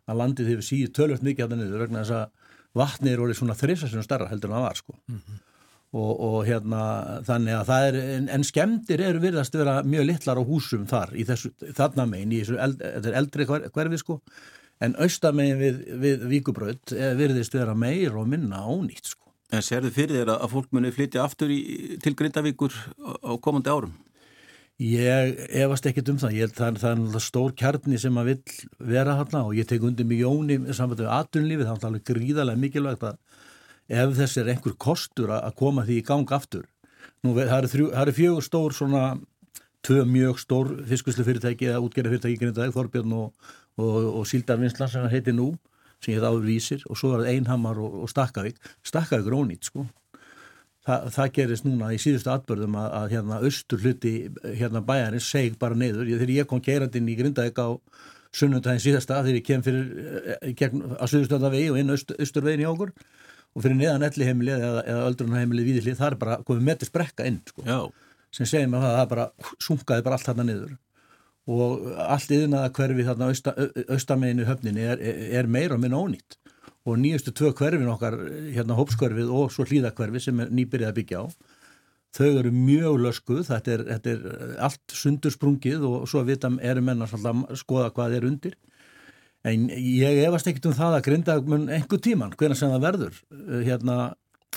að 0.05 0.21
landið 0.21 0.51
hefur 0.53 0.69
síðu 0.69 0.93
tölvöld 0.93 1.25
mikið 1.25 1.49
það 1.49 1.63
niður 1.63 1.85
vegna 1.87 2.03
þess 2.03 2.17
að 2.19 2.53
vatnið 2.77 3.13
er 3.15 3.25
orðið 3.25 3.39
svona 3.39 3.57
þrifsastunum 3.57 4.05
starra 4.05 4.29
heldur 4.29 4.51
en 4.51 4.57
það 4.59 4.67
var 4.67 4.81
sko. 4.81 4.97
Mm 5.09 5.17
-hmm. 5.17 5.43
Og, 5.95 6.11
og 6.27 6.37
hérna 6.47 6.81
þannig 7.27 7.57
að 7.59 7.69
það 7.69 7.87
er 7.87 7.97
en, 8.17 8.29
en 8.35 8.45
skemdir 8.47 9.03
eru 9.07 9.21
virðast 9.23 9.55
vera 9.55 9.77
mjög 9.87 10.09
litlar 10.09 10.41
á 10.41 10.43
húsum 10.47 10.85
þar 10.89 11.15
í 11.15 11.25
þessu 11.27 11.53
þarna 11.77 12.07
megin 12.11 12.35
í 12.35 12.41
þessu 12.43 12.59
eld, 12.65 12.85
eldri 13.21 13.47
hver, 13.49 13.69
hverfi 13.75 14.01
sko. 14.01 14.19
En 14.83 14.97
austamegin 14.99 15.61
við, 15.61 15.77
við 16.01 16.25
Víkubraut 16.33 16.91
eh, 16.91 17.13
virðist 17.15 17.53
vera 17.55 17.77
meir 17.79 18.17
og 18.19 18.27
minna 18.27 18.65
ónýtt 18.67 19.13
sko. 19.13 19.31
En 19.55 19.63
serðu 19.63 19.93
fyrir 19.95 20.23
þér 20.23 20.33
að 20.35 20.49
fólk 20.51 20.73
muni 20.75 20.91
flytja 20.91 21.23
aftur 21.23 21.53
í, 21.53 21.61
til 22.03 22.15
Grindavíkur 22.17 22.75
á 23.23 23.33
komandi 23.39 23.71
árum? 23.71 23.93
Ég 24.81 25.37
efast 25.55 25.85
ekkit 25.87 26.09
um 26.11 26.17
það, 26.19 26.33
ég 26.35 26.49
held 26.49 26.57
það, 26.57 26.79
það 26.81 27.03
er 27.15 27.23
stór 27.23 27.53
kjarni 27.55 27.99
sem 28.01 28.17
að 28.19 28.33
vill 28.33 28.55
vera 28.89 29.13
hann 29.21 29.37
og 29.45 29.53
ég 29.55 29.69
tek 29.69 29.85
undir 29.87 30.07
mig 30.09 30.19
jóni 30.19 30.57
saman 30.75 30.97
með 30.99 31.13
aðtunlífið, 31.15 31.69
það 31.69 31.77
er 31.77 31.87
alveg 31.87 32.09
gríðarlega 32.09 32.63
mikilvægt 32.65 33.05
að 33.07 33.21
ef 33.89 34.15
þess 34.17 34.39
er 34.41 34.51
einhver 34.53 34.75
kostur 34.81 35.33
að 35.35 35.55
koma 35.59 35.85
því 35.85 35.99
í 35.99 36.05
gang 36.05 36.31
aftur. 36.33 36.65
Nú, 37.25 37.33
það 37.37 37.69
eru, 37.69 37.89
eru 37.93 38.13
fjögur 38.15 38.45
stór 38.45 38.73
svona, 38.73 39.03
tvö 39.85 40.05
mjög 40.09 40.39
stór 40.41 40.71
fiskuslu 40.89 41.25
fyrirtæki 41.25 41.69
eða 41.69 41.83
útgerða 41.85 42.15
fyrirtæki 42.15 42.41
Grindavík, 42.41 42.73
Þorbjörn 42.75 43.13
og, 43.17 43.51
og, 43.77 43.99
og 44.21 44.25
Síldarvinnslan 44.29 44.91
sem 44.91 45.05
það 45.05 45.13
heiti 45.17 45.35
nú, 45.35 45.51
sem 46.01 46.15
ég 46.15 46.25
þá 46.25 46.41
vísir 46.45 46.87
og 46.89 46.99
svo 46.99 47.13
er 47.13 47.23
það 47.25 47.31
Einhamar 47.35 47.81
og, 47.81 48.01
og 48.05 48.11
Stakkavík. 48.11 48.57
Stakkavík 48.85 49.29
er 49.29 49.37
ónýtt 49.37 49.69
sko. 49.69 49.85
Þa, 50.85 50.99
það 51.13 51.31
gerist 51.37 51.65
núna 51.65 51.93
í 51.93 52.01
síðustu 52.01 52.29
atbörðum 52.29 52.75
að, 52.77 52.91
að 52.99 53.13
hérna 53.15 53.39
austur 53.45 53.81
hluti 53.81 54.15
hérna 54.43 54.83
bæjarins 54.85 55.29
seg 55.33 55.57
bara 55.61 55.77
neyður. 55.77 56.11
Þegar 56.13 56.35
ég 56.35 56.49
kom 56.49 56.61
gerandinn 56.65 57.09
í 57.09 57.17
Grindavík 57.17 57.61
á 57.61 57.73
sunnundagin 58.35 58.83
síðasta 58.83 59.21
þegar 59.23 59.39
ég 59.39 59.45
kem 59.47 59.63
fyrir 59.65 59.85
eh, 60.35 60.53
gegn, 60.57 60.83
að 60.97 61.11
suðustöða 61.13 61.51
vegi 61.53 61.71
og 61.71 61.79
inn 61.79 61.93
aust, 61.93 62.11
austurvegin 62.19 62.65
í 62.65 62.69
okkur 62.69 62.91
og 63.55 63.63
fyrir 63.63 63.77
neðan 63.79 64.05
elli 64.07 64.29
heimilið 64.29 64.65
eða, 64.69 64.81
eða 64.91 65.05
öldrunarheimilið 65.09 65.69
viðlið 65.69 65.99
það 65.99 66.09
er 66.11 66.17
bara 66.23 66.39
komið 66.47 66.65
metist 66.69 66.95
brekka 66.95 67.27
inn 67.27 67.41
sko, 67.47 67.65
sem 68.35 68.49
segir 68.49 68.71
mér 68.71 68.83
að 68.83 68.97
það 68.99 69.11
bara 69.13 69.27
sunkaði 69.63 70.05
bara 70.05 70.19
allt 70.19 70.29
þarna 70.29 70.47
niður. 70.49 70.73
Og 71.45 71.85
allt 72.01 72.31
yfirnaða 72.33 72.71
hverfi 72.73 73.05
þarna 73.05 73.29
austa, 73.31 73.53
austameginu 73.93 74.47
höfninni 74.47 74.87
er, 74.89 75.03
er 75.39 75.47
meira 75.47 75.77
og 75.77 75.83
minna 75.83 75.99
ónýtt. 76.01 76.39
Og 76.85 76.97
nýjustu 77.01 77.31
tvö 77.37 77.51
hverfin 77.57 77.89
okkar, 77.89 78.17
hérna 78.53 78.77
hópskverfið 78.77 79.29
og 79.33 79.53
svo 79.53 79.65
hlýðakverfi 79.69 80.23
sem 80.25 80.41
er 80.41 80.51
nýbyrjað 80.53 80.91
að 80.91 80.97
byggja 80.99 81.21
á 81.21 81.25
þau 82.15 82.39
eru 82.39 82.51
mjög 82.53 82.99
löskuð 83.03 83.41
þetta 83.49 83.73
er, 83.73 83.83
þetta 83.89 84.13
er 84.13 84.53
allt 84.63 84.95
sundursprungið 84.95 85.83
og 85.87 86.05
svo 86.09 86.23
vita 86.27 86.51
erum 86.63 86.87
menna 86.89 87.07
að 87.09 87.57
skoða 87.59 87.91
hvað 87.95 88.17
er 88.19 88.27
undir 88.29 88.55
en 89.45 89.67
ég 89.69 90.23
efast 90.25 90.49
ekkit 90.49 90.69
um 90.71 90.77
það 90.77 90.97
að 90.99 91.05
grindagun 91.09 91.67
einhver 91.69 92.01
tíman, 92.01 92.33
hvernig 92.37 92.59
sem 92.59 92.73
það 92.73 92.87
verður 92.87 93.19
hérna 93.67 93.97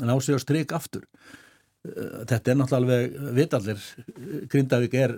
ná 0.00 0.14
sig 0.22 0.38
á 0.38 0.40
stryk 0.40 0.72
aftur. 0.76 1.04
Þetta 1.88 2.52
er 2.52 2.56
náttúrulega 2.58 3.32
vitallir 3.36 3.82
Grindavík 4.50 4.94
er 4.98 5.12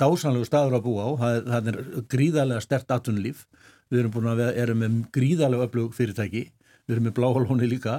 dásanlegu 0.00 0.44
staður 0.48 0.80
að 0.80 0.86
búa 0.88 1.04
á. 1.06 1.10
Það 1.20 1.36
það 1.52 1.68
er 1.70 1.78
gríðarlega 2.10 2.64
stert 2.64 2.96
atunlíf 2.96 3.44
við 3.90 4.04
erum 4.04 4.14
búin 4.14 4.30
að 4.30 4.42
vera, 4.44 4.56
erum 4.62 4.82
með 4.84 4.98
gríðarlega 5.14 5.66
öflug 5.66 5.94
fyrirtæki, 5.96 6.44
við 6.86 6.96
erum 6.96 7.08
með 7.08 7.16
bláhólóni 7.18 7.68
líka, 7.70 7.96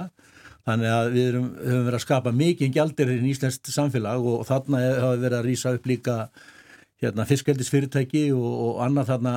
þannig 0.68 0.94
að 0.94 1.10
við 1.12 1.28
erum, 1.28 1.48
höfum 1.58 1.86
verið 1.88 1.98
að 1.98 2.04
skapa 2.06 2.32
mikið 2.38 2.74
gjaldir 2.76 3.12
í 3.12 3.18
Íslandst 3.32 3.72
samfélag 3.74 4.28
og 4.32 4.44
þarna 4.48 4.82
hafa 4.88 5.20
verið 5.20 5.38
að 5.38 5.48
rýsa 5.48 5.74
upp 5.76 5.88
líka 5.90 6.16
hérna, 7.02 7.26
fiskveldisfyrirtæki 7.28 8.24
og, 8.36 8.50
og 8.66 8.82
annað 8.84 9.12
þarna 9.12 9.34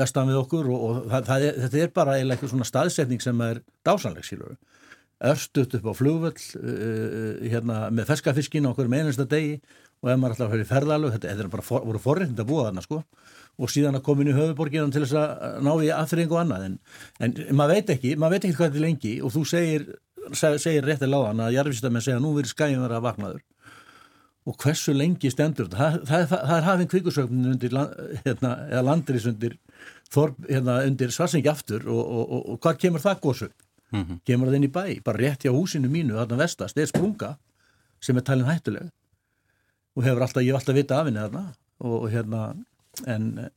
vestan 0.00 0.30
við 0.30 0.40
okkur 0.42 0.70
og, 0.72 0.84
og 0.88 1.00
það, 1.12 1.28
það 1.28 1.46
er, 1.48 1.60
þetta 1.64 1.82
er 1.82 1.92
bara 1.94 2.16
eiginlega 2.16 2.36
eitthvað 2.36 2.54
svona 2.54 2.68
staðsetning 2.68 3.24
sem 3.24 3.44
er 3.46 3.62
dásanleg 3.86 4.26
sílur. 4.26 4.56
Örstuðt 5.28 5.74
upp 5.78 5.90
á 5.90 5.92
flugvöll 5.98 6.34
uh, 6.38 7.42
hérna, 7.42 7.78
með 7.94 8.10
ferskafiskin 8.12 8.68
okkur 8.70 8.90
með 8.90 9.06
einasta 9.06 9.26
degi 9.30 9.58
og 9.98 10.12
ef 10.12 10.18
maður 10.22 10.44
að 10.44 10.52
höfði 10.54 10.66
ferðalög, 10.68 11.14
þetta 11.16 11.32
er 11.34 11.50
bara 11.50 11.66
for, 11.66 11.86
voru 11.86 12.00
forrind 12.02 12.38
að 12.38 12.50
búa 12.50 12.68
þarna 12.68 12.84
sko. 12.84 13.00
Og 13.58 13.72
síðan 13.72 13.98
að 13.98 14.04
koma 14.06 14.22
inn 14.22 14.30
í 14.30 14.36
höfuborginu 14.36 14.92
til 14.94 15.02
þess 15.02 15.16
að 15.18 15.56
ná 15.66 15.72
í 15.82 15.88
aðfyrir 15.90 16.30
og 16.30 16.38
annað. 16.44 16.68
En, 16.68 16.76
en 17.26 17.34
maður 17.58 17.80
veit 17.80 17.90
ekki, 17.96 18.12
maður 18.14 18.36
veit 18.36 18.44
ekki 18.46 18.58
hvað 18.60 18.68
þetta 18.68 18.78
er 18.78 18.84
lengi 18.84 19.14
og 19.18 19.34
þú 19.34 19.42
segir, 19.50 19.88
segir 20.38 20.86
réttilega 20.86 21.26
á 21.26 21.28
hann 21.32 21.42
að 21.42 21.56
jarfistamenn 21.56 22.04
segja 22.06 22.22
nú 22.22 22.30
verið 22.36 22.54
skæðin 22.54 22.84
vera 22.86 23.02
vaknaður 23.02 23.42
og 24.48 24.56
hversu 24.62 24.94
lengi 24.96 25.30
stendur 25.32 25.68
það, 25.72 26.00
það, 26.08 26.26
það, 26.30 26.42
það 26.48 26.56
er 26.56 26.66
hafinn 26.68 26.90
kvikusögnin 26.92 27.50
undir 27.52 27.74
hérna, 28.24 28.52
eða 28.70 28.84
landris 28.86 29.26
undir, 29.28 29.58
hérna, 30.48 30.78
undir 30.88 31.12
svarsengi 31.12 31.50
aftur 31.52 31.84
og, 31.88 32.00
og, 32.00 32.22
og, 32.22 32.46
og 32.54 32.62
hvað 32.64 32.80
kemur 32.84 33.04
það 33.04 33.20
góðsögn? 33.26 33.56
Mm 33.88 34.04
-hmm. 34.04 34.20
Kemur 34.24 34.48
það 34.48 34.56
inn 34.56 34.68
í 34.68 34.72
bæ, 34.72 35.02
bara 35.04 35.18
rétt 35.18 35.44
hjá 35.44 35.52
húsinu 35.52 35.88
mínu 35.88 36.16
þarna 36.16 36.40
vestast, 36.42 36.76
það 36.76 36.82
er 36.82 36.90
sprunga 36.92 37.36
sem 38.00 38.16
er 38.16 38.24
talin 38.24 38.48
hættuleg. 38.48 38.90
Og 39.96 40.04
hefur 40.04 40.22
alltaf, 40.22 40.42
ég 40.42 40.52
hef 40.52 40.60
alltaf 40.60 40.76
vitað 40.76 40.98
af 40.98 41.06
henni 41.06 41.20
þarna. 41.24 41.44
Og 41.78 42.10
hérna 42.10 42.42
en, 43.06 43.48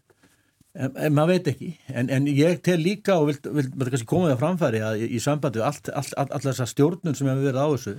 en, 0.73 0.91
en 0.95 1.13
maður 1.13 1.34
veit 1.34 1.47
ekki. 1.47 1.71
En, 1.88 2.10
en 2.10 2.27
ég 2.27 2.62
tel 2.65 2.80
líka 2.82 3.17
og 3.19 3.32
vil, 3.32 3.39
vil, 3.60 3.71
vil 3.75 4.06
koma 4.06 4.32
það 4.32 4.43
framfæri 4.43 4.84
að 4.86 5.06
í, 5.06 5.10
í 5.17 5.19
sambandi 5.19 5.62
allt, 5.62 5.89
allt, 5.89 6.13
allt, 6.17 6.32
allt 6.32 6.47
þessar 6.49 6.71
stjórnum 6.71 7.17
sem 7.17 7.27
hefur 7.27 7.47
verið 7.49 7.62
á 7.62 7.67
þessu 7.75 7.95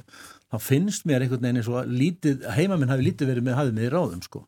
þá 0.53 0.59
finnst 0.61 1.07
mér 1.09 1.25
einhvern 1.25 1.41
veginn 1.41 1.61
eins 1.63 1.71
og 1.73 1.89
lítið, 1.89 2.47
heimaminn 2.57 2.93
hafi 2.93 3.07
lítið 3.07 3.33
verið 3.33 3.47
með 3.47 3.59
hafið 3.59 3.77
með 3.79 3.87
í 3.87 3.93
ráðum 3.95 4.25
sko. 4.27 4.45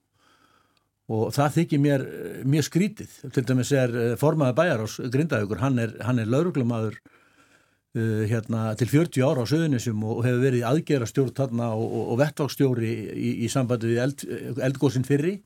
Og 1.15 1.27
það 1.37 1.57
þykir 1.59 1.81
mér 1.85 2.05
mjög 2.49 2.67
skrítið. 2.69 3.17
Til 3.33 3.45
dæmis 3.49 3.73
er 3.77 3.97
eh, 4.01 4.15
formaði 4.21 4.57
bæjar 4.57 4.85
ás 4.85 4.97
Grindavíkur, 5.13 5.61
hann 5.61 5.81
er, 5.81 5.97
er 6.01 6.31
lauruglumadur 6.33 6.97
uh, 6.97 8.23
hérna 8.29 8.71
til 8.81 8.89
40 8.89 9.25
ára 9.25 9.45
á 9.45 9.47
söðunisum 9.49 10.05
og 10.05 10.23
hefur 10.25 10.45
verið 10.45 10.65
aðgerastjórn 10.69 11.35
þarna 11.37 11.71
og, 11.77 11.85
og, 11.85 12.07
og 12.15 12.21
vettvákstjóri 12.23 12.93
í, 13.13 13.35
í 13.45 13.51
sambandi 13.53 13.93
við 13.93 14.03
eld, 14.07 14.27
eldgóðsinn 14.71 15.09
fyrri. 15.09 15.39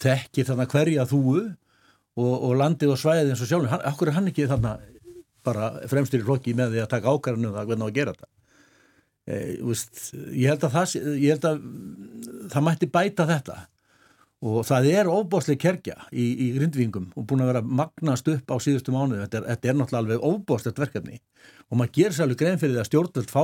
Þekkir 0.00 0.48
þannig 0.52 0.72
hverja 0.72 1.08
þúu 1.10 1.36
og, 1.38 2.34
og 2.34 2.56
landið 2.60 2.94
og 2.94 3.00
svæðið 3.00 3.34
eins 3.34 3.44
og 3.44 3.52
sjálf 3.52 3.72
hann, 3.72 3.86
okkur 3.92 4.12
er 4.12 4.18
hann 4.18 4.32
ekki 4.32 4.48
þannig 4.50 4.88
bara 5.44 5.70
fremstur 5.88 6.22
í 6.22 6.26
flokki 6.26 6.56
með 6.56 6.74
því 6.74 6.84
að 6.84 6.92
taka 6.96 7.14
ákvarðinu 7.14 7.52
um 7.52 7.56
það 7.56 7.70
hvernig 7.70 7.88
á 7.88 7.88
að 7.88 7.96
gera 7.98 8.14
þetta 8.16 8.37
veist, 9.28 10.12
ég 10.32 10.48
held 10.48 10.64
að 10.64 10.76
það 10.76 10.94
ég 11.18 11.34
held 11.34 11.48
að 11.48 11.66
það 12.52 12.64
mætti 12.68 12.88
bæta 12.92 13.26
þetta 13.28 13.58
og 14.48 14.60
það 14.68 14.86
er 14.92 15.10
óbáslega 15.10 15.60
kerkja 15.64 15.96
í, 16.12 16.26
í 16.46 16.46
grindvingum 16.54 17.08
og 17.18 17.26
búin 17.26 17.42
að 17.42 17.50
vera 17.52 17.62
magnast 17.62 18.28
upp 18.30 18.52
á 18.54 18.56
síðustu 18.62 18.94
mánuðu, 18.94 19.24
þetta 19.24 19.40
er, 19.40 19.48
þetta 19.52 19.70
er 19.70 19.78
náttúrulega 19.80 20.02
alveg 20.04 20.26
óbáslegt 20.30 20.78
verkefni 20.78 21.18
og 21.68 21.80
maður 21.80 21.94
gerir 21.98 22.14
sér 22.16 22.28
alveg 22.28 22.42
grein 22.42 22.60
fyrir 22.62 22.76
því 22.76 22.82
að 22.84 22.88
stjórnvöld 22.90 23.32
fá 23.32 23.42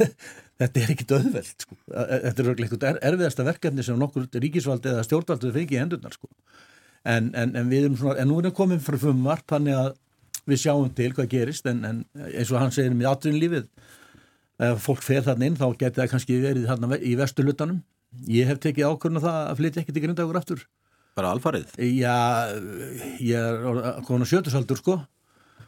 þetta 0.60 0.82
er 0.82 0.92
ekkit 0.94 1.14
öðveld 1.14 1.52
sko. 1.62 1.78
þetta 1.86 2.42
er 2.42 2.50
eitthvað 2.54 2.88
erfiðasta 3.10 3.46
verkefni 3.46 3.86
sem 3.86 4.00
nokkur 4.00 4.26
ríkisvaldi 4.34 4.90
eða 4.92 5.04
stjórnvaldu 5.06 5.52
fengi 5.54 5.78
í 5.78 5.82
endurnar 5.84 6.16
sko. 6.16 6.30
en, 7.04 7.30
en, 7.38 7.54
en 7.54 7.96
svona, 7.96 8.16
en 8.18 8.28
nú 8.32 8.40
erum 8.42 8.56
komið 8.56 8.82
frá 8.82 8.98
fumvarp 9.06 9.46
þannig 9.54 9.78
að 9.78 9.92
við 10.46 10.62
sjáum 10.62 10.90
til 10.94 11.12
hvað 11.14 11.30
gerist 11.30 11.70
en, 11.70 12.02
eins 12.26 12.50
og 12.50 12.60
hann 12.62 12.74
segir 12.74 12.94
með 12.94 13.12
atvinnlífið 13.12 13.70
ef 14.62 14.80
fólk 14.84 15.02
fer 15.04 15.24
þarna 15.26 15.50
inn 15.50 15.58
þá 15.58 15.66
getur 15.74 16.02
það 16.02 16.10
kannski 16.14 16.40
verið 16.40 16.70
þarna 16.70 16.98
í 17.00 17.12
vesturlutanum 17.18 17.82
Ég 18.24 18.48
hef 18.48 18.60
tekið 18.62 18.88
ákvörna 18.88 19.22
það 19.22 19.38
að 19.42 19.58
flytja 19.60 19.82
ekki 19.82 19.94
til 19.94 20.02
grindagur 20.04 20.38
aftur. 20.38 20.64
Bara 21.16 21.32
alfarið? 21.34 21.74
Já, 21.96 22.16
ég 23.24 23.36
er 23.36 24.00
konar 24.08 24.28
sjötusaldur 24.28 24.80
sko. 24.80 24.98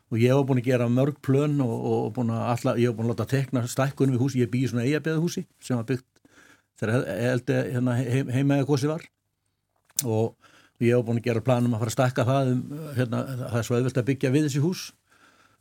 Og 0.08 0.20
ég 0.22 0.32
hef 0.32 0.46
búin 0.48 0.62
að 0.62 0.70
gera 0.70 0.88
mörg 0.88 1.18
plön 1.24 1.58
og, 1.60 1.72
og 1.92 2.12
búin 2.16 2.32
alla, 2.32 2.76
ég 2.80 2.88
hef 2.88 2.96
búin 2.96 3.10
að 3.10 3.12
láta 3.12 3.28
tekna 3.28 3.64
stækkunum 3.68 4.16
í 4.16 4.20
húsi, 4.20 4.40
ég 4.40 4.48
býði 4.52 4.70
svona 4.72 4.86
eigabeðahúsi 4.86 5.44
sem 5.60 5.76
var 5.76 5.84
byggt 5.90 6.06
þegar 6.80 7.04
eldi 7.34 7.58
hérna, 7.74 7.96
heim, 7.98 8.30
heimaða 8.32 8.68
gósi 8.70 8.88
var. 8.88 9.04
Og 10.06 10.32
ég 10.80 10.96
hef 10.96 11.04
búin 11.04 11.20
að 11.20 11.28
gera 11.28 11.44
planum 11.44 11.76
að 11.76 11.84
fara 11.84 11.92
að 11.92 11.96
stækka 11.98 12.26
það 12.30 12.52
um, 12.54 12.62
hérna, 12.96 13.22
það 13.42 13.60
er 13.60 13.68
svo 13.68 13.76
auðvilt 13.76 14.00
að 14.00 14.08
byggja 14.08 14.32
við 14.32 14.48
þessi 14.48 14.64
hús 14.64 14.86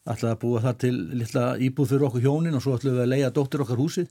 alltaf 0.08 0.32
að 0.32 0.40
búa 0.42 0.64
það 0.64 0.80
til 0.84 0.96
litla 1.20 1.44
íbúð 1.64 1.92
fyrir 1.92 2.08
okkur 2.08 2.24
hjónin 2.24 2.58
og 2.58 2.64
svo 2.64 2.78
ætlum 2.78 2.96
við 2.98 3.04
að 3.04 3.12
leia 3.14 3.34
dóttir 3.36 3.64
okkar 3.64 3.82
húsið. 3.82 4.10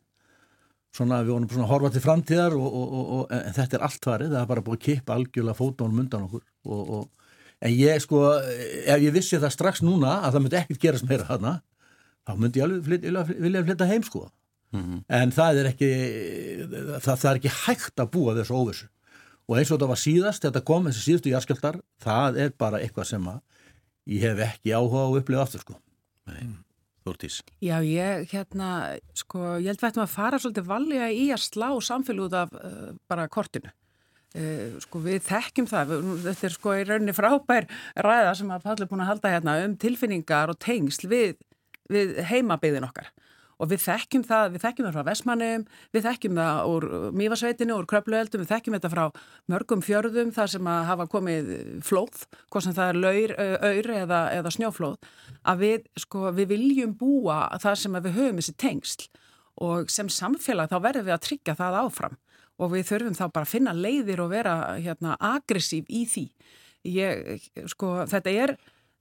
Svona 0.97 1.21
við 1.25 1.35
vonum 1.35 1.51
svona 1.51 1.67
að 1.67 1.73
horfa 1.73 1.91
til 1.93 2.03
framtíðar 2.05 2.57
og, 2.57 2.67
og, 2.67 2.97
og, 3.17 3.23
en 3.35 3.57
þetta 3.57 3.79
er 3.79 3.85
allt 3.89 4.09
farið, 4.09 4.33
það 4.33 4.43
er 4.43 4.51
bara 4.53 4.65
búið 4.65 4.79
að 4.79 4.85
kippa 4.87 5.17
algjörlega 5.17 5.59
fótónum 5.59 6.03
undan 6.05 6.27
okkur 6.29 6.45
en 7.61 7.73
ég 7.73 8.03
sko, 8.05 8.23
ef 8.85 9.01
ég 9.01 9.15
vissi 9.15 9.41
það 9.41 9.55
strax 9.55 9.83
núna 9.85 10.19
að 10.27 10.37
það 10.37 10.45
myndi 10.45 10.59
ekkert 10.61 10.83
gerast 10.83 11.09
meira 11.09 11.29
hana, 11.31 11.55
þá 12.29 12.33
myndi 12.37 12.61
ég 12.61 12.67
alveg 12.67 12.91
vilja, 13.07 13.25
vilja 13.33 13.65
flytta 13.65 13.89
heim 13.89 14.05
sko. 14.05 14.27
Mm 14.75 14.83
-hmm. 14.83 15.03
en 15.09 15.31
það 15.33 15.59
er 15.61 15.67
ekki 15.71 15.91
það, 17.01 17.17
það 17.17 17.31
er 17.31 17.37
ekki 17.39 17.53
hægt 17.65 18.01
að 18.03 18.11
búa 18.13 18.35
þessu 18.35 18.55
óvissu. 18.55 18.89
Og 19.47 19.59
eins 19.59 19.71
og 19.71 19.79
þetta 19.79 19.89
var 19.89 20.01
síðast, 20.03 20.43
þetta 20.43 20.65
kom 20.67 20.89
þessi 20.89 21.05
síðustu 21.05 21.31
jarskjöldar, 21.31 21.81
það 22.03 22.39
er 22.43 22.53
bara 22.59 22.81
eitthvað 22.81 23.07
sem 23.07 23.29
að 23.31 23.41
ég 24.07 24.21
hef 24.27 24.39
ekki 24.39 24.75
áhuga 24.75 25.07
á 25.07 25.07
að 25.07 25.19
upplifa 25.21 25.43
aftur 25.43 25.63
sko 25.63 25.77
Nei 26.31 26.57
Þórtís? 27.07 27.41
Já, 27.63 27.77
ég, 27.87 28.27
hérna, 28.33 28.69
sko, 29.15 29.57
ég 29.63 29.71
held 29.71 29.79
að 29.79 29.85
þetta 29.85 30.07
fara 30.11 30.41
svolítið 30.43 30.65
valja 30.67 31.11
í 31.15 31.27
að 31.35 31.45
slá 31.45 31.69
samfélag 31.85 32.27
út 32.27 32.39
af 32.41 32.55
uh, 32.59 32.89
bara 33.07 33.29
kortinu. 33.31 33.71
Uh, 34.35 34.75
sko, 34.83 35.01
við 35.05 35.21
þekkjum 35.29 35.69
það, 35.71 35.93
við, 35.93 36.09
þetta 36.25 36.49
er 36.49 36.57
sko 36.57 36.75
í 36.75 36.83
rauninni 36.89 37.15
frábær 37.17 37.69
ræða 38.09 38.35
sem 38.41 38.51
að 38.51 38.67
Palli 38.67 38.85
er 38.85 38.91
búin 38.91 39.05
að 39.05 39.13
halda 39.13 39.35
hérna 39.37 39.55
um 39.69 39.79
tilfinningar 39.87 40.53
og 40.53 40.59
tengsl 40.67 41.07
við, 41.13 41.39
við 41.93 42.19
heimabiðin 42.27 42.89
okkar 42.89 43.13
og 43.57 43.71
við 43.71 43.83
þekkjum 43.87 44.25
það, 44.27 44.47
við 44.55 44.65
þekkjum 44.65 44.87
það 44.87 44.97
frá 44.97 45.07
Vesmanum, 45.09 45.67
við 45.95 46.07
þekkjum 46.07 46.41
það 46.41 46.73
úr 46.73 46.87
Mývasveitinu, 47.17 47.77
úr 47.77 47.89
Kröplueldum, 47.91 48.43
við 48.45 48.53
þekkjum 48.53 48.77
þetta 48.77 48.93
frá 48.93 49.05
mörgum 49.53 49.85
fjörðum 49.85 50.33
þar 50.37 50.53
sem 50.53 50.71
að 50.73 50.83
hafa 50.91 51.09
komið 51.13 51.53
flóð, 51.87 52.27
hvort 52.53 52.67
sem 52.67 52.77
það 52.77 52.93
er 52.93 53.01
laur, 53.05 53.35
auður 53.65 53.93
eða, 54.01 54.21
eða 54.37 54.55
snjóflóð, 54.59 55.11
að 55.47 55.65
við, 55.65 55.89
sko, 56.05 56.27
við 56.37 56.53
viljum 56.53 56.95
búa 57.01 57.41
þar 57.63 57.81
sem 57.81 57.99
við 58.01 58.21
höfum 58.21 58.43
þessi 58.43 58.57
tengsl 58.61 59.09
og 59.67 59.91
sem 59.93 60.09
samfélag 60.13 60.69
þá 60.69 60.79
verðum 60.85 61.09
við 61.09 61.17
að 61.17 61.27
tryggja 61.31 61.57
það 61.57 61.81
áfram 61.81 62.17
og 62.61 62.73
við 62.73 62.89
þurfum 62.91 63.17
þá 63.17 63.27
bara 63.27 63.45
að 63.47 63.53
finna 63.53 63.75
leiðir 63.77 64.23
og 64.25 64.33
vera 64.33 64.55
hérna, 64.81 65.17
aggressív 65.21 65.89
í 65.93 66.05
því. 66.09 66.27
Ég, 66.87 67.47
sko, 67.73 67.93
þetta 68.09 68.33
er 68.33 68.55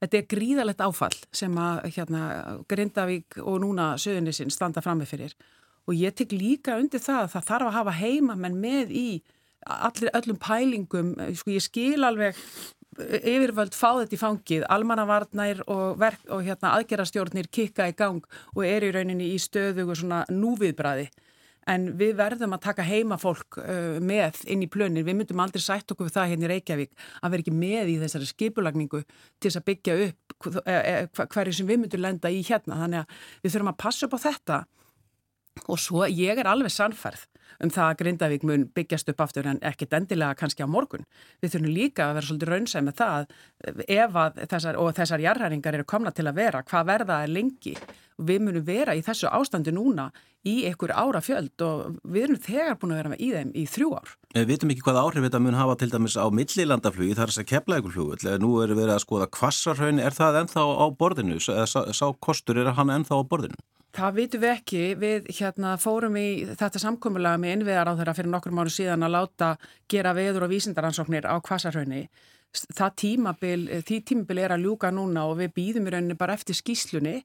Þetta 0.03 0.19
er 0.19 0.27
gríðalegt 0.31 0.83
áfall 0.83 1.15
sem 1.35 1.55
að 1.59 1.85
hérna, 1.95 2.23
Grindavík 2.69 3.39
og 3.41 3.61
núna 3.63 3.93
söðunisinn 4.01 4.51
standa 4.53 4.83
frammi 4.83 5.07
fyrir. 5.07 5.35
Og 5.87 5.95
ég 5.95 6.15
tek 6.17 6.33
líka 6.35 6.79
undir 6.81 7.01
það 7.03 7.21
að 7.23 7.33
það 7.35 7.49
þarf 7.49 7.69
að 7.69 7.77
hafa 7.77 7.97
heima 7.99 8.35
menn 8.39 8.57
með 8.59 8.91
í 8.91 9.07
allir 9.65 10.11
öllum 10.13 10.37
pælingum, 10.41 11.13
sko 11.37 11.53
ég 11.55 11.63
skil 11.63 12.05
alveg 12.05 12.37
yfirvöld 12.95 13.75
fá 13.75 13.97
þetta 13.99 14.15
í 14.15 14.19
fangið, 14.19 14.65
almannavarnær 14.71 15.63
og, 15.67 16.03
og 16.31 16.43
hérna, 16.45 16.75
aðgerastjórnir 16.77 17.49
kikka 17.51 17.89
í 17.91 17.95
gang 17.97 18.23
og 18.53 18.61
er 18.67 18.85
í 18.87 18.91
rauninni 18.95 19.33
í 19.33 19.39
stöðu 19.41 19.89
og 19.89 19.99
svona 19.99 20.23
núviðbræði 20.31 21.09
en 21.71 21.87
við 21.97 22.13
verðum 22.19 22.53
að 22.55 22.63
taka 22.67 22.85
heima 22.85 23.17
fólk 23.21 23.59
uh, 23.61 23.97
með 24.03 24.43
inn 24.51 24.63
í 24.65 24.69
plönir, 24.71 25.05
við 25.07 25.19
myndum 25.19 25.41
aldrei 25.43 25.63
sætt 25.63 25.91
okkur 25.93 26.09
við 26.09 26.17
það 26.17 26.31
hérna 26.31 26.47
í 26.47 26.51
Reykjavík 26.53 26.93
að 27.21 27.33
vera 27.33 27.45
ekki 27.45 27.55
með 27.55 27.91
í 27.93 27.97
þessari 28.03 28.29
skipulagningu 28.29 29.01
til 29.05 29.49
þess 29.49 29.61
að 29.61 29.67
byggja 29.71 29.97
upp 30.05 30.49
e, 30.61 30.75
e, 30.75 30.95
hverju 31.33 31.57
sem 31.57 31.69
við 31.69 31.81
myndum 31.83 32.05
lenda 32.05 32.31
í 32.31 32.43
hérna, 32.45 32.79
þannig 32.83 33.03
að 33.03 33.19
við 33.43 33.55
þurfum 33.55 33.73
að 33.73 33.81
passa 33.85 34.07
upp 34.07 34.17
á 34.17 34.25
þetta 34.27 34.59
og 35.65 35.79
svo 35.81 36.05
ég 36.09 36.39
er 36.39 36.49
alveg 36.49 36.73
sannferð 36.73 37.25
um 37.63 37.71
það 37.71 37.89
að 37.89 37.99
Grindavík 38.01 38.45
mun 38.47 38.67
byggjast 38.75 39.09
upp 39.13 39.21
aftur 39.25 39.47
en 39.47 39.61
ekkit 39.63 39.93
endilega 39.95 40.35
kannski 40.35 40.65
á 40.65 40.69
morgun. 40.69 41.05
Við 41.41 41.55
þurfum 41.55 41.71
líka 41.71 42.09
að 42.09 42.17
vera 42.17 42.29
svolítið 42.29 42.51
raunsæð 42.51 42.87
með 42.87 42.97
það 42.99 43.27
ef 43.95 44.17
að 44.23 44.41
þessar, 44.53 44.79
og 44.81 44.95
þessar 44.97 45.23
jarðhæringar 45.23 45.77
eru 45.79 45.87
komna 45.87 46.11
til 46.15 46.27
að 46.27 46.41
vera, 46.41 46.63
hvað 46.67 46.89
verða 46.91 47.21
er 47.23 47.31
lengi 47.31 47.75
við 48.15 48.45
munum 48.45 48.63
vera 48.63 48.95
í 48.95 49.03
þessu 49.03 49.27
ástandi 49.27 49.73
núna 49.75 50.09
í 50.45 50.61
einhver 50.69 50.93
ára 50.93 51.19
fjöld 51.25 51.61
og 51.65 51.97
við 52.03 52.27
erum 52.27 52.39
þegar 52.39 52.77
búin 52.79 52.93
að 52.93 52.99
vera 53.01 53.11
með 53.11 53.23
í 53.25 53.29
þeim 53.33 53.51
í 53.51 53.65
þrjú 53.67 53.89
ár. 53.97 54.11
Við 54.35 54.49
veitum 54.51 54.71
ekki 54.71 54.85
hvað 54.85 54.99
áhrif 55.01 55.25
þetta 55.25 55.41
mun 55.43 55.57
hafa 55.59 55.77
til 55.81 55.89
dæmis 55.91 56.15
á 56.15 56.25
millilandaflugi 56.29 57.17
þar 57.17 57.33
þess 57.33 57.43
að 57.43 57.49
kepla 57.51 57.79
ykkur 57.81 57.95
flug 57.95 58.27
nú 58.43 58.51
eru 58.63 58.77
við 58.77 58.93
að 58.93 59.03
skoða 59.03 59.31
kvassarhaun 59.35 59.99
er 59.99 60.15
það 60.15 60.41
ennþá 60.43 60.63
á 60.63 60.85
borðinu 60.95 61.39
sá 61.41 62.07
kostur 62.21 62.61
er 62.61 62.75
hann 62.77 62.93
ennþá 62.93 63.19
á 63.19 63.23
borðinu? 63.25 63.59
Það 63.95 64.15
vitum 64.19 64.41
við 64.43 64.51
ekki, 64.51 64.83
við 64.99 65.27
hérna, 65.37 65.75
fórum 65.79 66.17
í 66.19 66.27
þetta 66.51 66.81
samkómulega 66.83 67.39
með 67.39 67.53
innviðar 67.55 67.91
á 67.91 67.97
þeirra 67.97 68.15
fyrir 68.17 68.31
nokkur 68.33 68.55
mánu 68.57 68.73
síðan 68.73 69.07
að 69.07 69.15
láta 69.15 69.51
gera 69.91 70.11
veður 70.17 70.47
og 70.47 70.51
vísindaransóknir 70.51 71.27
á 71.31 71.35
kvassarhaunni 71.39 72.07
það 72.75 72.91
tímabil, 73.01 73.61
því 73.87 73.97
tímabil 74.07 74.39
er 74.39 74.53
að 74.55 74.65
ljúka 74.67 74.91
núna 74.91 75.25
og 75.27 75.39
við 75.39 75.55
býðum 75.57 75.87
í 75.87 75.95
rauninni 75.95 76.15
bara 76.19 76.35
eftir 76.37 76.55
skýslunni 76.55 77.21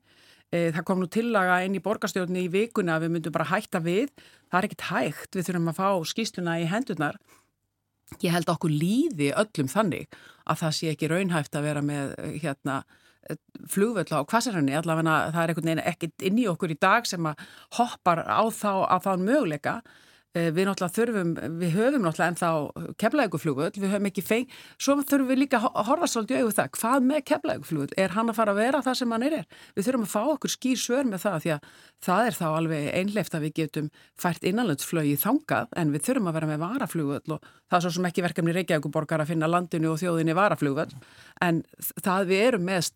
Eh, 0.50 0.72
það 0.74 0.86
kom 0.86 0.98
nú 0.98 1.06
tillaga 1.06 1.60
inn 1.62 1.76
í 1.78 1.82
borgarstjórni 1.82 2.48
í 2.48 2.50
vikuna 2.50 2.96
að 2.96 3.04
við 3.04 3.12
myndum 3.14 3.34
bara 3.36 3.50
hætta 3.52 3.78
við. 3.84 4.10
Það 4.50 4.58
er 4.58 4.66
ekkit 4.66 4.86
hægt, 4.88 5.36
við 5.36 5.46
þurfum 5.46 5.70
að 5.70 5.78
fá 5.78 5.90
skýsluna 6.10 6.56
í 6.58 6.64
hendunar. 6.70 7.18
Ég 8.18 8.34
held 8.34 8.50
okkur 8.50 8.72
líði 8.74 9.28
öllum 9.38 9.70
þannig 9.70 10.18
að 10.50 10.62
það 10.64 10.74
sé 10.74 10.90
ekki 10.90 11.10
raunhæft 11.12 11.54
að 11.54 11.66
vera 11.68 11.84
með 11.86 12.16
hérna, 12.42 12.80
flugvöld 13.70 14.12
á 14.12 14.20
kvassarhönni. 14.24 14.74
Allavega 14.78 15.16
það 15.34 15.54
er 15.74 15.82
ekkit 15.92 16.26
inn 16.26 16.38
í 16.40 16.46
okkur 16.50 16.72
í 16.74 16.78
dag 16.80 17.08
sem 17.08 17.28
hoppar 17.78 18.24
á 18.24 18.42
þá 18.48 19.12
möguleika. 19.20 19.80
Eh, 20.30 20.52
við 20.54 20.68
náttúrulega 20.68 20.94
þurfum, 20.94 21.30
við 21.58 21.72
höfum 21.74 22.04
náttúrulega 22.04 22.30
ennþá 22.30 22.50
keflauguflugull, 23.02 23.74
við 23.74 23.90
höfum 23.90 24.06
ekki 24.06 24.22
feng, 24.22 24.46
svo 24.78 24.94
þurfum 25.02 25.26
við 25.26 25.40
líka 25.40 25.58
að 25.58 25.88
horfa 25.88 26.06
svolítið 26.06 26.44
auðvitað 26.44 26.68
hvað 26.76 26.98
með 27.08 27.20
keflauguflugull, 27.26 27.90
er 27.98 28.14
hann 28.14 28.30
að 28.30 28.38
fara 28.38 28.54
að 28.54 28.60
vera 28.62 28.78
það 28.86 28.94
sem 29.00 29.10
hann 29.10 29.26
er? 29.26 29.42
Við 29.74 29.84
þurfum 29.88 30.06
að 30.06 30.12
fá 30.12 30.22
okkur 30.36 30.52
skýr 30.54 30.78
svör 30.78 31.02
með 31.10 31.20
það 31.24 31.38
því 31.42 31.50
að 31.56 31.60
það 32.06 32.22
er 32.28 32.34
þá 32.38 32.46
alveg 32.60 32.86
einleft 33.00 33.34
að 33.34 33.42
við 33.48 33.52
getum 33.58 33.90
fært 34.14 34.46
innanlandsflögi 34.46 35.18
þangað 35.18 35.66
en 35.82 35.90
við 35.90 36.06
þurfum 36.06 36.30
að 36.30 36.36
vera 36.38 36.50
með 36.52 36.62
varaflugull 36.62 37.34
og 37.34 37.40
það 37.66 37.74
er 37.74 37.82
svo 37.88 37.92
sem 37.98 38.08
ekki 38.12 38.26
verkefni 38.28 38.54
Reykjavíkuborgar 38.54 39.26
að 39.26 39.30
finna 39.34 39.50
landinu 39.50 39.90
og 39.90 39.98
þjóðinni 39.98 40.38
varaflugull 40.38 40.94
en 41.42 41.66
það 41.98 42.30
við 42.30 42.46
erum 42.46 42.70
með 42.70 42.86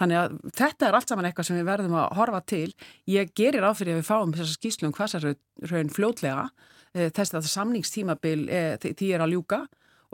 Þannig 0.00 0.20
að 0.20 0.36
þetta 0.58 0.88
er 0.88 0.98
allt 0.98 1.12
saman 1.12 1.28
eitthvað 1.28 1.48
sem 1.48 1.58
við 1.58 1.68
verðum 1.68 1.96
að 2.00 2.18
horfa 2.18 2.40
til. 2.50 2.66
Ég 3.10 3.30
gerir 3.38 3.66
áfyrir 3.66 3.94
að 3.94 4.00
við 4.00 4.08
fáum 4.08 4.34
þessa 4.34 4.58
skýslu 4.58 4.88
um 4.88 4.94
hvaðsarraun 4.96 5.94
fljótlega 5.94 6.44
eh, 6.94 7.10
þess 7.14 7.38
að 7.38 7.50
samningstímabil 7.52 8.44
eh, 8.50 8.74
því 8.82 9.10
er 9.14 9.24
að 9.24 9.36
ljúka 9.36 9.64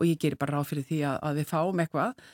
og 0.00 0.08
ég 0.08 0.20
gerir 0.20 0.40
bara 0.40 0.60
áfyrir 0.60 0.84
því 0.88 1.02
að, 1.04 1.16
að 1.28 1.38
við 1.40 1.48
fáum 1.50 1.82
eitthvað. 1.82 2.24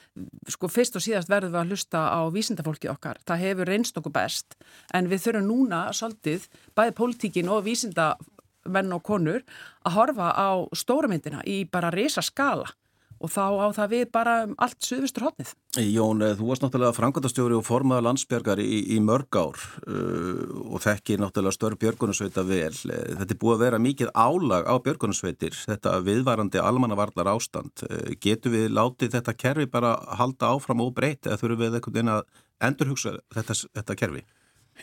Sko 0.54 0.70
fyrst 0.70 0.98
og 0.98 1.04
síðast 1.06 1.30
verðum 1.30 1.54
við 1.54 1.60
að 1.60 1.74
hlusta 1.74 2.02
á 2.14 2.20
vísindafólki 2.34 2.90
okkar. 2.90 3.20
Það 3.26 3.42
hefur 3.42 3.70
reynst 3.70 3.98
okkur 4.00 4.14
best 4.14 4.58
en 4.94 5.10
við 5.10 5.24
þurfum 5.26 5.50
núna 5.50 5.82
svolítið 5.94 6.46
bæði 6.78 6.96
pólitíkin 6.98 7.50
og 7.50 7.66
vísindamenn 7.66 8.94
og 8.94 9.06
konur 9.06 9.46
að 9.86 9.98
horfa 9.98 10.32
á 10.34 10.50
stórumyndina 10.74 11.42
í 11.46 11.64
bara 11.70 11.94
resa 11.94 12.22
skala 12.22 12.70
og 13.16 13.32
þá 13.32 13.44
á 13.64 13.68
það 13.76 13.92
við 13.94 14.04
bara 14.12 14.34
um 14.44 14.54
allt 14.62 14.76
suðvistur 14.84 15.26
hodnið. 15.26 15.52
Jón, 15.80 16.22
eh, 16.24 16.34
þú 16.36 16.48
varst 16.50 16.64
náttúrulega 16.64 16.96
frangandastjóri 16.96 17.56
og 17.56 17.64
formaða 17.66 18.04
landsbjörgar 18.06 18.60
í, 18.60 18.80
í 18.96 18.98
mörg 19.04 19.38
ár 19.38 19.60
uh, 19.88 20.42
og 20.72 20.82
þekki 20.84 21.18
náttúrulega 21.20 21.56
störf 21.56 21.80
björgunarsveita 21.82 22.44
vel. 22.48 22.72
Eh, 22.72 23.16
þetta 23.16 23.36
er 23.36 23.40
búið 23.40 23.56
að 23.56 23.64
vera 23.64 23.82
mikið 23.82 24.12
álag 24.14 24.68
á 24.68 24.74
björgunarsveitir, 24.84 25.56
þetta 25.72 25.98
viðvarandi 26.06 26.62
almannavarlar 26.62 27.32
ástand. 27.32 27.84
Uh, 27.88 28.14
getur 28.20 28.54
við 28.56 28.70
látið 28.76 29.16
þetta 29.16 29.36
kerfi 29.36 29.68
bara 29.70 29.96
halda 30.20 30.52
áfram 30.52 30.84
og 30.84 30.94
breyta 30.96 31.32
eða 31.32 31.42
þurfum 31.42 31.62
við 31.64 31.78
einhvern 31.80 31.98
veginn 31.98 32.16
að 32.16 32.24
endurhugsa 32.66 33.18
þetta, 33.34 33.60
þetta 33.76 34.00
kerfi? 34.00 34.24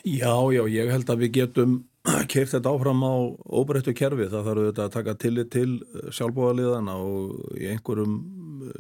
Já, 0.02 0.34
já, 0.50 0.64
ég 0.74 0.90
held 0.90 1.10
að 1.10 1.26
við 1.26 1.36
getum 1.38 1.82
keirt 2.32 2.52
þetta 2.52 2.72
áfram 2.74 3.04
á 3.08 3.14
óbreyttu 3.60 3.94
kerfi 3.96 4.28
það 4.28 4.48
þarf 4.48 4.64
auðvitað 4.64 4.86
að 4.86 4.96
taka 4.98 5.20
tillit 5.24 5.52
til 5.54 5.70
sjálfbóðaliðana 6.12 6.98
og 7.00 7.60
í 7.60 7.70
einhverjum 7.72 8.18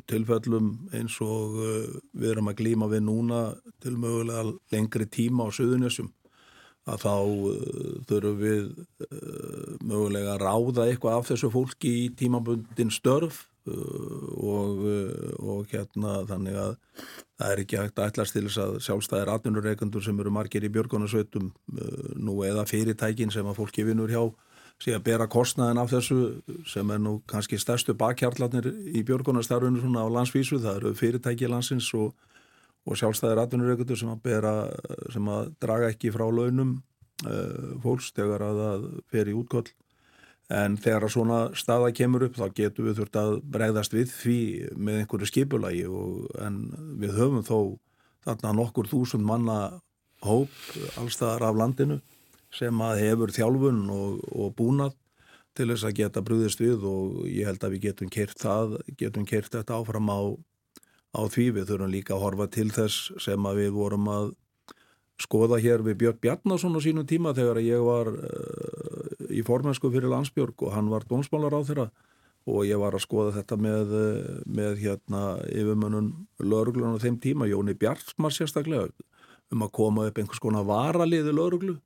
tilfellum 0.09 0.73
eins 0.95 1.15
og 1.23 1.55
við 1.59 2.29
erum 2.33 2.51
að 2.51 2.59
glíma 2.59 2.89
við 2.91 3.05
núna 3.07 3.45
til 3.83 3.95
mögulega 3.95 4.45
lengri 4.73 5.07
tíma 5.07 5.47
á 5.47 5.55
suðunessum 5.55 6.11
að 6.83 7.05
þá 7.05 7.15
þurfum 8.09 8.39
við 8.41 8.63
mögulega 9.83 10.35
að 10.35 10.43
ráða 10.43 10.87
eitthvað 10.89 11.17
af 11.17 11.29
þessu 11.31 11.51
fólki 11.53 11.93
í 12.03 12.05
tímabundin 12.19 12.91
störf 12.91 13.45
og, 13.67 14.81
og 15.39 15.67
hérna 15.71 16.15
þannig 16.27 16.57
að 16.59 16.73
það 17.39 17.51
er 17.51 17.61
ekki 17.63 17.79
hægt 17.79 17.99
að 17.99 18.09
ætlast 18.11 18.35
til 18.35 18.45
þess 18.47 18.63
að 18.63 18.79
sjálfstæðir 18.87 19.31
atvinnureikandur 19.33 20.03
sem 20.03 20.19
eru 20.19 20.33
margir 20.35 20.65
í 20.67 20.71
björgunarsveitum 20.73 21.51
nú 22.19 22.39
eða 22.47 22.65
fyrirtækin 22.69 23.31
sem 23.33 23.47
að 23.47 23.61
fólki 23.61 23.85
vinnur 23.87 24.11
hjá 24.11 24.25
sé 24.81 24.93
að 24.95 25.05
bera 25.05 25.29
kostnaðin 25.31 25.81
af 25.81 25.91
þessu 25.93 26.19
sem 26.67 26.89
er 26.91 27.01
nú 27.01 27.17
kannski 27.29 27.59
stærstu 27.61 27.95
bakkjarlatnir 27.99 28.67
í 28.91 29.03
björgunarstarfinu 29.07 29.81
svona 29.81 30.03
á 30.03 30.07
landsvísu. 30.11 30.59
Það 30.63 30.79
eru 30.79 30.93
fyrirtæki 30.99 31.49
landsins 31.51 31.89
og, 31.97 32.13
og 32.87 32.99
sjálfstæðir 32.99 33.43
atvinnureikandur 33.43 33.99
sem 33.99 34.11
að 34.11 34.23
bera 34.25 34.55
sem 35.13 35.29
að 35.31 35.53
draga 35.63 35.91
ekki 35.93 36.11
frá 36.15 36.25
launum 36.27 36.75
uh, 37.27 37.71
fólks 37.83 38.11
þegar 38.17 38.47
að 38.49 38.61
það 38.63 38.87
fer 39.13 39.31
í 39.31 39.37
útkoll 39.39 39.67
en 40.51 40.75
þegar 40.77 41.07
að 41.07 41.13
svona 41.15 41.39
staða 41.57 41.93
kemur 41.95 42.25
upp 42.27 42.35
þá 42.37 42.47
getum 42.57 42.89
við 42.89 42.99
þurft 42.99 43.19
að 43.19 43.35
bregðast 43.55 43.95
við 43.95 44.11
því 44.11 44.39
með 44.75 44.99
einhverju 45.01 45.29
skipulagi 45.29 45.85
og, 45.87 46.25
en 46.43 46.59
við 46.99 47.15
höfum 47.17 47.45
þó 47.47 47.59
þarna 48.25 48.55
nokkur 48.59 48.89
þúsund 48.91 49.25
manna 49.27 49.79
hóp 50.23 50.51
allstaðar 50.99 51.47
af 51.49 51.59
landinu 51.59 51.99
sem 52.53 52.83
að 52.85 53.01
hefur 53.01 53.33
þjálfun 53.33 53.87
og, 53.91 54.19
og 54.31 54.53
búnað 54.57 54.93
til 55.57 55.69
þess 55.69 55.87
að 55.87 55.97
geta 55.99 56.23
brúðist 56.25 56.61
við 56.61 56.85
og 56.89 57.23
ég 57.29 57.47
held 57.49 57.63
að 57.63 57.75
við 57.75 57.87
getum 57.87 58.11
kert 58.13 58.39
það, 58.41 58.77
getum 58.97 59.25
kert 59.29 59.53
þetta 59.53 59.77
áfram 59.77 60.09
á, 60.09 60.21
á 61.13 61.21
því. 61.29 61.49
Við 61.57 61.67
þurfum 61.69 61.93
líka 61.93 62.15
að 62.15 62.23
horfa 62.25 62.47
til 62.53 62.69
þess 62.73 63.11
sem 63.21 63.49
að 63.49 63.59
við 63.61 63.75
vorum 63.77 64.09
að 64.09 64.31
skoða 65.21 65.59
hér 65.61 65.83
við 65.85 65.99
Björn 66.01 66.21
Bjarnason 66.23 66.73
á 66.73 66.81
sínum 66.81 67.07
tíma 67.07 67.35
þegar 67.37 67.61
ég 67.61 67.85
var 67.85 68.09
uh, 68.09 68.92
í 69.31 69.43
formensku 69.45 69.91
fyrir 69.93 70.11
landsbjörg 70.11 70.65
og 70.65 70.75
hann 70.75 70.91
var 70.91 71.07
dónsmálar 71.09 71.55
á 71.55 71.61
þeirra 71.63 71.87
og 72.49 72.65
ég 72.67 72.79
var 72.81 72.95
að 72.95 73.05
skoða 73.05 73.37
þetta 73.37 73.57
með, 73.61 73.93
með 74.51 74.81
hérna 74.83 75.23
yfirmönnun 75.47 76.09
lauruglun 76.43 76.97
á 76.99 77.03
þeim 77.03 77.21
tíma, 77.23 77.47
Jóni 77.47 77.75
Bjartsmar 77.79 78.35
sérstaklega 78.35 78.89
um 79.53 79.63
að 79.63 79.75
koma 79.77 80.07
upp 80.09 80.19
einhvers 80.19 80.41
konar 80.43 80.67
varaliði 80.67 81.31
lauruglu 81.35 81.77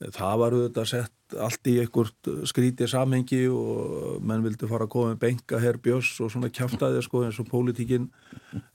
það 0.00 0.36
var 0.40 0.54
auðvitað 0.56 0.86
sett 0.88 1.34
allt 1.44 1.68
í 1.68 1.74
einhvert 1.82 2.28
skrítið 2.48 2.88
samhengi 2.90 3.40
og 3.52 4.22
menn 4.26 4.42
vildi 4.42 4.68
fara 4.70 4.86
að 4.86 4.92
koma 4.94 5.12
með 5.12 5.20
benga 5.26 5.60
herr 5.60 5.78
Björns 5.82 6.14
og 6.24 6.32
svona 6.32 6.48
kæftæði 6.50 7.02
sko 7.04 7.24
eins 7.26 7.40
og 7.42 7.50
pólitíkin 7.50 8.08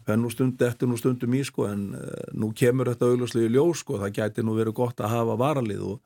fenn 0.05 0.21
nú 0.21 0.29
stund 0.31 0.61
eftir 0.61 0.89
nú 0.89 0.99
stundum 1.01 1.33
í 1.35 1.41
sko 1.47 1.65
en 1.71 1.87
uh, 1.97 2.27
nú 2.37 2.51
kemur 2.57 2.91
þetta 2.91 3.09
auðvitað 3.09 3.47
í 3.47 3.53
ljós 3.55 3.81
sko 3.81 3.97
það 4.03 4.19
gæti 4.19 4.45
nú 4.45 4.55
verið 4.57 4.77
gott 4.77 5.01
að 5.01 5.15
hafa 5.17 5.39
varalið 5.41 5.87
og, 5.89 5.97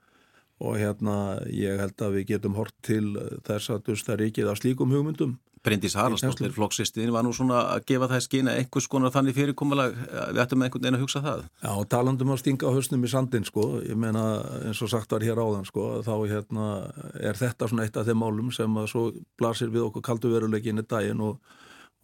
og 0.59 0.79
hérna 0.79 1.17
ég 1.47 1.79
held 1.79 2.01
að 2.03 2.17
við 2.19 2.31
getum 2.33 2.57
hort 2.59 2.75
til 2.85 3.13
þess 3.47 3.71
að 3.71 3.85
dusta 3.91 4.17
ríkið 4.19 4.51
af 4.51 4.59
slíkum 4.59 4.91
hugmyndum. 4.91 5.37
Bryndís 5.63 5.95
Haraldsdóttir, 5.99 6.53
flokksistin, 6.55 7.11
var 7.11 7.25
nú 7.27 7.33
svona 7.35 7.59
að 7.73 7.81
gefa 7.91 8.07
það 8.07 8.21
skina 8.23 8.53
einhvers 8.55 8.85
konar 8.87 9.11
þannig 9.11 9.35
fyrirkomulag 9.35 9.97
við 10.31 10.39
ættum 10.39 10.63
einhvern 10.63 10.85
veginn 10.85 10.95
að 10.95 11.03
hugsa 11.03 11.21
það. 11.25 11.41
Já, 11.59 11.71
talandum 11.91 12.31
að 12.31 12.39
stinga 12.39 12.71
höstnum 12.77 13.03
í 13.03 13.11
sandin, 13.11 13.47
sko, 13.47 13.65
ég 13.83 13.99
meina 13.99 14.23
eins 14.69 14.79
og 14.85 14.91
sagt 14.93 15.11
var 15.11 15.25
hér 15.27 15.41
áðan, 15.43 15.67
sko, 15.67 15.89
þá 16.07 16.13
hérna 16.31 16.67
er 17.19 17.39
þetta 17.39 17.67
svona 17.67 17.87
eitt 17.87 17.99
af 17.99 18.07
þeim 18.07 18.23
málum 18.23 18.53
sem 18.55 18.79
að 18.79 18.87
svo 18.93 19.03
blasir 19.39 19.73
við 19.73 19.89
okkur 19.89 20.05
kaldu 20.07 20.31
veruleikinni 20.31 20.85
daginn 20.87 21.25
og, 21.27 21.43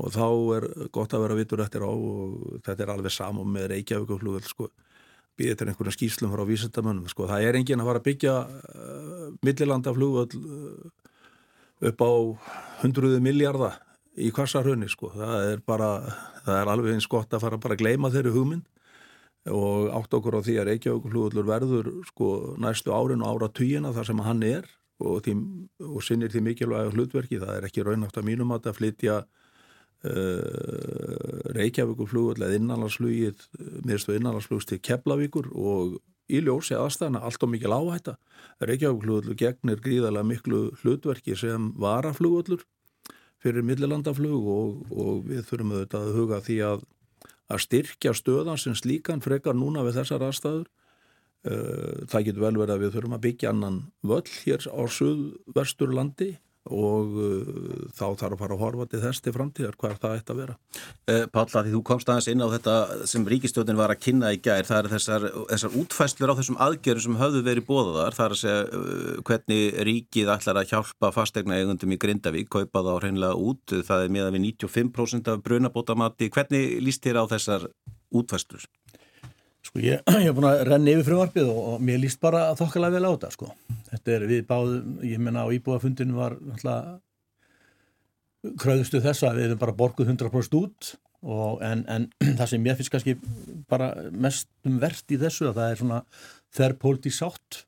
og 0.04 0.12
þá 0.18 0.28
er 0.58 0.68
gott 0.92 1.16
að 1.16 1.24
vera 1.24 1.40
vitur 1.40 1.64
eftir 1.64 1.88
á 1.88 1.92
og 1.96 2.60
þetta 2.68 2.84
er 2.84 2.96
alveg 2.98 3.16
saman 3.16 3.56
með 3.56 3.70
Reykjavíkuflugvel, 3.72 4.44
sko, 4.52 4.68
býðið 5.40 5.58
til 5.60 5.68
einhverjum 5.70 5.96
skýslum 5.96 6.32
frá 6.34 6.44
vísendamönnum, 6.48 7.10
sko, 7.12 7.28
það 7.30 7.48
er 7.48 7.58
engin 7.60 7.82
að 7.84 7.90
fara 7.90 8.02
að 8.02 8.08
byggja 8.10 8.36
uh, 8.46 9.26
millilandaflugvel 9.46 10.28
uh, 10.40 11.90
upp 11.90 12.06
á 12.06 12.12
hundruðu 12.84 13.20
miljardar 13.24 13.82
í 14.16 14.32
kvassarhunni 14.36 14.88
sko. 14.92 15.12
Það 15.16 15.50
er 15.52 15.62
bara, 15.68 15.90
það 16.46 16.62
er 16.62 16.72
alveg 16.72 16.96
eins 16.96 17.10
gott 17.12 17.36
að 17.36 17.44
fara 17.44 17.60
bara 17.62 17.76
að 17.76 17.84
gleima 17.84 18.12
þeirri 18.14 18.34
hugmynd 18.36 18.72
og 19.52 19.92
átt 19.94 20.16
okkur 20.18 20.40
á 20.40 20.46
því 20.46 20.56
að 20.58 20.68
Reykjavík 20.72 21.12
hlúðullur 21.12 21.46
verður 21.46 21.90
sko 22.08 22.30
næstu 22.62 22.94
árin 22.96 23.22
og 23.22 23.36
ára 23.36 23.52
týjina 23.54 23.92
þar 23.94 24.08
sem 24.08 24.24
hann 24.26 24.42
er 24.48 24.70
og, 25.04 25.20
því, 25.26 25.36
og 25.86 26.02
sinnir 26.06 26.32
því 26.34 26.42
mikilvæg 26.48 26.96
hlutverki. 26.96 27.42
Það 27.44 27.58
er 27.60 27.68
ekki 27.68 27.86
raunátt 27.86 28.18
að 28.18 28.30
mínum 28.32 28.56
að 28.56 28.72
flytja 28.78 29.20
uh, 30.06 31.54
Reykjavík 31.56 32.04
hlúðull 32.12 32.46
eða 32.46 32.60
innanlandsflugið, 32.60 33.48
miðurstu 33.86 34.16
innanlandsflugs 34.18 34.70
til 34.70 34.82
Keflavíkur 34.84 35.50
og 35.54 35.98
í 36.32 36.42
ljósi 36.42 36.78
aðstæðana 36.78 37.22
allt 37.26 37.44
og 37.46 37.52
mikil 37.54 37.74
áhætta. 37.76 38.16
Reykjavík-flugvöldur 38.66 39.38
gegnir 39.40 39.82
gríðarlega 39.84 40.30
miklu 40.30 40.62
hlutverki 40.82 41.36
sem 41.38 41.72
varaflugvöldur 41.82 42.66
fyrir 43.44 43.66
millilandaflug 43.66 44.48
og, 44.50 44.80
og 44.90 45.28
við 45.30 45.44
þurfum 45.50 45.76
auðvitað 45.76 46.08
að 46.08 46.18
huga 46.18 46.40
því 46.46 46.58
að, 46.70 46.88
að 47.54 47.62
styrkja 47.68 48.16
stöðan 48.18 48.62
sem 48.62 48.78
slíkan 48.78 49.22
frekar 49.22 49.58
núna 49.58 49.86
við 49.86 50.00
þessar 50.00 50.26
aðstæður. 50.30 50.72
Það 51.46 52.24
getur 52.26 52.42
vel 52.42 52.56
verið 52.58 52.74
að 52.74 52.82
við 52.82 52.96
þurfum 52.96 53.16
að 53.20 53.26
byggja 53.28 53.50
annan 53.52 53.76
völl 54.02 54.32
hér 54.32 54.66
á 54.66 54.82
suðvesturlandi 54.90 56.32
og 56.74 57.18
uh, 57.22 57.86
þá 57.94 58.06
þarf 58.18 58.36
að 58.36 58.40
fara 58.42 58.56
að 58.56 58.62
horfa 58.64 58.88
til 58.90 59.02
þess 59.04 59.22
til 59.22 59.34
framtíðar 59.36 59.78
hvað 59.78 59.98
það 60.02 60.16
eitt 60.18 60.32
að 60.34 60.40
vera 60.42 60.56
uh, 60.56 61.26
Pálla, 61.36 61.64
því 61.66 61.74
þú 61.76 61.82
komst 61.90 62.10
aðeins 62.10 62.30
inn 62.32 62.42
á 62.42 62.48
þetta 62.56 62.76
sem 63.12 63.28
ríkistjóðin 63.30 63.80
var 63.80 63.94
að 63.94 64.02
kynna 64.08 64.32
í 64.34 64.40
gær 64.42 64.66
það 64.66 64.80
er 64.80 64.92
þessar, 64.96 65.28
þessar 65.52 65.78
útfæslur 65.82 66.34
á 66.34 66.38
þessum 66.40 66.60
aðgerðum 66.66 67.06
sem 67.06 67.20
höfðu 67.22 67.44
verið 67.46 67.68
bóðaðar 67.70 68.18
það 68.18 68.26
er 68.26 68.38
að 68.38 68.42
segja 68.42 68.64
uh, 68.66 69.12
hvernig 69.30 69.82
ríkið 69.90 70.32
ætlar 70.36 70.62
að 70.62 70.72
hjálpa 70.74 71.12
fastegna 71.16 71.60
eigundum 71.60 71.94
í 71.94 72.00
Grindavík 72.02 72.50
kaupa 72.56 72.86
þá 72.86 72.94
hreinlega 72.96 73.38
út, 73.38 73.78
það 73.86 74.08
er 74.08 74.16
miða 74.18 74.32
við 74.34 74.48
95% 74.50 75.34
af 75.36 75.46
brunabótamati, 75.46 76.32
hvernig 76.34 76.80
líst 76.82 77.06
þér 77.06 77.22
á 77.22 77.26
þessar 77.36 77.70
útfæslur? 78.16 78.66
Sko 79.66 79.82
ég, 79.82 80.04
hef 80.26 80.36
búin 80.38 80.50
að 80.50 80.62
renna 80.70 80.94
yfir 80.94 81.08
frumvarpið 81.10 81.50
og, 81.50 81.62
og 81.74 81.86
mér 81.86 82.04
líst 82.04 82.22
bara 82.24 82.48
þokkalega 82.60 83.00
vel 83.00 83.10
á 83.10 83.14
þetta 83.16 83.32
sko. 83.34 83.50
Þetta 83.90 84.16
er 84.16 84.28
við 84.30 84.46
báðum, 84.50 85.00
ég 85.08 85.24
menna 85.24 85.46
á 85.46 85.54
íbúafundinu 85.56 86.20
var 86.20 86.38
alltaf 86.38 87.02
kröðustu 88.62 89.02
þess 89.02 89.26
að 89.26 89.40
við 89.40 89.48
erum 89.50 89.62
bara 89.64 89.78
borguð 89.78 90.12
100% 90.14 90.58
út 90.60 90.92
og, 91.26 91.62
en, 91.66 91.82
en 91.90 92.10
það 92.38 92.52
sem 92.52 92.68
ég 92.70 92.78
finnst 92.80 92.94
kannski 92.94 93.16
bara 93.72 93.94
mest 94.14 94.52
um 94.68 94.78
verðt 94.82 95.16
í 95.16 95.22
þessu 95.22 95.50
að 95.50 95.58
það 95.62 95.72
er 95.72 95.82
svona 95.82 96.02
þerrpólti 96.56 97.14
sátt 97.14 97.64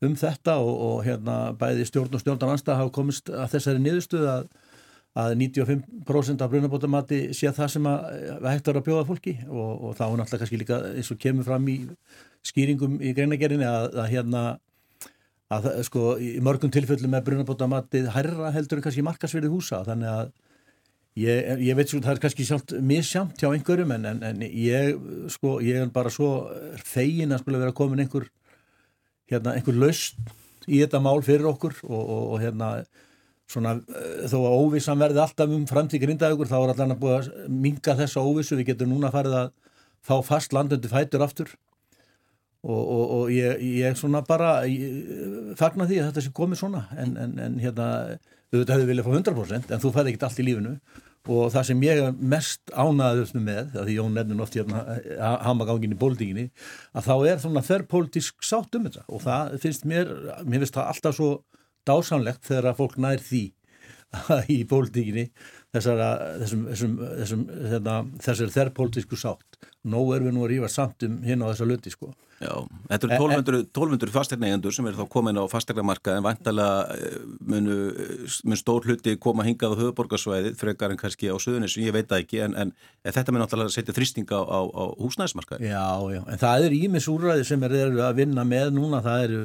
um 0.00 0.16
þetta 0.16 0.56
og, 0.64 0.72
og 0.86 1.04
hérna 1.04 1.36
bæði 1.60 1.84
stjórn 1.90 2.16
og 2.16 2.22
stjórn 2.22 2.48
anstað 2.48 2.80
hafa 2.80 2.94
komist 2.96 3.28
að 3.28 3.52
þessari 3.54 3.84
niðurstuð 3.84 4.28
að 4.32 4.48
að 5.18 5.34
95% 5.40 6.42
af 6.44 6.50
brunabótamati 6.52 7.20
sé 7.34 7.50
það 7.54 7.70
sem 7.72 7.86
að, 7.90 8.10
hægt 8.46 8.68
er 8.70 8.78
að 8.78 8.86
bjóða 8.86 9.06
fólki. 9.08 9.36
Og, 9.48 9.70
og 9.88 9.94
þá 9.98 10.04
er 10.06 10.18
náttúrulega 10.20 10.42
kannski 10.44 10.60
líka 10.60 10.80
eins 10.94 11.10
og 11.10 11.20
kemur 11.22 11.46
fram 11.48 11.66
í 11.70 11.78
skýringum 12.46 13.00
í 13.02 13.14
greinagerðinni 13.16 13.66
að, 13.66 13.88
að 13.98 14.12
hérna 14.14 14.44
að 15.50 15.66
sko 15.88 16.14
í 16.22 16.36
mörgum 16.44 16.70
tilfellum 16.70 17.10
með 17.10 17.26
brunabótamatið 17.26 18.12
hærra 18.14 18.52
heldur 18.54 18.82
kannski 18.84 19.02
markasverði 19.02 19.50
húsa. 19.50 19.82
Þannig 19.88 20.12
að 20.12 20.30
ég, 21.18 21.50
ég 21.66 21.78
veit 21.78 21.90
svo 21.90 21.98
það 22.04 22.14
er 22.14 22.22
kannski 22.24 22.46
sjálft 22.46 22.76
missjamt 22.78 23.42
hjá 23.42 23.50
einhverjum 23.50 23.96
en, 23.96 24.06
en, 24.12 24.22
en 24.30 24.44
ég 24.46 24.94
sko 25.34 25.58
ég 25.64 25.82
er 25.82 25.90
bara 25.94 26.12
svo 26.14 26.46
fegin 26.86 27.34
að 27.34 27.50
vera 27.50 27.74
komin 27.74 28.04
einhver 28.04 28.28
hérna 29.30 29.56
einhver 29.58 29.74
laust 29.74 30.22
í 30.70 30.78
þetta 30.84 31.02
mál 31.02 31.18
fyrir 31.26 31.50
okkur. 31.50 31.74
Og, 31.88 31.98
og, 31.98 32.24
og 32.36 32.44
hérna 32.44 32.70
svona 33.50 33.76
eh, 33.80 34.28
þó 34.30 34.36
að 34.40 34.58
óvissan 34.60 35.00
verði 35.00 35.24
alltaf 35.24 35.56
um 35.56 35.66
framtík 35.68 36.04
grindaðugur 36.04 36.50
þá 36.50 36.58
er 36.60 36.74
allan 36.74 36.94
að 36.94 37.02
búið 37.02 37.16
að 37.16 37.50
minga 37.66 37.96
þessa 37.98 38.22
óvissu, 38.22 38.58
við 38.58 38.72
getum 38.72 38.94
núna 38.94 39.12
farið 39.14 39.36
að 39.40 39.50
fá 40.06 40.14
fast 40.24 40.54
landundi 40.56 40.90
fætur 40.90 41.26
aftur. 41.26 41.52
Og, 42.60 42.80
og, 42.80 43.04
og 43.16 43.30
ég, 43.32 43.60
ég 43.80 43.94
svona 43.96 44.20
bara 44.26 44.58
ég, 44.68 45.54
fagna 45.56 45.86
því 45.88 46.00
að 46.00 46.10
þetta 46.10 46.24
sé 46.26 46.32
komið 46.36 46.60
svona. 46.60 46.82
En, 47.00 47.14
en, 47.16 47.38
en 47.40 47.60
hérna, 47.60 47.86
auðvitað 48.52 48.74
hefur 48.76 48.90
viljað 48.90 49.06
fá 49.06 49.14
100% 49.16 49.72
en 49.72 49.80
þú 49.80 49.94
fæði 49.94 50.12
ekkert 50.12 50.26
allt 50.28 50.42
í 50.42 50.46
lífinu. 50.48 50.74
Og 51.30 51.50
það 51.52 51.66
sem 51.68 51.82
ég 51.84 51.98
er 52.00 52.20
mest 52.32 52.72
ánaðust 52.72 53.36
með, 53.36 53.74
því 53.76 53.96
Jón 53.98 54.14
nefnir 54.16 54.40
oft 54.40 54.54
hérna 54.56 54.84
hamagangin 55.44 55.92
í 55.92 55.98
pólitíkinni, 56.00 56.46
að 56.96 57.10
þá 57.10 57.14
er 57.28 57.42
svona 57.42 57.62
þerr 57.64 57.84
pólitísk 57.90 58.40
sátt 58.44 58.76
um 58.78 58.86
þetta. 58.88 59.04
Og 59.12 59.20
það 59.26 59.56
finnst 59.64 59.84
mér, 59.88 60.14
mér 60.48 60.64
finnst 60.64 60.78
það 60.78 60.92
alltaf 60.94 61.18
svo 61.18 61.30
dásanlegt 61.88 62.46
þegar 62.48 62.72
að 62.72 62.80
fólk 62.82 63.00
nær 63.00 63.24
því 63.24 63.44
í 64.56 64.62
pólitíkinni 64.68 65.28
þessara, 65.74 66.08
þessum, 66.40 66.64
þessum, 66.70 66.96
þessum, 67.20 67.44
hérna, 67.70 68.00
sátt. 69.20 69.60
Nó 69.86 70.02
er 70.14 70.24
við 70.24 70.34
nú 70.36 70.42
að 70.44 70.50
rífa 70.54 70.68
samt 70.68 71.06
um 71.06 71.20
hinn 71.24 71.40
á 71.40 71.50
þessa 71.52 71.68
luti 71.68 71.92
sko. 71.92 72.10
Já, 72.40 72.54
þetta 72.88 73.06
eru 73.06 73.16
1200, 73.20 73.58
1200 73.68 74.12
fastegnaeigendur 74.14 74.72
sem 74.72 74.86
eru 74.88 74.96
þá 74.96 75.10
komin 75.12 75.36
á 75.36 75.44
fastegnamarka 75.52 76.14
en 76.16 76.24
vantalega 76.24 76.94
eh, 76.96 77.18
munu 77.44 77.76
mun 78.48 78.60
stór 78.60 78.88
hluti 78.88 79.18
koma 79.20 79.44
hingað 79.44 79.76
á 79.76 79.80
höfuborgarsvæði 79.82 80.54
frekar 80.56 80.94
en 80.94 81.00
kannski 81.00 81.28
á 81.28 81.36
söðunisum, 81.36 81.84
ég 81.84 81.92
veit 81.96 82.08
það 82.08 82.24
ekki 82.24 82.40
en, 82.46 82.56
en, 82.56 82.72
en 83.04 83.16
þetta 83.16 83.34
mun 83.36 83.44
náttúrulega 83.44 83.74
setja 83.76 83.96
þrýstinga 83.96 84.40
á, 84.40 84.44
á, 84.56 84.60
á 84.72 84.84
húsnæðismarkaði. 85.04 85.68
Já, 85.68 85.84
já, 86.16 86.22
en 86.24 86.40
það 86.40 86.68
eru 86.70 86.80
ímis 86.88 87.10
úrræði 87.12 87.44
sem 87.52 87.68
er 87.68 87.76
að 88.08 88.22
vinna 88.22 88.46
með 88.48 88.72
núna, 88.78 89.04
það 89.04 89.26
eru 89.28 89.42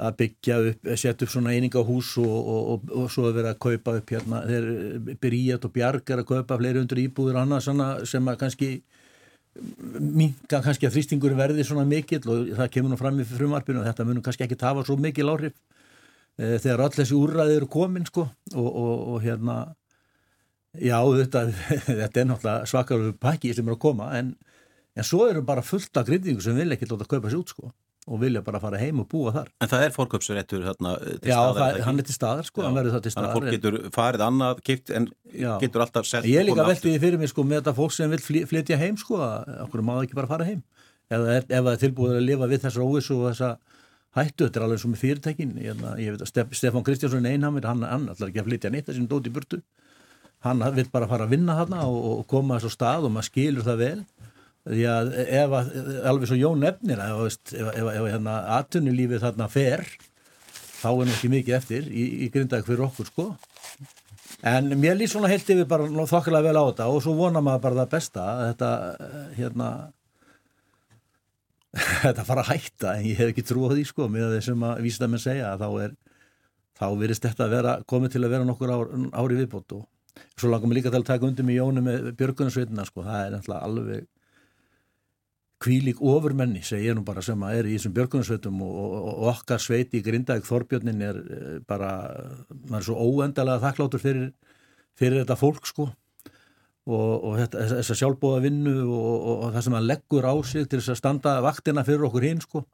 að 0.00 0.14
byggja 0.20 0.56
upp, 0.70 0.88
setja 0.94 1.26
upp 1.26 1.32
svona 1.32 1.52
einingahús 1.56 2.14
og, 2.22 2.30
og, 2.30 2.68
og, 2.74 2.92
og 3.02 3.10
svo 3.12 3.26
að 3.28 3.40
vera 3.40 3.54
að 3.54 3.60
kaupa 3.66 3.96
upp 3.98 4.12
hérna, 4.14 4.44
þeir 4.46 5.16
byrjat 5.20 5.66
og 5.66 5.74
bjargar 5.74 6.22
að 6.22 6.28
kaupa 6.30 6.58
fleiri 6.60 6.80
undir 6.80 7.02
íbúður 7.02 7.40
annars 7.42 7.68
sem 8.10 8.30
að 8.30 8.40
kannski 8.40 8.70
minga 9.58 10.60
kannski 10.62 10.86
að 10.86 10.94
þrýstingur 10.94 11.34
verði 11.38 11.64
svona 11.66 11.84
mikill 11.88 12.22
og 12.30 12.52
það 12.56 12.70
kemur 12.76 12.92
nú 12.92 12.98
fram 13.00 13.18
í 13.20 13.26
frumarpinu 13.26 13.82
og 13.82 13.88
þetta 13.88 14.06
munum 14.06 14.24
kannski 14.24 14.46
ekki 14.46 14.58
tafa 14.60 14.84
svo 14.86 14.96
mikil 15.00 15.32
áhrif 15.32 15.56
e, 16.38 16.56
þegar 16.62 16.84
all 16.84 16.94
þessi 16.94 17.18
úrræði 17.18 17.56
eru 17.58 17.68
komin 17.70 18.06
sko 18.06 18.28
og 18.54 19.18
hérna 19.24 19.58
já 20.78 20.96
þetta, 21.02 21.44
þetta 22.00 22.22
er 22.22 22.30
náttúrulega 22.30 22.70
svakar 22.70 23.04
pakki 23.20 23.52
sem 23.56 23.66
eru 23.66 23.76
að 23.76 23.84
koma 23.88 24.12
en, 24.20 24.36
en 24.94 25.06
svo 25.06 25.26
eru 25.26 25.42
bara 25.46 25.66
fullt 25.66 25.98
af 25.98 26.06
grindingu 26.06 26.44
sem 26.44 26.56
vil 26.56 26.70
ekki 26.70 26.88
láta 26.88 27.10
kaupa 27.10 27.26
sér 27.26 27.42
út 27.42 27.52
sko 27.56 27.72
og 28.08 28.20
vilja 28.22 28.40
bara 28.44 28.60
fara 28.62 28.78
heim 28.80 29.02
og 29.02 29.08
búa 29.10 29.32
þar. 29.34 29.50
En 29.60 29.70
það 29.70 29.84
er 29.86 29.94
fórköpsréttur 29.94 30.62
hérna 30.64 30.94
til 31.00 31.30
Já, 31.30 31.36
staðar? 31.36 31.78
Já, 31.78 31.84
hann 31.86 32.00
er 32.00 32.06
til 32.08 32.16
staðar 32.16 32.48
sko, 32.48 32.62
já, 32.62 32.66
hann 32.66 32.78
verður 32.78 32.96
það 32.96 33.04
til 33.04 33.12
staðar. 33.14 33.28
Þannig 33.34 33.42
að 33.42 33.50
fólk 33.50 33.56
getur 33.56 33.96
farið 33.96 34.24
annað 34.26 34.62
kipt 34.70 34.92
en 34.96 35.08
já. 35.34 35.50
getur 35.60 35.84
alltaf 35.84 36.08
sett 36.08 36.28
Ég 36.30 36.40
er 36.40 36.48
líka 36.48 36.66
veldið 36.66 36.96
fyrir 37.04 37.20
mig 37.20 37.32
sko 37.32 37.44
með 37.44 37.60
þetta 37.60 37.76
fólk 37.76 37.96
sem 37.96 38.14
vil 38.14 38.22
flytja 38.48 38.80
heim 38.80 38.96
sko, 39.00 39.20
okkur 39.66 39.84
má 39.84 39.98
ekki 40.00 40.16
bara 40.16 40.30
fara 40.32 40.48
heim 40.48 40.64
eða 41.10 41.40
ef 41.40 41.50
það 41.50 41.72
er 41.72 41.82
tilbúið 41.84 42.16
að 42.16 42.26
lifa 42.26 42.48
við 42.50 42.64
þessa 42.64 42.86
óvis 42.86 43.10
og 43.14 43.26
þessa 43.28 43.50
hættu, 44.16 44.46
þetta 44.46 44.60
er 44.60 44.66
alveg 44.66 44.82
svo 44.82 44.90
með 44.92 45.02
fyrirtækin 45.04 45.52
ég, 45.62 45.84
ég 46.02 46.14
veit 46.14 46.24
að 46.24 46.54
Stefán 46.56 46.86
Kristjánsson 46.86 47.28
Einhamir 47.30 47.66
hann, 47.66 47.84
hann 47.86 48.08
ætlar 48.10 48.30
ekki 48.30 48.42
að 48.42 48.50
flytja 48.50 48.72
neitt 48.74 48.88
þessum 48.90 49.08
dóti 49.10 49.32
burtu 49.34 49.60
hann 50.46 50.62
vil 50.76 50.86
bara 50.92 51.08
fara 51.10 51.26
að 51.26 51.34
vinna 51.34 51.56
þarna 51.58 51.84
og, 51.86 51.98
og 52.20 52.24
koma 52.30 52.58
þessu 52.58 52.74
stað 52.74 53.06
og 53.08 53.14
maður 53.14 53.30
skilur 53.30 53.66
það 53.66 53.82
vel 53.84 53.98
því 54.68 54.84
að 54.92 55.12
ef 55.24 55.54
að, 55.56 55.70
alveg 56.10 56.30
svo 56.30 56.38
Jón 56.38 56.60
nefnir 56.64 57.00
að 57.00 57.22
ef, 57.26 57.38
ef, 57.54 57.86
ef 57.94 58.08
hérna 58.10 58.36
aðtunulífið 58.58 59.24
þarna 59.24 59.48
fer 59.52 59.86
þá 60.80 60.90
er 60.90 61.06
nú 61.06 61.14
ekki 61.14 61.30
mikið 61.32 61.56
eftir 61.56 61.88
í, 61.88 62.04
í 62.26 62.30
grindag 62.32 62.66
fyrir 62.66 62.86
okkur 62.88 63.08
sko. 63.08 63.30
En 64.46 64.70
mér 64.80 64.96
lýst 64.96 65.12
svona 65.14 65.28
heilt 65.28 65.48
yfir 65.52 65.66
bara 65.68 65.88
þokkilega 65.88 66.48
vel 66.48 66.60
á 66.60 66.64
þetta 66.70 66.90
og 66.92 67.02
svo 67.04 67.16
vonar 67.18 67.44
maður 67.44 67.64
bara 67.66 67.82
það 67.82 67.94
besta 67.96 68.26
að 68.26 68.44
þetta 68.50 68.70
hérna 69.36 69.70
þetta 72.04 72.26
fara 72.26 72.44
að 72.44 72.52
hætta 72.54 72.94
en 72.96 73.08
ég 73.08 73.20
hef 73.20 73.32
ekki 73.32 73.44
trú 73.46 73.68
á 73.68 73.72
því 73.72 73.84
sko 73.88 74.08
með 74.10 74.36
þessum 74.36 74.64
að 74.66 74.84
vísta 74.86 75.08
með 75.10 75.24
segja 75.26 75.52
að 75.52 75.64
þá 75.64 75.68
er 75.84 75.98
þá 76.80 76.86
virðist 77.02 77.26
þetta 77.26 77.46
að 77.46 77.54
vera 77.54 77.74
komið 77.92 78.14
til 78.14 78.22
að 78.24 78.32
vera 78.34 78.48
nokkur 78.48 78.72
ár, 78.72 78.94
ári 79.20 79.36
viðbót 79.42 79.76
og 79.76 79.84
svo 80.40 80.50
langum 80.50 80.72
við 80.72 80.80
líka 80.80 80.92
til 80.92 81.02
að 81.02 81.10
taka 81.12 81.28
undir 81.28 81.46
með 81.46 81.60
Jónu 81.60 81.84
með 81.84 82.08
Björgunarsveitina 82.18 82.86
sko 82.88 83.04
það 83.06 83.26
er 83.26 83.36
náttúrulega 83.36 83.68
alveg 83.68 84.08
kvílík 85.60 86.00
ofurmenni, 86.00 86.62
segja 86.64 86.94
nú 86.96 87.04
bara 87.04 87.22
sem 87.24 87.40
að 87.44 87.58
er 87.58 87.68
í 87.68 87.76
þessum 87.76 87.94
björgunarsveitum 87.98 88.60
og, 88.64 88.76
og, 88.80 89.08
og 89.10 89.30
okkar 89.34 89.60
sveiti 89.60 90.00
í 90.00 90.04
Grindavík 90.04 90.46
Þorbjörnin 90.48 91.04
er 91.04 91.18
eh, 91.20 91.56
bara, 91.68 91.90
maður 92.70 92.78
er 92.78 92.86
svo 92.86 92.96
óendalega 92.96 93.62
þakkláttur 93.66 94.02
fyrir, 94.02 94.30
fyrir 94.96 95.20
þetta 95.22 95.36
fólk 95.40 95.68
sko. 95.68 95.90
Og, 96.90 97.10
og 97.28 97.34
þetta, 97.38 97.66
þessa 97.76 97.94
sjálfbóða 98.00 98.40
vinnu 98.46 98.74
og 98.88 99.50
það 99.52 99.64
sem 99.66 99.74
að 99.76 99.88
leggur 99.90 100.26
á 100.26 100.34
sig 100.48 100.64
til 100.64 100.80
þess 100.80 100.94
að 100.94 101.00
standa 101.02 101.34
vaktina 101.44 101.84
fyrir 101.86 102.06
okkur 102.08 102.24
hinn 102.24 102.40
sko. 102.42 102.64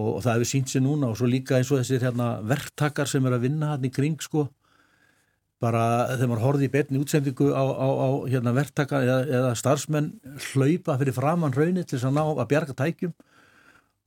Og 0.00 0.22
það 0.24 0.38
hefur 0.38 0.48
sínt 0.48 0.72
sér 0.72 0.82
núna 0.86 1.10
og 1.12 1.18
svo 1.20 1.28
líka 1.28 1.58
eins 1.58 1.68
og 1.70 1.82
þessir 1.82 2.06
hérna, 2.06 2.30
verktakar 2.46 3.10
sem 3.10 3.26
er 3.28 3.36
að 3.36 3.44
vinna 3.44 3.74
hann 3.74 3.84
í 3.86 3.92
kring 3.92 4.16
sko 4.24 4.48
bara 5.60 5.82
þegar 6.14 6.30
maður 6.30 6.44
horfið 6.46 6.66
í 6.66 6.72
betni 6.72 7.00
útsendingu 7.02 7.50
á, 7.52 7.64
á, 7.64 7.88
á 7.88 8.08
hérna, 8.30 8.54
verktaka 8.56 9.02
eða, 9.04 9.18
eða 9.40 9.50
starfsmenn 9.60 10.12
hlaupa 10.50 10.96
fyrir 11.00 11.16
framann 11.16 11.56
raunir 11.56 11.84
til 11.84 11.98
þess 11.98 12.08
að 12.08 12.16
ná 12.16 12.22
að 12.30 12.46
bjarga 12.52 12.76
tækjum 12.78 13.12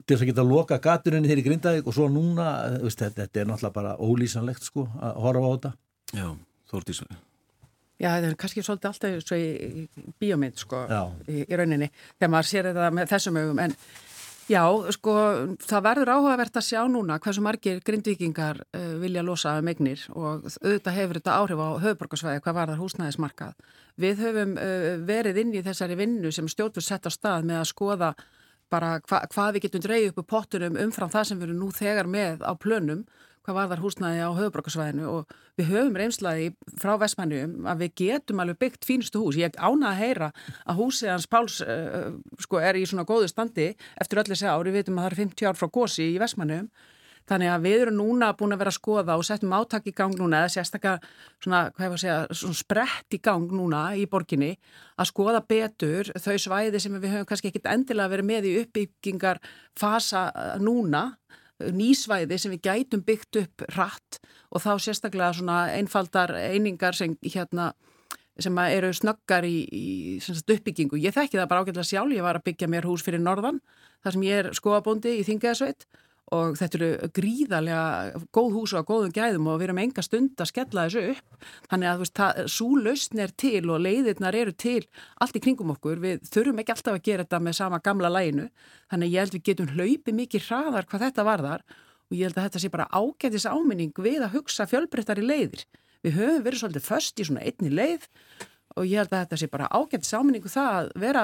til 0.04 0.16
þess 0.16 0.24
að 0.26 0.32
geta 0.32 0.48
loka 0.48 0.80
gaturinn 0.84 1.28
þeirri 1.28 1.46
grindaðið 1.46 1.86
og 1.88 1.96
svo 1.96 2.08
núna, 2.12 2.48
veist, 2.82 3.00
þetta, 3.00 3.28
þetta 3.28 3.44
er 3.44 3.52
náttúrulega 3.52 3.78
bara 3.78 3.94
ólýsanlegt 4.02 4.66
sko 4.66 4.88
að 5.00 5.22
horfa 5.24 5.46
á 5.46 5.52
þetta. 5.54 5.72
Já, 6.14 6.28
Þórtísvöld 6.74 7.22
Já, 8.02 8.10
það 8.10 8.26
er 8.28 8.40
kannski 8.42 8.64
svolítið 8.66 8.90
alltaf 8.90 9.22
svo 9.24 9.38
í 9.38 9.84
bíómynd 10.20 10.58
sko 10.60 10.82
í, 11.30 11.44
í 11.46 11.56
rauninni 11.56 11.88
þegar 12.18 12.32
maður 12.34 12.50
sér 12.50 12.68
þetta 12.72 12.90
með 12.98 13.12
þessum 13.14 13.38
ögum 13.40 13.62
en 13.64 13.76
Já, 14.52 14.64
sko, 14.92 15.14
það 15.64 15.84
verður 15.86 16.12
áhugavert 16.18 16.58
að 16.60 16.66
sjá 16.68 16.82
núna 16.92 17.16
hversu 17.24 17.42
margir 17.44 17.80
grindvikingar 17.86 18.60
uh, 18.66 18.94
vilja 19.00 19.24
losa 19.24 19.54
af 19.56 19.64
megnir 19.64 20.04
og 20.12 20.48
auðvitað 20.60 20.98
hefur 20.98 21.20
þetta 21.20 21.36
áhrif 21.40 21.62
á 21.64 21.70
höfuborgarsvæði 21.86 22.44
hvað 22.44 22.58
var 22.58 22.74
þar 22.74 22.82
húsnæðismarkað. 22.82 23.54
Við 24.04 24.24
höfum 24.26 24.56
uh, 24.60 24.88
verið 25.08 25.40
inn 25.44 25.54
í 25.56 25.64
þessari 25.64 25.96
vinnu 26.00 26.34
sem 26.36 26.50
stjórnur 26.52 26.84
sett 26.84 27.08
á 27.08 27.12
stað 27.14 27.48
með 27.48 27.62
að 27.62 27.70
skoða 27.72 28.12
bara 28.74 28.98
hva, 29.08 29.22
hvað 29.32 29.56
við 29.56 29.68
getum 29.68 29.86
dreyið 29.86 30.10
upp 30.12 30.24
á 30.28 30.32
pottunum 30.34 30.80
umfram 30.88 31.14
það 31.14 31.30
sem 31.30 31.40
við 31.40 31.48
erum 31.50 31.62
nú 31.64 31.72
þegar 31.78 32.10
með 32.10 32.44
á 32.44 32.52
plönum 32.60 33.06
hvað 33.44 33.58
var 33.58 33.72
þar 33.72 33.84
húsnæði 33.84 34.24
á 34.24 34.30
höfubrókarsvæðinu 34.38 35.10
og 35.12 35.36
við 35.60 35.70
höfum 35.74 36.00
reynslaði 36.00 36.48
frá 36.80 36.96
Vestmannum 37.02 37.68
að 37.68 37.84
við 37.84 37.94
getum 38.04 38.42
alveg 38.44 38.60
byggt 38.62 38.88
fínstu 38.88 39.20
hús. 39.24 39.38
Ég 39.40 39.58
ána 39.60 39.92
að 39.92 40.00
heyra 40.00 40.32
að 40.64 40.80
húsið 40.80 41.12
hans 41.12 41.28
Páls 41.28 41.60
uh, 41.66 42.16
sko, 42.40 42.62
er 42.64 42.80
í 42.80 42.88
svona 42.88 43.08
góðu 43.08 43.28
standi 43.32 43.74
eftir 44.00 44.24
öllu 44.24 44.36
þessi 44.36 44.50
ári, 44.50 44.72
við 44.72 44.84
veitum 44.84 45.00
að 45.00 45.08
það 45.08 45.12
er 45.12 45.22
50 45.22 45.52
ár 45.52 45.60
frá 45.60 45.72
gósi 45.76 46.10
í 46.14 46.20
Vestmannum. 46.24 46.72
Þannig 47.24 47.54
að 47.54 47.64
við 47.64 47.82
erum 47.86 47.96
núna 48.02 48.34
búin 48.36 48.52
að 48.52 48.60
vera 48.60 48.72
að 48.74 48.78
skoða 48.82 49.16
og 49.16 49.24
settum 49.24 49.54
áttak 49.56 49.86
í 49.88 49.94
gang 49.96 50.16
núna, 50.20 50.42
eða 50.44 50.52
sérstaklega 50.58 51.12
svona, 51.40 51.62
hvað 51.72 51.94
var 51.94 51.96
að 51.96 52.02
segja, 52.02 52.18
svona 52.36 52.60
sprett 52.60 53.16
í 53.16 53.20
gang 53.24 53.54
núna 53.56 53.84
í 53.96 54.04
borginni 54.12 54.50
að 55.00 55.08
skoða 55.08 55.40
betur 55.48 56.12
þau 56.20 56.36
svæði 56.36 56.82
sem 56.84 56.98
við 57.00 57.16
höfum 57.16 57.30
kannski 57.30 57.54
ekkit 57.54 57.70
endilega 57.72 58.12
verið 58.12 58.28
með 58.28 58.50
í 58.50 58.54
uppbyggingar 58.66 59.40
fasa 59.80 60.26
núna 60.60 61.06
nýsvæði 61.62 62.38
sem 62.42 62.54
við 62.56 62.64
gætum 62.68 63.04
byggt 63.06 63.40
upp 63.44 63.66
rætt 63.76 64.20
og 64.54 64.64
þá 64.64 64.72
sérstaklega 64.82 65.34
svona 65.38 65.58
einfaldar 65.78 66.34
einingar 66.38 66.98
sem, 66.98 67.16
hérna, 67.24 67.72
sem 68.40 68.58
eru 68.66 68.92
snöggar 68.94 69.46
í, 69.46 69.58
í 69.70 69.86
uppbyggingu. 70.24 71.00
Ég 71.02 71.16
þekki 71.16 71.40
það 71.40 71.50
bara 71.52 71.66
ágætilega 71.66 71.90
sjálf, 71.90 72.16
ég 72.16 72.26
var 72.26 72.40
að 72.40 72.48
byggja 72.50 72.72
mér 72.72 72.90
hús 72.90 73.06
fyrir 73.06 73.22
norðan 73.22 73.62
þar 74.04 74.18
sem 74.18 74.26
ég 74.28 74.42
er 74.42 74.52
skoabóndi 74.58 75.18
í 75.20 75.28
Þingaðsveit 75.28 75.88
og 76.34 76.58
þetta 76.58 76.80
eru 76.80 77.10
gríðarlega 77.16 78.24
góð 78.34 78.50
hús 78.58 78.74
og 78.78 78.88
góðum 78.90 79.14
gæðum 79.14 79.50
og 79.52 79.60
við 79.62 79.68
erum 79.68 79.82
enga 79.84 80.04
stund 80.06 80.42
að 80.42 80.50
skella 80.50 80.86
þessu 80.88 81.14
upp. 81.14 81.48
Þannig 81.72 81.90
að 81.90 81.96
þú 82.02 82.06
veist, 82.06 82.24
svo 82.56 82.70
lausn 82.80 83.24
er 83.24 83.34
til 83.44 83.64
og 83.70 83.84
leiðirnar 83.84 84.38
eru 84.40 84.56
til 84.66 84.82
allt 85.24 85.38
í 85.38 85.44
kringum 85.44 85.74
okkur. 85.76 86.02
Við 86.04 86.28
þurfum 86.34 86.64
ekki 86.64 86.76
alltaf 86.76 86.98
að 86.98 87.06
gera 87.10 87.28
þetta 87.28 87.42
með 87.46 87.58
sama 87.60 87.82
gamla 87.84 88.12
læginu, 88.14 88.50
þannig 88.92 89.14
ég 89.14 89.26
held 89.26 89.38
við 89.38 89.46
getum 89.52 89.74
hlaupið 89.74 90.20
mikið 90.22 90.48
hraðar 90.50 90.90
hvað 90.90 91.08
þetta 91.08 91.28
varðar 91.30 91.66
og 92.10 92.18
ég 92.18 92.28
held 92.28 92.38
að 92.38 92.48
þetta 92.48 92.64
sé 92.64 92.72
bara 92.74 92.90
ágætis 92.94 93.48
áminning 93.50 94.04
við 94.06 94.26
að 94.26 94.36
hugsa 94.38 94.68
fjölbreyttar 94.70 95.22
í 95.22 95.28
leiðir. 95.28 95.64
Við 96.04 96.18
höfum 96.20 96.44
verið 96.44 96.64
svolítið 96.64 96.88
först 96.88 97.22
í 97.22 97.28
svona 97.28 97.46
einni 97.48 97.72
leið 97.72 98.10
og 98.74 98.88
ég 98.90 99.00
held 99.00 99.14
að 99.14 99.24
þetta 99.24 99.40
sé 99.40 99.50
bara 99.54 99.70
ágætis 99.72 100.14
áminningu 100.18 100.52
það 100.52 100.76
að 100.76 100.90
vera 101.04 101.24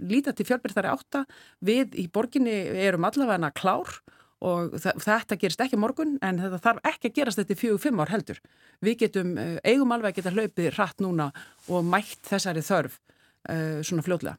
lítið 0.00 0.36
til 0.36 0.46
fjölbreyttari 0.48 0.92
átta. 0.92 1.24
Við 1.64 1.96
í 2.00 2.06
borginni 2.12 2.56
erum 2.86 3.06
allavega 3.06 3.52
klár 3.56 4.00
og 4.46 4.76
þetta 4.78 5.38
gerist 5.40 5.62
ekki 5.64 5.78
morgun 5.80 6.16
en 6.24 6.40
þetta 6.42 6.62
þarf 6.62 6.88
ekki 6.92 7.10
að 7.10 7.18
gerast 7.18 7.40
þetta 7.40 7.56
í 7.56 7.60
fjög 7.64 7.82
fimm 7.82 8.02
ár 8.02 8.12
heldur. 8.14 8.40
Við 8.84 8.98
getum, 9.04 9.36
eh, 9.38 9.58
eigum 9.64 9.92
alveg 9.92 10.12
að 10.12 10.18
geta 10.20 10.34
hlaupið 10.36 10.72
rætt 10.78 11.02
núna 11.02 11.30
og 11.68 11.84
mætt 11.84 12.22
þessari 12.28 12.62
þörf 12.62 12.98
uh, 13.50 13.82
svona 13.82 14.04
fljóðlega. 14.06 14.36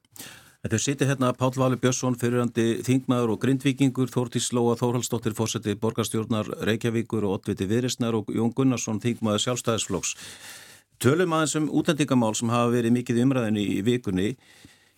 Þetta 0.65 0.79
sýti 0.81 1.07
hérna 1.07 1.31
Pál 1.37 1.51
Valur 1.55 1.79
Björnsson, 1.79 2.17
fyrirandi 2.19 2.81
Þingmaður 2.83 3.35
og 3.35 3.41
Grindvíkingur, 3.43 4.09
Þórtís 4.11 4.49
Lóa 4.57 4.73
Þórhaldsdóttir, 4.79 5.35
fórseti 5.37 5.75
borgarstjórnar 5.79 6.49
Reykjavíkur 6.67 7.27
og 7.27 7.37
Otviti 7.37 7.67
Virisnar 7.69 8.17
og 8.17 8.31
Jón 8.33 8.51
Gunnarsson, 8.57 8.99
Þingmaður 9.03 9.45
sjálfstæðisflóks. 9.45 10.15
Tölum 10.99 11.35
aðeins 11.37 11.53
um 11.59 11.69
útendingamál 11.77 12.33
sem 12.35 12.49
hafa 12.49 12.73
verið 12.73 12.95
mikið 12.97 13.21
umræðinni 13.27 13.67
í 13.77 13.79
vikunni. 13.85 14.31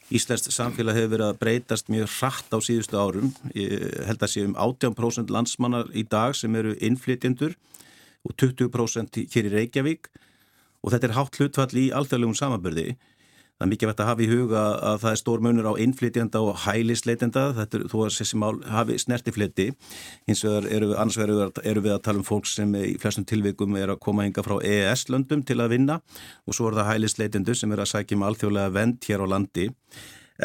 Íslensk 0.10 0.50
samfélag 0.50 0.98
hefur 0.98 1.12
verið 1.12 1.28
að 1.28 1.40
breytast 1.44 1.90
mjög 1.94 2.08
hratt 2.16 2.56
á 2.56 2.58
síðustu 2.66 2.98
árum. 2.98 3.30
Ég 3.54 3.84
held 4.08 4.24
að 4.26 4.32
sé 4.32 4.46
um 4.48 4.56
18% 4.58 5.30
landsmannar 5.30 5.92
í 5.94 6.02
dag 6.10 6.34
sem 6.38 6.56
eru 6.58 6.74
innflytjendur 6.82 7.54
og 8.26 8.34
20% 8.42 9.22
hér 9.30 9.50
í 9.50 9.54
Reykjavík 9.54 10.10
og 10.82 10.94
þetta 10.94 11.10
er 11.10 11.16
hátt 11.18 11.38
hlutfall 11.38 11.78
í 11.78 11.86
alþjóðlegum 11.94 12.40
samanbyrði. 12.40 12.96
Það 13.60 13.66
er 13.66 13.72
mikið 13.74 13.90
vett 13.90 14.00
að 14.00 14.08
hafa 14.08 14.24
í 14.24 14.28
huga 14.30 14.60
að 14.88 15.02
það 15.02 15.12
er 15.12 15.18
stór 15.20 15.42
munur 15.44 15.66
á 15.68 15.74
innflytjanda 15.84 16.40
og 16.48 16.62
hælisleitenda, 16.64 17.42
þetta 17.58 17.76
er 17.76 17.82
þó 17.92 17.96
að 18.06 18.14
þessi 18.16 18.38
mál 18.40 18.60
hafi 18.72 18.94
snertifliti. 19.04 19.66
Hins 20.30 20.44
vegar 20.46 20.68
eru, 20.78 20.94
vegar 20.96 21.50
eru 21.68 21.82
við 21.84 21.92
að 21.98 22.06
tala 22.06 22.22
um 22.22 22.28
fólk 22.30 22.48
sem 22.48 22.72
í 22.80 22.94
flestum 23.04 23.26
tilvikum 23.28 23.74
er 23.76 23.92
að 23.92 23.98
koma 24.06 24.24
hinga 24.24 24.46
frá 24.46 24.54
EES-löndum 24.64 25.44
til 25.44 25.58
að 25.60 25.74
vinna 25.74 25.98
og 26.48 26.56
svo 26.56 26.70
er 26.70 26.78
það 26.78 26.88
hælisleitendu 26.94 27.56
sem 27.60 27.76
er 27.76 27.82
að 27.84 27.90
sækja 27.92 28.16
með 28.16 28.22
um 28.22 28.24
alþjóðlega 28.30 28.74
vend 28.78 29.08
hér 29.10 29.24
á 29.28 29.32
landi. 29.34 29.66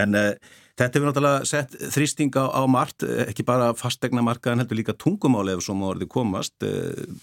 En 0.03 0.19
uh, 0.19 0.57
þetta 0.75 0.99
hefur 0.99 1.07
náttúrulega 1.07 1.45
sett 1.53 1.77
þrýstinga 1.95 2.49
á 2.51 2.63
margt, 2.67 3.07
ekki 3.29 3.47
bara 3.47 3.69
fastegna 3.79 4.25
marka 4.27 4.51
en 4.51 4.65
heldur 4.65 4.81
líka 4.81 4.97
tungumáli 4.99 5.55
ef 5.55 5.63
svo 5.63 5.77
má 5.79 5.87
orði 5.93 6.11
komast. 6.11 6.57
Uh, 6.67 7.15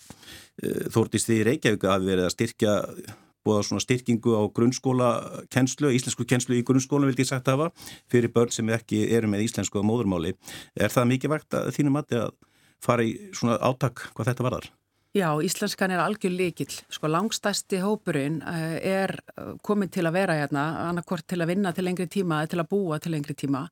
uh, 0.64 0.88
Þórtist 0.96 1.28
því 1.28 1.42
Reykjavík 1.50 1.84
að 1.84 2.08
verið 2.14 2.30
að 2.30 2.34
styrkja 2.38 2.78
búið 3.46 3.62
á 3.62 3.68
svona 3.68 3.84
styrkingu 3.84 4.36
á 4.38 4.42
grunnskóla 4.54 5.10
kennslu, 5.54 5.92
íslensku 5.96 6.26
kennslu 6.30 6.60
í 6.60 6.66
grunnskóla 6.68 7.10
vildi 7.10 7.26
ég 7.26 7.32
sagt 7.32 7.50
hafa, 7.52 7.72
fyrir 8.12 8.34
börn 8.34 8.54
sem 8.54 8.70
ekki 8.70 9.04
eru 9.16 9.30
með 9.32 9.48
íslensku 9.48 9.84
móðurmáli. 9.86 10.36
Er 10.76 10.94
það 10.94 11.10
mikið 11.16 11.34
vægt 11.36 11.58
að 11.58 11.74
þínum 11.78 12.00
að 12.02 12.30
fara 12.82 13.06
í 13.06 13.16
svona 13.38 13.58
átak 13.62 14.08
hvað 14.16 14.32
þetta 14.32 14.48
varðar? 14.48 14.72
Já, 15.12 15.28
íslenskan 15.44 15.92
er 15.92 16.00
algjör 16.00 16.32
líkil. 16.32 16.70
Sko 16.88 17.10
langstæsti 17.12 17.82
hópurinn 17.84 18.40
eh, 18.48 18.78
er 19.04 19.18
komin 19.66 19.92
til 19.92 20.06
að 20.08 20.16
vera 20.16 20.38
hérna, 20.40 20.64
annarkort 20.88 21.28
til 21.28 21.42
að 21.44 21.52
vinna 21.52 21.74
til 21.76 21.84
lengri 21.84 22.08
tíma 22.08 22.40
eða 22.40 22.54
til 22.54 22.62
að 22.64 22.70
búa 22.72 23.00
til 23.02 23.12
lengri 23.12 23.36
tíma 23.36 23.66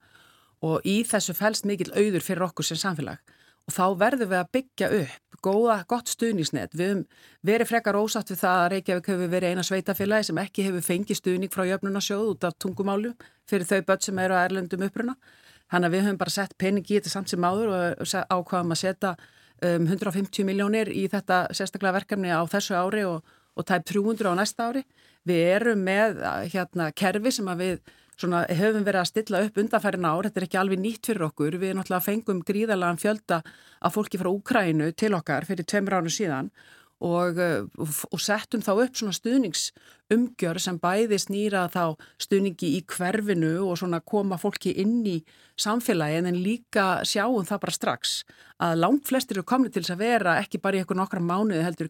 og 0.68 0.84
í 0.84 1.00
þessu 1.08 1.36
fælst 1.38 1.68
mikil 1.70 1.94
auður 1.96 2.26
fyrir 2.26 2.44
okkur 2.50 2.68
sem 2.68 2.80
samfélag 2.80 3.22
og 3.70 3.76
þá 3.76 3.86
verðum 4.02 4.32
við 4.32 4.40
að 4.40 4.54
byggja 4.58 4.94
upp 5.00 5.30
góða, 5.46 5.76
gott 5.88 6.10
stuðnísnet. 6.12 6.74
Við 6.76 6.90
hefum 6.90 7.04
verið 7.48 7.70
frekar 7.70 7.98
ósatt 8.00 8.32
við 8.32 8.42
það 8.42 8.62
að 8.62 8.70
Reykjavík 8.74 9.10
hefur 9.14 9.32
verið 9.32 9.54
eina 9.54 9.66
sveitafélagi 9.66 10.30
sem 10.30 10.42
ekki 10.42 10.66
hefur 10.68 10.86
fengið 10.86 11.20
stuðník 11.20 11.54
frá 11.54 11.66
jöfnunarsjóð 11.70 12.32
út 12.34 12.48
af 12.50 12.58
tungumálu 12.60 13.14
fyrir 13.50 13.68
þau 13.70 13.80
börn 13.88 14.04
sem 14.04 14.20
eru 14.20 14.36
að 14.36 14.48
erlendum 14.50 14.86
uppruna. 14.88 15.16
Þannig 15.70 15.88
að 15.88 15.96
við 15.96 16.06
höfum 16.08 16.20
bara 16.20 16.34
sett 16.34 16.58
peningi 16.60 16.96
í 16.96 16.98
þetta 16.98 17.14
samt 17.14 17.32
sem 17.32 17.46
áður 17.46 17.72
og 17.72 18.16
ákvaðum 18.34 18.74
að 18.76 18.82
setja 18.82 19.14
um, 19.16 19.88
150 19.88 20.48
miljónir 20.50 20.92
í 20.92 21.06
þetta 21.12 21.44
sérstaklega 21.54 22.00
verkefni 22.02 22.34
á 22.34 22.42
þessu 22.50 22.76
ári 22.76 23.06
og, 23.08 23.22
og 23.56 23.70
tæp 23.70 23.86
300 23.94 24.34
á 24.34 24.40
næsta 24.40 24.70
ári. 24.72 24.84
Við 25.30 25.46
erum 25.54 25.86
með 25.86 26.24
hérna 26.52 26.90
kerfi 26.92 27.32
sem 27.38 27.48
að 27.52 27.64
við 27.64 27.96
svona 28.20 28.44
höfum 28.60 28.84
verið 28.84 29.02
að 29.02 29.10
stilla 29.10 29.44
upp 29.46 29.60
undanfærin 29.62 30.08
ár, 30.08 30.28
þetta 30.28 30.42
er 30.42 30.48
ekki 30.48 30.60
alveg 30.60 30.82
nýtt 30.84 31.10
fyrir 31.10 31.28
okkur, 31.30 31.60
við 31.62 31.78
náttúrulega 31.78 32.06
fengum 32.06 32.42
gríðarlegan 32.48 33.00
fjölda 33.00 33.42
af 33.80 33.96
fólki 33.96 34.20
frá 34.20 34.30
Úkrænu 34.32 34.92
til 35.00 35.14
okkar 35.16 35.48
fyrir 35.48 35.68
tveimur 35.68 36.00
ánu 36.00 36.12
síðan 36.12 36.52
og, 37.00 37.40
og 37.80 38.20
settum 38.20 38.64
þá 38.66 38.74
upp 38.76 39.00
svona 39.00 39.16
stuðningsumgjör 40.10 40.60
sem 40.60 40.78
bæði 40.82 41.18
snýra 41.22 41.70
þá 41.70 41.96
stuðningi 42.18 42.78
í 42.78 42.82
hverfinu 42.90 43.70
og 43.70 43.78
svona 43.78 44.00
koma 44.02 44.38
fólki 44.38 44.74
inn 44.82 45.06
í 45.06 45.24
samfélagi 45.60 46.18
en 46.18 46.42
líka 46.42 47.04
sjáum 47.06 47.46
það 47.46 47.62
bara 47.62 47.76
strax 47.76 48.24
að 48.60 48.80
langt 48.80 49.08
flestir 49.08 49.38
eru 49.38 49.46
komni 49.48 49.70
til 49.72 49.84
þess 49.84 49.94
að 49.94 50.02
vera 50.04 50.38
ekki 50.42 50.60
bara 50.60 50.76
í 50.76 50.82
eitthvað 50.82 51.00
nokkra 51.00 51.22
mánuði 51.24 51.64
heldur 51.64 51.90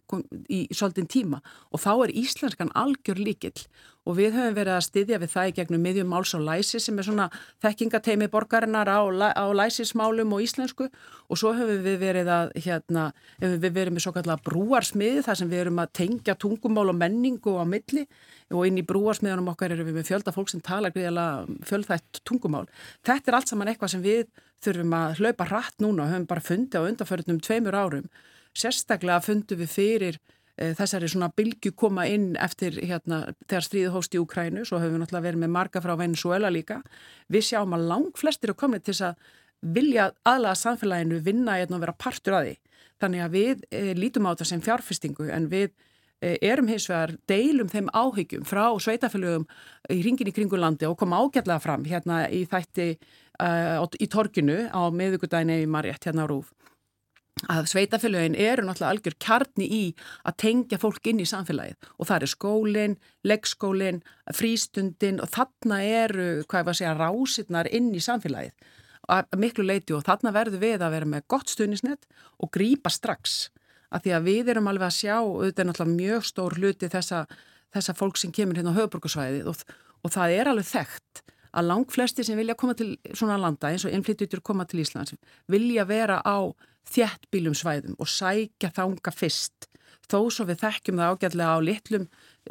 í, 0.50 0.68
svolítinn 0.70 1.10
tíma. 1.10 1.40
Og 1.74 1.82
þá 1.82 1.92
er 2.06 2.14
íslenskan 2.22 2.70
algjör 2.78 3.18
líkill 3.18 3.66
og 4.06 4.18
við 4.18 4.38
höfum 4.38 4.56
verið 4.58 4.76
að 4.76 4.86
styðja 4.86 5.20
við 5.22 5.32
það 5.34 5.50
í 5.50 5.56
gegnum 5.58 5.84
miðjum 5.86 6.14
máls 6.14 6.34
og 6.38 6.46
læsi 6.46 6.82
sem 6.82 6.98
er 6.98 7.08
svona 7.08 7.28
þekkingateimi 7.66 8.30
borgarinnar 8.32 8.90
á, 8.90 9.02
á 9.34 9.46
læsismálum 9.54 10.34
og 10.34 10.46
íslensku. 10.46 10.90
Og 11.30 11.42
svo 11.42 11.56
höfum 11.58 11.84
við 11.86 12.00
verið 12.02 12.32
að 12.34 12.54
hérna, 12.66 13.10
við 13.42 13.70
verið 13.70 13.96
með 13.96 14.06
svo 14.06 14.14
kallar 14.16 14.42
brúarsmiði 14.46 15.26
þar 15.26 15.42
sem 15.42 15.50
við 15.50 15.66
erum 15.66 15.82
að 15.82 15.94
tengja 16.02 16.38
tungumál 16.38 16.90
og 16.90 16.98
menningu 17.02 17.58
á 17.58 17.66
milli 17.70 18.06
og 18.50 18.66
inn 18.66 18.80
í 18.82 18.86
brúarsmiðunum 18.88 19.52
okkar 19.52 19.76
erum 19.76 19.90
við 19.90 20.00
með 20.00 20.08
fjölda 20.10 20.34
fólk 20.34 20.50
sem 20.52 20.62
talar 20.66 20.94
gríðilega 20.96 21.60
fjölþætt 21.70 22.22
tungumál. 22.26 22.66
Þetta 23.06 23.32
er 23.32 23.38
allt 23.38 23.52
saman 23.52 23.70
eitthvað 23.70 23.94
sem 23.94 24.04
við 24.06 24.26
þurfum 24.66 24.96
að 24.98 25.22
hlaupa 25.22 25.48
rætt 25.50 25.84
núna 25.84 26.06
og 26.06 26.14
höfum 26.14 26.28
bara 26.30 26.44
fundið 26.44 26.82
á 26.82 26.88
undanförðunum 26.90 27.42
tveimur 27.46 27.78
árum. 27.78 28.10
Sérstaklega 28.58 29.22
fundum 29.24 29.62
við 29.62 29.72
fyrir 29.72 30.18
e, 30.58 30.74
þessari 30.78 31.12
svona 31.12 31.30
bylgu 31.38 31.72
koma 31.78 32.08
inn 32.10 32.32
eftir 32.42 32.80
hérna 32.82 33.22
þegar 33.46 33.68
stríðu 33.68 33.94
hóst 33.94 34.18
í 34.18 34.22
Ukrænu, 34.22 34.66
svo 34.66 34.82
höfum 34.82 34.98
við 34.98 35.04
náttúrulega 35.04 35.28
verið 35.30 35.44
með 35.44 35.54
marga 35.56 35.84
frá 35.86 35.94
Venezuela 36.00 36.50
líka. 36.52 36.82
Við 37.30 37.52
sjáum 37.52 37.78
að 37.78 37.86
lang 37.94 38.10
flestir 38.18 38.50
eru 38.50 38.58
komið 38.60 38.88
til 38.88 38.96
þess 38.96 39.12
að 39.12 39.30
vilja 39.76 40.10
aðlaga 40.28 40.58
samfélaginu 40.58 41.22
vinna 41.24 41.60
hérna 41.60 41.78
og 41.78 41.86
vera 41.86 41.96
partur 42.00 42.40
að 42.40 42.50
því. 42.50 42.58
Þannig 43.00 43.24
að 43.24 43.38
við 43.38 43.64
e, 43.70 43.84
lítum 43.96 44.28
á 44.28 44.32
þetta 44.34 44.50
sem 44.50 44.66
fjárfestingu 44.66 45.30
en 45.32 45.48
við 45.52 45.70
erum 46.20 46.68
hins 46.68 46.90
vegar 46.90 47.16
deilum 47.30 47.70
þeim 47.72 47.90
áhyggjum 47.96 48.46
frá 48.48 48.66
sveitafélögum 48.82 49.48
í 49.94 50.02
ringin 50.04 50.28
í 50.28 50.36
kringulandi 50.36 50.88
og 50.90 50.98
koma 51.00 51.22
ágætlega 51.24 51.62
fram 51.64 51.86
hérna 51.88 52.26
í 52.28 52.44
þætti 52.50 52.90
uh, 53.40 53.86
í 54.00 54.08
torkinu 54.12 54.66
á 54.68 54.92
miðugudagin 54.92 55.56
eða 55.56 55.68
í 55.68 55.70
marjætt 55.72 56.10
hérna 56.10 56.28
á 56.28 56.32
Rúf 56.32 56.52
að 57.48 57.70
sveitafélagin 57.72 58.36
eru 58.36 58.66
náttúrulega 58.66 58.92
algjör 58.94 59.16
kjarni 59.24 59.68
í 59.72 59.84
að 60.28 60.38
tengja 60.44 60.80
fólk 60.82 61.08
inn 61.08 61.22
í 61.24 61.28
samfélagið. 61.30 61.78
Og 61.98 62.10
það 62.10 62.26
er 62.26 62.32
skólinn, 62.34 62.98
leggskólinn, 63.24 64.02
frístundin 64.36 65.22
og 65.24 65.32
þarna 65.32 65.80
eru, 65.86 66.28
hvað 66.50 66.60
ég 66.60 66.68
var 66.68 66.74
að 66.74 66.80
segja, 66.82 66.98
rásirnar 67.00 67.72
inn 67.72 67.94
í 67.96 68.04
samfélagið. 68.04 68.76
Að 69.10 69.40
miklu 69.42 69.66
leiti 69.66 69.96
og 69.96 70.04
þarna 70.06 70.34
verður 70.36 70.64
við 70.66 70.84
að 70.84 70.98
vera 70.98 71.12
með 71.16 71.28
gott 71.32 71.50
stuðnisnett 71.50 72.06
og 72.38 72.52
grýpa 72.54 72.92
strax 72.94 73.48
að 73.90 74.06
því 74.06 74.14
að 74.16 74.28
við 74.30 74.52
erum 74.54 74.70
alveg 74.72 74.88
að 74.90 74.98
sjá, 74.98 75.16
auðvitað 75.20 75.70
náttúrulega 75.70 75.98
mjög 75.98 76.28
stór 76.30 76.58
hluti 76.60 76.90
þessa, 76.92 77.24
þessa 77.74 77.96
fólk 77.98 78.20
sem 78.22 78.34
kemur 78.36 78.60
hérna 78.60 78.74
á 78.76 78.78
höfuborgarsvæðið 78.80 79.50
og, 79.52 79.64
og 80.06 80.14
það 80.16 80.36
er 80.38 80.52
alveg 80.52 80.70
þekkt 80.70 81.24
að 81.50 81.70
lang 81.72 81.90
flesti 81.90 82.26
sem 82.26 82.38
vilja 82.38 82.58
koma 82.58 82.76
til 82.78 82.92
svona 83.10 83.40
landa 83.42 83.72
eins 83.72 83.86
og 83.88 83.94
innflytjutur 83.96 84.44
koma 84.46 84.68
til 84.70 84.84
Íslands 84.84 85.16
vilja 85.50 85.88
vera 85.90 86.20
á 86.22 86.46
þjættbílum 86.90 87.58
svæðum 87.58 87.98
og 87.98 88.10
sækja 88.10 88.70
þanga 88.76 89.14
fyrst 89.14 89.70
þó 90.10 90.20
svo 90.34 90.46
við 90.50 90.62
þekkjum 90.64 91.02
það 91.02 91.16
ágætlega 91.16 91.58
á 91.58 91.60
litlum 91.62 92.06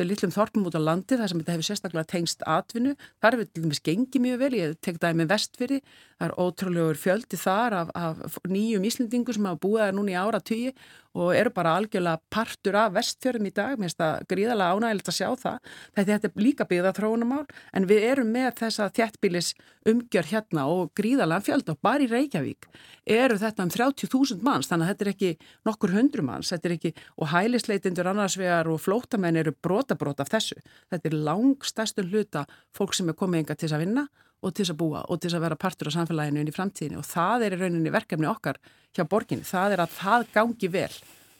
litlum 0.07 0.33
þorpum 0.35 0.67
út 0.69 0.77
á 0.79 0.83
landi 0.83 1.17
þar 1.19 1.31
sem 1.31 1.41
þetta 1.41 1.55
hefur 1.57 1.67
sérstaklega 1.67 2.11
tengst 2.13 2.45
atvinnu. 2.47 2.95
Þar 3.23 3.39
til 3.41 3.65
dæmis 3.65 3.83
gengið 3.83 4.23
mjög 4.23 4.43
vel, 4.45 4.53
ég 4.55 4.77
tek 4.85 5.01
það 5.03 5.19
með 5.19 5.33
vestfyrir, 5.33 5.97
það 6.19 6.29
er 6.29 6.37
ótrúlegur 6.43 6.99
fjöldi 6.99 7.39
þar 7.39 7.77
af, 7.83 7.93
af 7.95 8.39
nýjum 8.51 8.87
íslendingu 8.89 9.35
sem 9.35 9.47
hafa 9.47 9.63
búið 9.63 9.85
það 9.85 9.95
núna 9.99 10.15
í 10.15 10.19
ára 10.19 10.41
tíu 10.43 10.73
og 11.19 11.33
eru 11.35 11.51
bara 11.55 11.73
algjörlega 11.79 12.21
partur 12.31 12.77
af 12.79 12.93
vestfjörðum 12.95 13.49
í 13.49 13.53
dag, 13.55 13.79
mér 13.79 13.89
finnst 13.89 13.99
það 13.99 14.27
gríðalega 14.31 14.77
ánægilegt 14.77 15.09
að 15.11 15.17
sjá 15.17 15.29
það. 15.41 15.57
Þetta 15.97 16.29
er 16.29 16.43
líka 16.45 16.67
byggða 16.69 16.93
þróunamál 16.99 17.41
en 17.75 17.89
við 17.91 18.07
erum 18.11 18.31
með 18.35 18.51
þessa 18.61 18.89
þjættbílis 18.95 19.51
umgjör 19.89 20.31
hérna 20.31 20.67
og 20.71 20.93
gríðalega 20.99 21.47
fjöld 21.49 21.73
og 21.73 21.81
bara 21.83 22.05
í 22.05 22.11
Reykjavík 22.13 22.69
eru 23.09 23.41
þetta 23.41 23.67
um 23.67 23.73
30.000 23.73 24.47
manns 24.47 24.71
þannig 24.71 24.87
að 24.87 24.93
þetta 24.93 25.07
er 25.07 25.13
ekki 25.15 25.33
nokkur 25.67 25.97
hundru 25.97 26.27
manns, 26.29 26.53
þetta 26.53 26.69
er 26.69 26.77
ekki 26.77 26.95
og 27.17 27.33
hælisleitindur 27.33 28.13
annarsvegar 28.13 28.71
og 28.71 28.83
flótamenn 28.85 29.41
eru 29.41 29.57
brotabrót 29.65 30.23
af 30.23 30.31
þessu. 30.35 30.61
Þetta 30.93 31.11
er 31.11 31.21
langstæstu 31.27 32.07
hluta 32.07 32.47
fólk 32.77 32.95
sem 32.95 33.09
er 33.09 33.19
komið 33.19 33.43
enga 33.43 33.57
til 33.57 33.67
þess 33.67 33.79
að 33.79 33.87
vinna 33.87 34.09
og 34.43 34.55
til 34.55 34.65
þess 34.65 34.75
að 34.75 34.81
búa 34.81 35.05
og 35.07 35.19
til 35.19 35.31
þess 35.31 35.39
að 35.39 35.47
vera 35.47 35.61
partur 35.61 35.91
á 35.91 35.97
samfélaginu 35.97 36.43
inn 36.43 36.51
í 36.51 36.55
framtíðinu 36.55 37.01
og 37.01 37.09
það 37.09 37.47
er 37.47 37.57
í 37.57 37.61
rauninni 37.63 37.95
verkefni 37.95 38.29
okkar 38.31 38.61
hjá 38.97 39.05
borginni, 39.09 39.47
það 39.47 39.77
er 39.77 39.85
að 39.85 39.97
það 39.99 40.29
gangi 40.35 40.71
vel. 40.73 40.93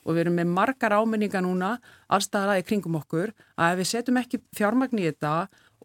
Og 0.09 0.17
við 0.17 0.23
erum 0.25 0.39
með 0.39 0.53
margar 0.57 0.95
ámenninga 0.97 1.41
núna 1.45 1.71
allstaðaði 2.09 2.65
kringum 2.69 2.97
okkur 3.01 3.35
að 3.59 3.73
ef 3.75 3.81
við 3.81 3.91
setjum 3.91 4.21
ekki 4.23 4.41
fjármagn 4.57 5.01
í 5.03 5.09
þetta 5.11 5.33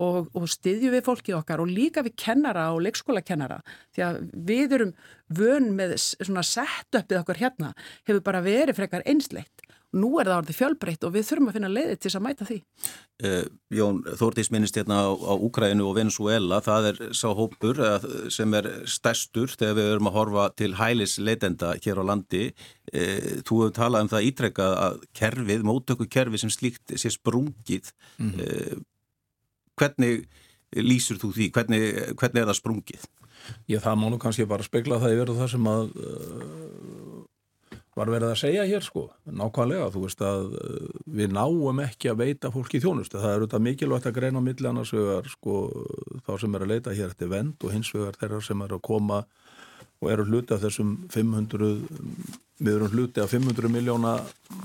og, 0.02 0.30
og 0.34 0.48
styðjum 0.50 0.96
við 0.96 1.06
fólkið 1.06 1.38
okkar 1.38 1.62
og 1.64 1.70
líka 1.70 2.04
við 2.06 2.16
kennara 2.24 2.70
og 2.74 2.82
leikskólakennara 2.86 3.60
því 3.94 4.06
að 4.08 4.22
við 4.48 4.78
erum 4.80 4.94
vön 5.38 5.70
með 5.78 5.98
svona 6.00 6.46
sett 6.48 6.98
uppið 6.98 7.20
okkar 7.20 7.42
hérna 7.42 7.74
hefur 8.08 8.24
bara 8.26 8.44
verið 8.46 8.80
frekar 8.80 9.06
einsleitt 9.10 9.63
Nú 9.94 10.10
er 10.18 10.30
það 10.30 10.40
orðið 10.42 10.58
fjölbreytt 10.58 11.04
og 11.06 11.12
við 11.14 11.26
þurfum 11.28 11.50
að 11.50 11.58
finna 11.58 11.70
leiði 11.70 11.98
til 12.02 12.12
að 12.12 12.24
mæta 12.26 12.48
því. 12.48 12.58
Uh, 13.24 13.44
Jón, 13.78 14.00
Þórtís 14.20 14.50
minnist 14.54 14.78
hérna 14.80 15.00
á, 15.06 15.10
á 15.14 15.34
Úkrænu 15.38 15.86
og 15.86 15.98
Venezuela, 16.00 16.62
það 16.66 16.88
er 16.90 17.02
sá 17.14 17.28
hópur 17.38 17.82
sem 18.34 18.56
er 18.58 18.70
stærstur 18.90 19.54
þegar 19.54 19.78
við 19.78 19.90
erum 19.92 20.10
að 20.10 20.18
horfa 20.18 20.48
til 20.58 20.72
hælis 20.80 21.20
leitenda 21.22 21.76
hér 21.78 22.02
á 22.02 22.10
landi. 22.10 22.48
Uh, 22.90 23.44
þú 23.46 23.60
hefur 23.62 23.76
talað 23.78 24.08
um 24.08 24.14
það 24.16 24.30
ítrekkað 24.32 24.78
að 24.88 25.04
kerfið, 25.22 25.68
mótöku 25.70 26.10
kerfið 26.18 26.46
sem 26.46 26.54
slíkt 26.54 26.96
sé 26.98 27.14
sprungið. 27.14 27.94
Mm 28.18 28.32
-hmm. 28.32 28.50
uh, 28.50 28.82
hvernig 29.78 30.26
lýsur 30.74 31.22
þú 31.22 31.34
því? 31.38 31.52
Hvernig, 31.54 31.84
hvernig 32.18 32.42
er 32.42 32.50
það 32.50 32.62
sprungið? 32.62 33.06
Ég 33.68 33.84
það 33.84 34.00
má 34.00 34.10
nú 34.10 34.18
kannski 34.18 34.48
bara 34.48 34.64
spegla 34.64 35.00
það 35.02 35.16
yfir 35.18 35.36
það 35.38 35.50
sem 35.52 35.68
að 35.68 35.90
var 37.94 38.10
verið 38.10 38.32
að 38.32 38.40
segja 38.42 38.66
hér 38.68 38.86
sko, 38.86 39.06
nákvæmlega, 39.30 39.90
þú 39.94 40.04
veist 40.06 40.24
að 40.26 40.56
uh, 40.58 40.88
við 41.20 41.36
náum 41.36 41.82
ekki 41.84 42.12
að 42.12 42.24
veita 42.24 42.52
fólki 42.54 42.82
þjónustu, 42.84 43.20
það 43.22 43.30
er 43.30 43.44
auðvitað 43.44 43.66
mikilvægt 43.68 44.10
að 44.10 44.18
greina 44.18 44.42
á 44.42 44.48
milli 44.48 44.70
annars 44.70 44.94
vegar 44.96 45.30
sko 45.32 45.60
þá 46.26 46.34
sem 46.42 46.58
er 46.58 46.66
að 46.66 46.74
leita 46.74 46.96
hér 46.98 47.12
eftir 47.12 47.32
vend 47.34 47.64
og 47.64 47.76
hins 47.76 47.94
vegar 47.94 48.18
þeirra 48.22 48.42
sem 48.44 48.66
er 48.66 48.76
að 48.78 48.86
koma 48.90 49.24
og 50.04 50.10
eru 50.12 50.26
hluti 50.28 50.56
af 50.56 50.64
þessum 50.66 50.96
500 51.14 52.42
við 52.62 52.76
erum 52.78 52.92
hluti 52.94 53.22
af 53.24 53.32
500 53.34 53.72
miljóna 53.72 54.14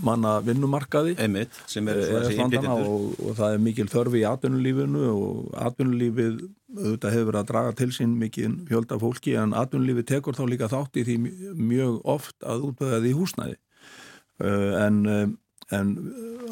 manna 0.05 0.39
vinnumarkaði 0.45 1.15
Einmitt, 1.23 1.57
sem 1.71 1.89
er 1.89 2.03
er 2.03 2.29
innflytjendur. 2.29 2.69
og, 2.85 3.17
og 3.25 3.37
það 3.39 3.55
er 3.55 3.65
mikil 3.65 3.89
þörfi 3.89 4.23
í 4.23 4.27
atvinnulífinu 4.29 5.05
og 5.15 5.57
atvinnulífið 5.69 6.43
auðvitað 6.77 7.17
hefur 7.17 7.41
að 7.41 7.49
draga 7.49 7.75
til 7.79 7.89
sín 7.97 8.15
mikið 8.21 8.61
fjölda 8.69 9.01
fólki 9.01 9.35
en 9.41 9.57
atvinnulífið 9.57 10.09
tekur 10.13 10.37
þá 10.37 10.45
líka 10.51 10.71
þátt 10.71 11.01
í 11.01 11.07
því 11.09 11.19
mjög 11.57 12.01
oft 12.05 12.37
að 12.45 12.69
útböða 12.69 13.03
því 13.07 13.15
húsnæði 13.17 13.57
uh, 13.57 14.73
en, 14.85 15.03
uh, 15.09 15.27
en 15.73 15.95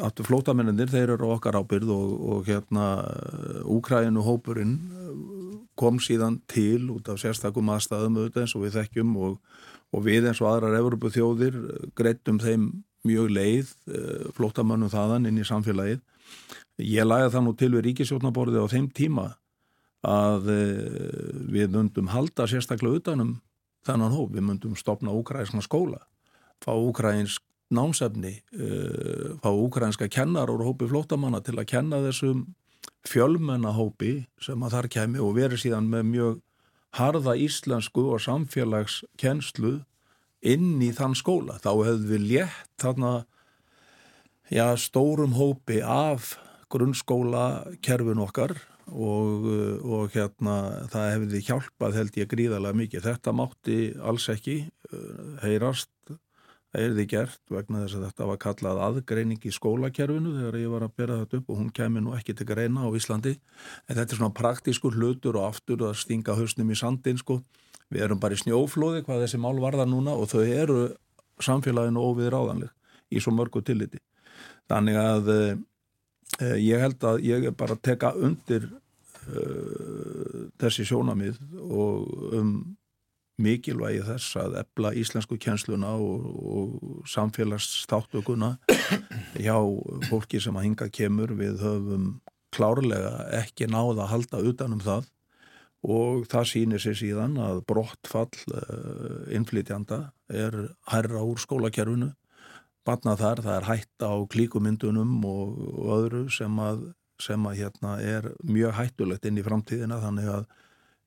aftur 0.01 0.29
flótamennir 0.31 0.89
þeir 0.89 1.15
eru 1.15 1.31
okkar 1.37 1.59
ábyrð 1.61 1.93
og, 1.93 2.17
og 2.33 2.49
hérna 2.49 2.89
Úkræinu 3.67 4.25
hópurinn 4.25 4.77
kom 5.77 6.01
síðan 6.01 6.41
til 6.49 6.89
út 6.89 7.09
af 7.13 7.21
sérstakum 7.21 7.69
aðstæðum 7.69 8.17
auðvitað 8.17 8.43
eins 8.43 8.55
og 8.57 8.63
við 8.65 8.77
þekkjum 8.79 9.11
og, 9.21 9.35
og 9.95 10.03
við 10.05 10.29
eins 10.29 10.41
og 10.43 10.51
aðrar 10.51 10.77
Evropu 10.79 11.11
þjóðir 11.13 11.57
greittum 11.97 12.41
þeim 12.43 12.69
mjög 13.07 13.31
leið 13.31 13.73
flótamönnum 14.35 14.91
þaðan 14.91 15.29
inn 15.29 15.39
í 15.39 15.47
samfélagið. 15.47 16.01
Ég 16.83 17.07
læði 17.07 17.31
það 17.33 17.45
nú 17.45 17.53
til 17.57 17.71
við 17.75 17.85
ríkisjónaborði 17.87 18.63
á 18.63 18.67
þeim 18.73 18.89
tíma 18.95 19.27
að 20.07 20.51
við 21.49 21.73
myndum 21.73 22.11
halda 22.11 22.45
sérstaklega 22.49 23.01
utanum 23.01 23.37
þennan 23.87 24.13
hóp, 24.13 24.33
við 24.35 24.45
myndum 24.45 24.75
stopna 24.77 25.13
úkræðisna 25.15 25.63
skóla, 25.63 26.01
fá 26.63 26.73
úkræðinsk 26.75 27.43
námsefni, 27.73 28.37
fá 29.43 29.49
úkræðinska 29.51 30.09
kennar 30.11 30.51
úr 30.51 30.65
hópi 30.67 30.87
flótamanna 30.91 31.41
til 31.43 31.57
að 31.57 31.69
kenna 31.71 32.01
þessum 32.05 32.45
fjölmennahópi 33.07 34.25
sem 34.43 34.63
að 34.63 34.75
þar 34.75 34.89
kemi 34.91 35.23
og 35.23 35.35
veri 35.37 35.59
síðan 35.59 35.89
með 35.91 36.11
mjög 36.11 36.41
harða 36.95 37.35
íslensku 37.39 38.07
og 38.13 38.21
samfélagskennslu 38.23 39.79
inn 40.47 40.77
í 40.83 40.91
þann 40.95 41.17
skóla. 41.17 41.57
Þá 41.59 41.71
hefðu 41.89 42.11
við 42.13 42.25
létt 42.31 42.71
þarna 42.81 43.11
já, 44.53 44.71
stórum 44.79 45.35
hópi 45.37 45.81
af 45.83 46.37
grunnskóla 46.71 47.75
kerfin 47.83 48.21
okkar 48.23 48.55
og, 48.87 49.47
og 49.83 50.15
hérna 50.15 50.87
það 50.91 51.11
hefði 51.15 51.43
hjálpað 51.49 51.99
held 51.99 52.19
ég 52.21 52.31
gríðarlega 52.31 52.81
mikið. 52.83 53.05
Þetta 53.09 53.35
mátti 53.35 53.77
alls 53.99 54.27
ekki 54.31 54.59
heyrast 55.43 55.91
Það 56.73 56.83
er 56.83 56.95
því 56.97 57.05
gert 57.11 57.51
vegna 57.53 57.81
þess 57.83 57.97
að 57.97 58.05
þetta 58.05 58.25
var 58.27 58.39
kallað 58.43 58.81
aðgreining 58.85 59.45
í 59.47 59.51
skólakerfinu 59.55 60.33
þegar 60.35 60.57
ég 60.59 60.73
var 60.73 60.85
að 60.85 60.95
bera 60.99 61.19
þetta 61.21 61.39
upp 61.39 61.53
og 61.53 61.61
hún 61.61 61.69
kemi 61.73 62.03
nú 62.03 62.15
ekki 62.17 62.35
til 62.35 62.47
greina 62.49 62.83
á 62.83 62.89
Íslandi. 62.91 63.37
En 63.87 63.95
þetta 63.95 64.13
er 64.13 64.19
svona 64.19 64.35
praktískur 64.35 64.97
hlutur 64.97 65.39
og 65.39 65.47
aftur 65.47 65.85
að 65.87 65.95
stinga 66.01 66.35
hausnum 66.35 66.73
í 66.73 66.77
sandin 66.77 67.21
sko. 67.21 67.39
Við 67.87 68.03
erum 68.03 68.19
bara 68.19 68.35
í 68.35 68.41
snjóflóði 68.41 69.05
hvað 69.07 69.23
þessi 69.23 69.39
mál 69.39 69.55
varða 69.63 69.87
núna 69.87 70.17
og 70.19 70.27
þau 70.33 70.43
eru 70.43 70.81
samfélaginu 71.43 72.03
óvið 72.03 72.33
ráðanleg 72.33 73.15
í 73.15 73.23
svo 73.23 73.31
mörgu 73.31 73.63
tilliti. 73.63 74.01
Þannig 74.67 74.99
að 74.99 75.31
eh, 75.33 76.57
ég 76.59 76.83
held 76.83 77.07
að 77.07 77.23
ég 77.23 77.47
bara 77.55 77.77
teka 77.79 78.11
undir 78.19 78.67
uh, 78.67 80.49
þessi 80.59 80.83
sjónamið 80.89 81.39
og 81.63 82.35
um 82.35 82.51
mikilvægi 83.41 84.01
þess 84.07 84.37
að 84.41 84.55
ebla 84.63 84.93
íslensku 84.97 85.37
kjensluna 85.41 85.93
og, 86.01 86.23
og 86.57 87.03
samfélagsstáttökuna 87.11 88.55
hjá 89.37 89.57
fólki 90.09 90.41
sem 90.41 90.57
að 90.57 90.67
hinga 90.69 90.89
kemur. 90.93 91.35
Við 91.37 91.61
höfum 91.61 92.09
klárlega 92.55 93.27
ekki 93.37 93.69
náða 93.69 94.07
að 94.07 94.11
halda 94.13 94.43
utanum 94.51 94.81
það 94.81 95.11
og 95.87 96.25
það 96.31 96.47
sýnir 96.51 96.81
sér 96.81 96.97
síðan 96.97 97.37
að 97.39 97.61
brottfall 97.69 98.31
uh, 98.49 99.27
innflytjanda 99.35 100.07
er 100.33 100.55
hærra 100.89 101.21
úr 101.21 101.39
skólakerfinu. 101.39 102.11
Batnað 102.87 103.21
þar, 103.21 103.43
það 103.45 103.57
er 103.59 103.67
hætta 103.67 104.09
á 104.09 104.17
klíkumyndunum 104.31 105.17
og, 105.27 105.57
og 105.75 105.93
öðru 105.99 106.23
sem 106.33 106.59
að, 106.63 106.85
sem 107.21 107.45
að 107.45 107.61
hérna 107.61 107.97
er 108.01 108.31
mjög 108.47 108.77
hættulegt 108.79 109.27
inn 109.27 109.37
í 109.37 109.45
framtíðina 109.45 109.99
þannig 110.01 110.29
að 110.33 110.45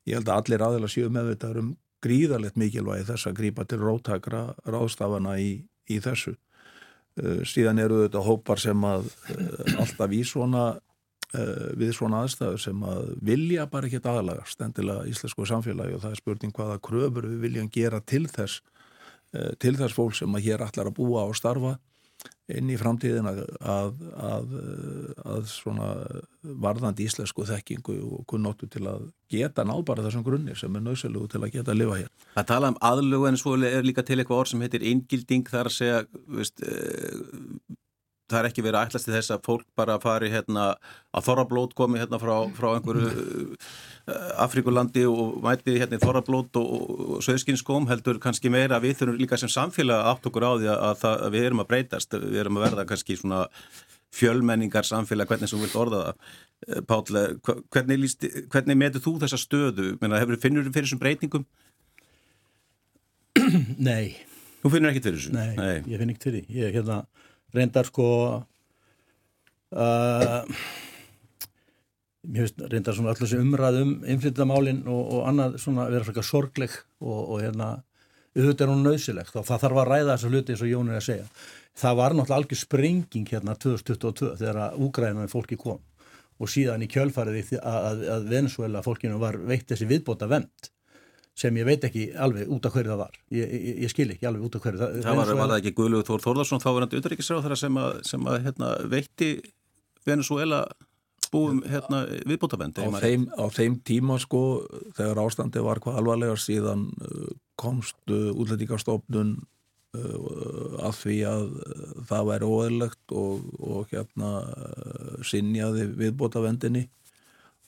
ég 0.07 0.17
held 0.17 0.29
að 0.29 0.37
allir 0.39 0.65
aðeila 0.65 0.89
séu 0.91 1.09
með 1.11 1.33
þetta 1.33 1.55
um 1.61 1.71
gríðarlegt 2.01 2.59
mikilvægi 2.59 3.07
þess 3.09 3.29
að 3.29 3.37
grípa 3.39 3.65
til 3.69 3.81
róttakra 3.81 4.45
ráðstafana 4.65 5.37
í, 5.41 5.51
í 5.89 5.99
þessu. 6.03 6.35
Uh, 7.19 7.41
síðan 7.47 7.81
eru 7.83 8.05
þetta 8.05 8.23
hópar 8.23 8.61
sem 8.61 8.87
að 8.87 9.09
uh, 9.33 9.75
alltaf 9.83 10.15
í 10.15 10.21
svona 10.27 10.65
uh, 10.77 11.69
við 11.79 11.93
svona 11.97 12.23
aðstæður 12.23 12.61
sem 12.63 12.85
að 12.87 13.13
vilja 13.31 13.67
bara 13.71 13.89
ekki 13.89 13.99
aðlagast 13.99 14.63
endilega 14.63 15.07
íslensku 15.11 15.47
samfélagi 15.49 15.97
og 15.97 16.05
það 16.05 16.15
er 16.15 16.21
spurning 16.21 16.55
hvaða 16.55 16.79
kröfur 16.87 17.27
við 17.27 17.47
viljum 17.47 17.71
gera 17.73 17.99
til 18.01 18.27
þess 18.31 18.63
til 19.63 19.71
þess 19.79 19.95
fólk 19.95 20.11
sem 20.17 20.33
að 20.35 20.43
hér 20.43 20.59
allar 20.65 20.89
að 20.89 20.97
búa 20.97 21.21
og 21.23 21.37
starfa 21.39 21.77
inn 22.51 22.71
í 22.71 22.77
framtíðin 22.79 23.27
að, 23.29 23.41
að, 23.63 24.55
að, 25.23 25.45
svona 25.51 25.89
varðandi 26.41 27.05
íslensku 27.07 27.45
þekkingu 27.47 27.97
og 28.17 28.25
kunnóttu 28.29 28.67
til 28.71 28.83
að 28.91 29.07
geta 29.31 29.65
náð 29.67 29.83
bara 29.87 30.05
þessum 30.05 30.25
grunni 30.25 30.55
sem 30.59 30.75
er 30.75 30.83
nöðsölu 30.85 31.27
til 31.31 31.41
að 31.41 31.53
geta 31.55 31.73
að 31.73 31.81
lifa 31.83 31.99
hér. 32.01 32.09
Það 32.35 32.49
tala 32.51 32.73
um 32.73 32.79
aðlögu 32.91 33.29
en 33.29 33.39
svo 33.39 33.55
er 33.55 33.87
líka 33.87 34.05
til 34.07 34.19
eitthvað 34.19 34.43
orð 34.43 34.53
sem 34.53 34.65
heitir 34.65 34.87
ingilding 34.91 35.47
þar 35.47 35.71
að 35.71 35.77
segja 35.77 36.01
veist, 36.37 36.65
það 38.31 38.39
er 38.39 38.49
ekki 38.49 38.63
verið 38.65 38.79
að 38.79 38.89
ætlasti 38.89 39.13
þess 39.15 39.33
að 39.35 39.45
fólk 39.47 39.65
bara 39.77 39.97
fari 40.01 40.31
hérna 40.31 40.67
að 41.11 41.27
þorrablót 41.27 41.75
komi 41.77 42.01
hérna 42.01 42.19
frá, 42.21 42.33
frá 42.55 42.69
einhverju 42.73 43.55
Afrikulandi 44.41 45.05
og 45.07 45.37
mæti 45.45 45.77
hérna 45.77 45.99
í 45.99 46.01
þorrablót 46.01 46.57
og, 46.59 46.73
og 47.17 47.23
söðskinskóm 47.25 47.87
heldur 47.91 48.19
kannski 48.23 48.51
meira 48.53 48.79
að 48.79 48.87
við 48.87 48.99
þurfum 49.01 49.21
líka 49.21 49.39
sem 49.39 49.51
samfélag 49.51 50.07
aft 50.11 50.27
okkur 50.27 50.47
á 50.47 50.51
því 50.55 50.71
að, 50.73 50.95
það, 51.03 51.25
að 51.27 51.35
við 51.35 51.47
erum 51.49 51.63
að 51.63 51.71
breytast, 51.73 52.17
við 52.17 52.43
erum 52.43 52.59
að 52.59 52.67
verða 52.69 52.87
kannski 52.89 53.19
svona 53.19 53.45
fjölmenningar 54.11 54.87
samfélag, 54.87 55.29
hvernig 55.29 55.49
sem 55.49 55.59
við 55.59 55.69
vilt 55.69 55.77
orða 55.79 56.01
það. 56.03 56.31
Páll, 56.89 57.21
hvernig, 57.73 58.01
líst, 58.03 58.25
hvernig 58.51 58.77
meður 58.77 59.03
þú 59.05 59.13
þessa 59.23 59.39
stöðu? 59.39 59.93
Meina, 60.01 60.19
hefur, 60.21 60.37
finnur 60.41 60.67
þú 60.67 60.73
fyrir 60.75 60.89
þessum 60.89 61.01
breytingum? 61.01 61.45
Nei. 63.89 64.17
Þú 64.61 64.73
finnur 64.75 64.91
ekkit 64.91 65.07
fyrir 65.07 65.21
þessu? 65.21 65.33
Nei, 65.33 65.53
Nei, 65.57 65.77
ég 65.89 66.01
finn 66.01 66.13
ekkit 66.13 66.27
fyrir. 66.27 66.49
Ég 66.53 66.75
hérna, 66.75 66.99
reyndar 67.55 67.89
sko 67.89 68.07
uh, 69.75 70.41
finnst 72.21 72.61
reyndar 72.71 72.95
svona 72.97 73.13
alltaf 73.13 73.31
sem 73.31 73.43
umræðum 73.43 73.95
innflyttamálinn 74.09 74.83
og, 74.87 75.01
og 75.17 75.29
annað 75.29 75.57
svona 75.63 75.87
vera 75.91 76.07
svona 76.07 76.27
sorgleg 76.27 76.75
og, 77.01 77.19
og 77.21 77.37
hérna 77.43 77.71
auðvitað 78.31 78.65
er 78.65 78.71
hún 78.71 78.85
nöðsilegt 78.87 79.35
og 79.35 79.47
það 79.47 79.63
þarf 79.65 79.79
að 79.81 79.89
ræða 79.89 80.11
þessa 80.13 80.31
hluti 80.31 80.53
eins 80.53 80.63
og 80.63 80.69
Jón 80.71 80.91
er 80.91 80.99
að 81.01 81.07
segja. 81.09 81.25
Það 81.81 81.97
var 81.99 82.13
náttúrulega 82.15 82.37
algjör 82.41 82.59
sprenging 82.61 83.31
hérna 83.31 83.55
2022 83.59 84.35
þegar 84.39 84.59
að 84.65 84.77
úgrænaði 84.85 85.31
fólki 85.31 85.57
kom 85.59 85.81
og 86.41 86.49
síðan 86.49 86.85
í 86.85 86.89
kjölfariði 86.91 87.59
að, 87.59 88.05
að 88.15 88.29
Venezuela 88.31 88.83
fólkinu 88.85 89.19
var 89.21 89.37
veitt 89.37 89.67
þessi 89.69 89.87
viðbóta 89.89 90.29
vend 90.31 90.71
sem 91.37 91.57
ég 91.57 91.67
veit 91.67 91.87
ekki 91.87 92.09
alveg 92.19 92.51
út 92.51 92.65
af 92.67 92.75
hverju 92.75 92.91
það 92.91 93.01
var. 93.01 93.17
Ég, 93.33 93.55
ég, 93.55 93.81
ég 93.85 93.91
skil 93.91 94.09
ekki 94.13 94.27
alveg 94.29 94.45
út 94.47 94.57
af 94.57 94.65
hverju 94.65 94.81
það, 94.81 95.01
það 95.05 95.19
var, 95.21 95.33
var 95.39 95.51
það 95.53 95.57
ekki 95.61 95.75
Guðlugur 95.79 96.07
Þór 96.09 96.23
Þórðarsson 96.25 96.63
þá 96.63 96.69
var 96.69 96.83
hann 96.83 96.91
auðvitaðriksráð 96.91 97.51
sem 97.61 97.81
að, 97.81 97.91
sem 98.09 98.27
að 98.31 98.39
hérna, 98.47 98.71
veitti 98.91 99.31
Venezuela 100.07 100.65
búum 101.31 101.61
hérna, 101.63 102.03
viðbótavend 102.27 102.81
á, 102.81 102.85
á 102.91 103.45
þeim 103.53 103.79
tíma 103.87 104.17
sko 104.19 104.41
þegar 104.97 105.21
ástandi 105.23 105.63
var 105.63 105.79
hvað 105.83 106.01
alvarlega 106.01 106.35
síðan 106.39 106.89
uh, 106.99 107.31
komst 107.59 107.99
uh, 108.11 108.33
útlendingarstofnun 108.35 109.37
uh, 109.39 110.81
að 110.83 110.97
því 110.99 111.17
að 111.29 111.45
það 112.09 112.27
væri 112.31 112.49
óeðlegt 112.51 113.15
og, 113.15 113.45
og 113.63 113.93
hérna 113.93 114.33
sinjaði 115.27 115.87
viðbótavendinni 116.01 116.89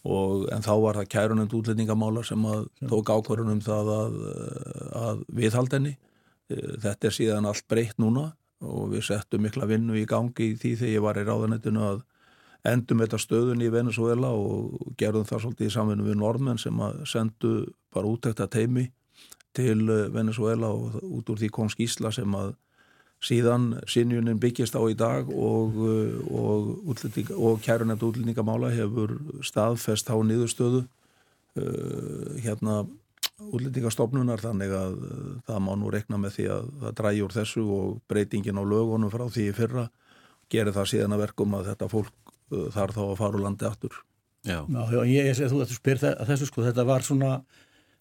og 0.04 0.48
en 0.52 0.64
þá 0.66 0.74
var 0.84 1.00
það 1.00 1.12
kærunend 1.16 1.54
útlendingamála 1.56 2.24
sem 2.28 2.48
að 2.50 2.66
tók 2.92 3.12
ákvarðunum 3.14 3.62
það 3.64 3.92
að, 3.94 4.18
að 5.00 5.22
viðhaldenni 5.40 5.94
þetta 6.50 7.08
er 7.08 7.16
síðan 7.16 7.48
allt 7.48 7.68
breytt 7.72 8.02
núna 8.02 8.32
og 8.64 8.92
við 8.94 9.06
settum 9.08 9.44
mikla 9.44 9.68
vinnu 9.68 9.96
í 10.00 10.08
gangi 10.08 10.52
í 10.52 10.58
því 10.60 10.74
þegar 10.80 10.94
ég 10.94 11.06
var 11.06 11.20
í 11.20 11.26
ráðanettinu 11.28 11.86
að 11.88 12.02
endum 12.74 13.04
þetta 13.04 13.20
stöðun 13.20 13.64
í 13.64 13.72
Venezuela 13.72 14.32
og 14.36 14.94
gerðum 15.00 15.28
það 15.28 15.46
svolítið 15.46 15.70
í 15.70 15.74
samfunnu 15.76 16.08
við 16.08 16.20
norðmenn 16.20 16.62
sem 16.62 16.84
að 16.84 17.02
sendu 17.12 17.54
bara 17.94 18.12
útækta 18.12 18.48
teimi 18.52 18.86
til 19.56 19.88
Venezuela 20.14 20.72
og 20.72 21.00
út 21.04 21.32
úr 21.32 21.42
því 21.42 21.50
kom 21.54 21.72
skísla 21.72 22.12
sem 22.16 22.40
að 22.40 22.56
síðan 23.24 23.70
sinjunin 23.90 24.42
byggjast 24.42 24.76
á 24.76 24.84
í 24.92 24.96
dag 25.00 25.30
og, 25.32 25.78
og, 26.28 26.74
og 27.38 27.62
kærunemt 27.64 28.04
útlendingamála 28.04 28.74
hefur 28.74 29.16
staðfest 29.46 30.12
á 30.12 30.18
niðurstöðu 30.20 30.84
uh, 30.84 32.36
hérna 32.44 32.84
útlendingastofnunar 33.44 34.44
þannig 34.44 34.76
að 34.76 34.98
það 35.48 35.64
má 35.66 35.74
nú 35.80 35.92
rekna 35.94 36.20
með 36.22 36.38
því 36.38 36.48
að 36.58 36.70
það 36.84 36.96
dræjur 37.00 37.36
þessu 37.40 37.66
og 37.78 37.98
breytingin 38.12 38.60
á 38.60 38.64
lögunum 38.64 39.12
frá 39.14 39.26
því 39.32 39.50
fyrra 39.58 39.88
gerir 40.52 40.76
það 40.76 40.92
síðan 40.92 41.16
að 41.16 41.26
verkum 41.26 41.58
að 41.58 41.72
þetta 41.72 41.92
fólk 41.92 42.34
uh, 42.54 42.70
þarf 42.76 43.00
þá 43.00 43.04
að 43.08 43.20
fara 43.24 43.40
úr 43.40 43.46
landi 43.48 43.70
aftur. 43.70 44.00
Já, 44.44 44.60
já 44.68 45.00
ég 45.08 45.36
sé 45.38 45.48
þú 45.48 45.62
að 45.64 45.70
þú 45.72 45.78
spyr 45.80 46.02
þessu 46.04 46.50
sko, 46.50 46.66
þetta 46.66 46.84
var 46.88 47.06
svona 47.08 47.38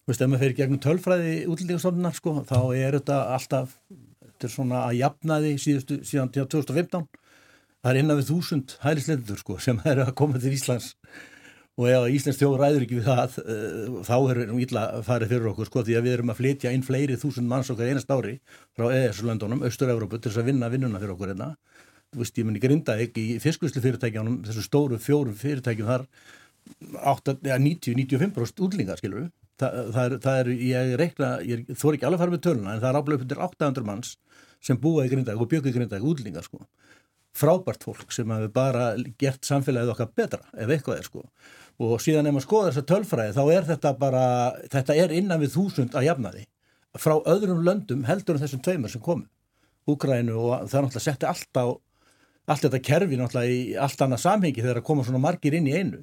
Þú 0.03 0.11
veist, 0.11 0.21
ef 0.21 0.27
maður 0.27 0.41
fyrir 0.41 0.55
gegnum 0.57 0.79
tölfræði 0.83 1.35
útlendingastofnunar, 1.47 2.15
sko, 2.17 2.31
þá 2.43 2.57
er 2.75 2.97
þetta 2.97 3.19
alltaf, 3.37 3.77
þetta 4.43 4.51
er 4.51 4.57
svona 4.57 4.79
að 4.87 4.97
jafnaði 4.99 5.51
síðustu, 5.61 5.99
síðan 6.03 6.31
2015. 6.35 7.05
Það 7.83 7.91
er 7.91 7.99
innan 7.99 8.19
við 8.19 8.31
þúsund 8.31 8.73
hælislendur, 8.83 9.39
sko, 9.39 9.59
sem 9.59 9.79
eru 9.87 10.03
að 10.03 10.17
koma 10.19 10.39
til 10.39 10.51
Íslands. 10.55 10.93
Og 11.79 11.87
ef 11.89 12.03
Íslands 12.13 12.37
þjóð 12.37 12.57
ræður 12.59 12.83
ekki 12.85 12.99
við 12.99 13.07
það 13.07 13.37
uh, 13.41 13.95
þá 14.05 14.17
er 14.17 14.41
nú 14.51 14.59
illa 14.61 14.83
að 14.99 15.07
fara 15.07 15.29
fyrir 15.31 15.47
okkur 15.49 15.69
sko 15.69 15.81
því 15.87 15.95
að 15.97 16.05
við 16.05 16.15
erum 16.17 16.29
að 16.29 16.39
flytja 16.41 16.73
inn 16.75 16.85
fleiri 16.85 17.17
þúsund 17.17 17.49
manns 17.49 17.71
okkar 17.73 17.89
einast 17.89 18.11
ári 18.13 18.35
frá 18.77 18.91
EES-löndunum, 18.91 19.63
Östur-Európu 19.65 20.19
til 20.19 20.29
þess 20.29 20.43
að 20.43 20.51
vinna 20.51 20.69
vinnuna 20.69 21.01
fyrir 21.01 21.15
okkur 21.15 21.33
hérna. 21.33 21.49
Þú 22.13 22.21
veist 22.21 22.37
ég 22.37 22.45
menn 22.45 22.59
ekki 22.59 22.69
rinda 22.69 22.97
ekki 23.01 23.23
í 23.25 23.39
fiskvislu 23.41 23.81
fyrirtækjanum 23.81 24.43
þessu 24.45 24.67
stóru 24.67 25.01
fjóru 25.01 25.33
fyrirtækjum 25.33 25.89
þar 25.89 26.05
90-95% 26.93 28.61
útlingar 28.67 29.01
skilur 29.01 29.31
Þa, 29.61 29.67
það, 29.93 30.03
er, 30.03 30.15
það 30.23 30.39
er, 30.39 30.47
ég 30.65 30.93
reikna 30.97 31.27
ég 31.45 31.67
þór 31.77 31.95
ekki 31.95 32.07
alveg 32.07 32.17
að 32.17 32.23
fara 32.23 32.33
með 32.33 32.43
töluna 32.47 32.71
en 32.73 32.79
það 32.81 32.89
er 32.89 32.99
áblöfum 32.99 33.29
til 33.29 33.41
800 33.45 33.85
manns 33.85 34.15
sem 34.63 34.79
búa 34.81 35.05
í 35.05 35.11
grindag 35.11 35.41
og 35.41 35.49
bjöku 35.51 35.69
í 35.69 35.75
grindag 35.75 36.05
útlingar 36.09 36.47
sko. 36.47 36.63
Frábært 37.37 37.85
fólk 37.85 38.13
sem 38.13 38.29
hefur 38.33 38.53
bara 38.53 38.87
gert 39.21 39.45
samfélagið 39.45 39.93
okkar 39.93 40.09
betra 40.17 40.41
ef 40.53 40.73
eitthvað 40.73 40.99
er 41.01 41.07
sko. 41.09 41.23
Og 41.81 42.01
síðan 42.01 42.29
ef 42.29 42.35
maður 42.35 42.47
skoðar 42.47 42.73
þessa 42.73 42.89
tölfræði 42.89 43.37
þá 43.37 43.43
er 43.45 43.69
þetta 43.69 43.93
bara, 44.01 44.25
þetta 44.73 44.97
er 45.03 45.13
innan 45.17 45.41
við 45.41 45.55
þúsund 45.55 45.97
að 45.97 46.09
jafna 46.09 46.33
því 46.33 46.45
frá 47.01 47.15
öðrum 47.29 47.63
löndum 47.65 48.03
heldur 48.05 48.37
en 48.37 48.43
þessum 48.43 48.61
tveimur 48.65 48.93
sem 48.93 49.01
komu. 49.01 49.25
Úgrænu 49.89 50.35
og 50.37 50.69
það 50.69 50.77
er 50.77 50.85
náttúrulega 50.85 51.05
setti 51.07 51.29
allt 51.29 51.61
á 51.61 51.65
allt 52.43 52.65
þetta 52.65 52.81
kerfi 52.83 53.19
náttúrulega 53.19 53.51
í 53.51 53.75
allt 53.79 54.01
annað 54.03 54.23
samhengi 54.23 54.61
þegar 54.61 54.81
að 54.81 54.87
koma 54.87 55.05
svona 55.07 55.21
margir 55.23 55.55
inn 55.57 55.67
í 55.69 55.75
einu 55.77 56.01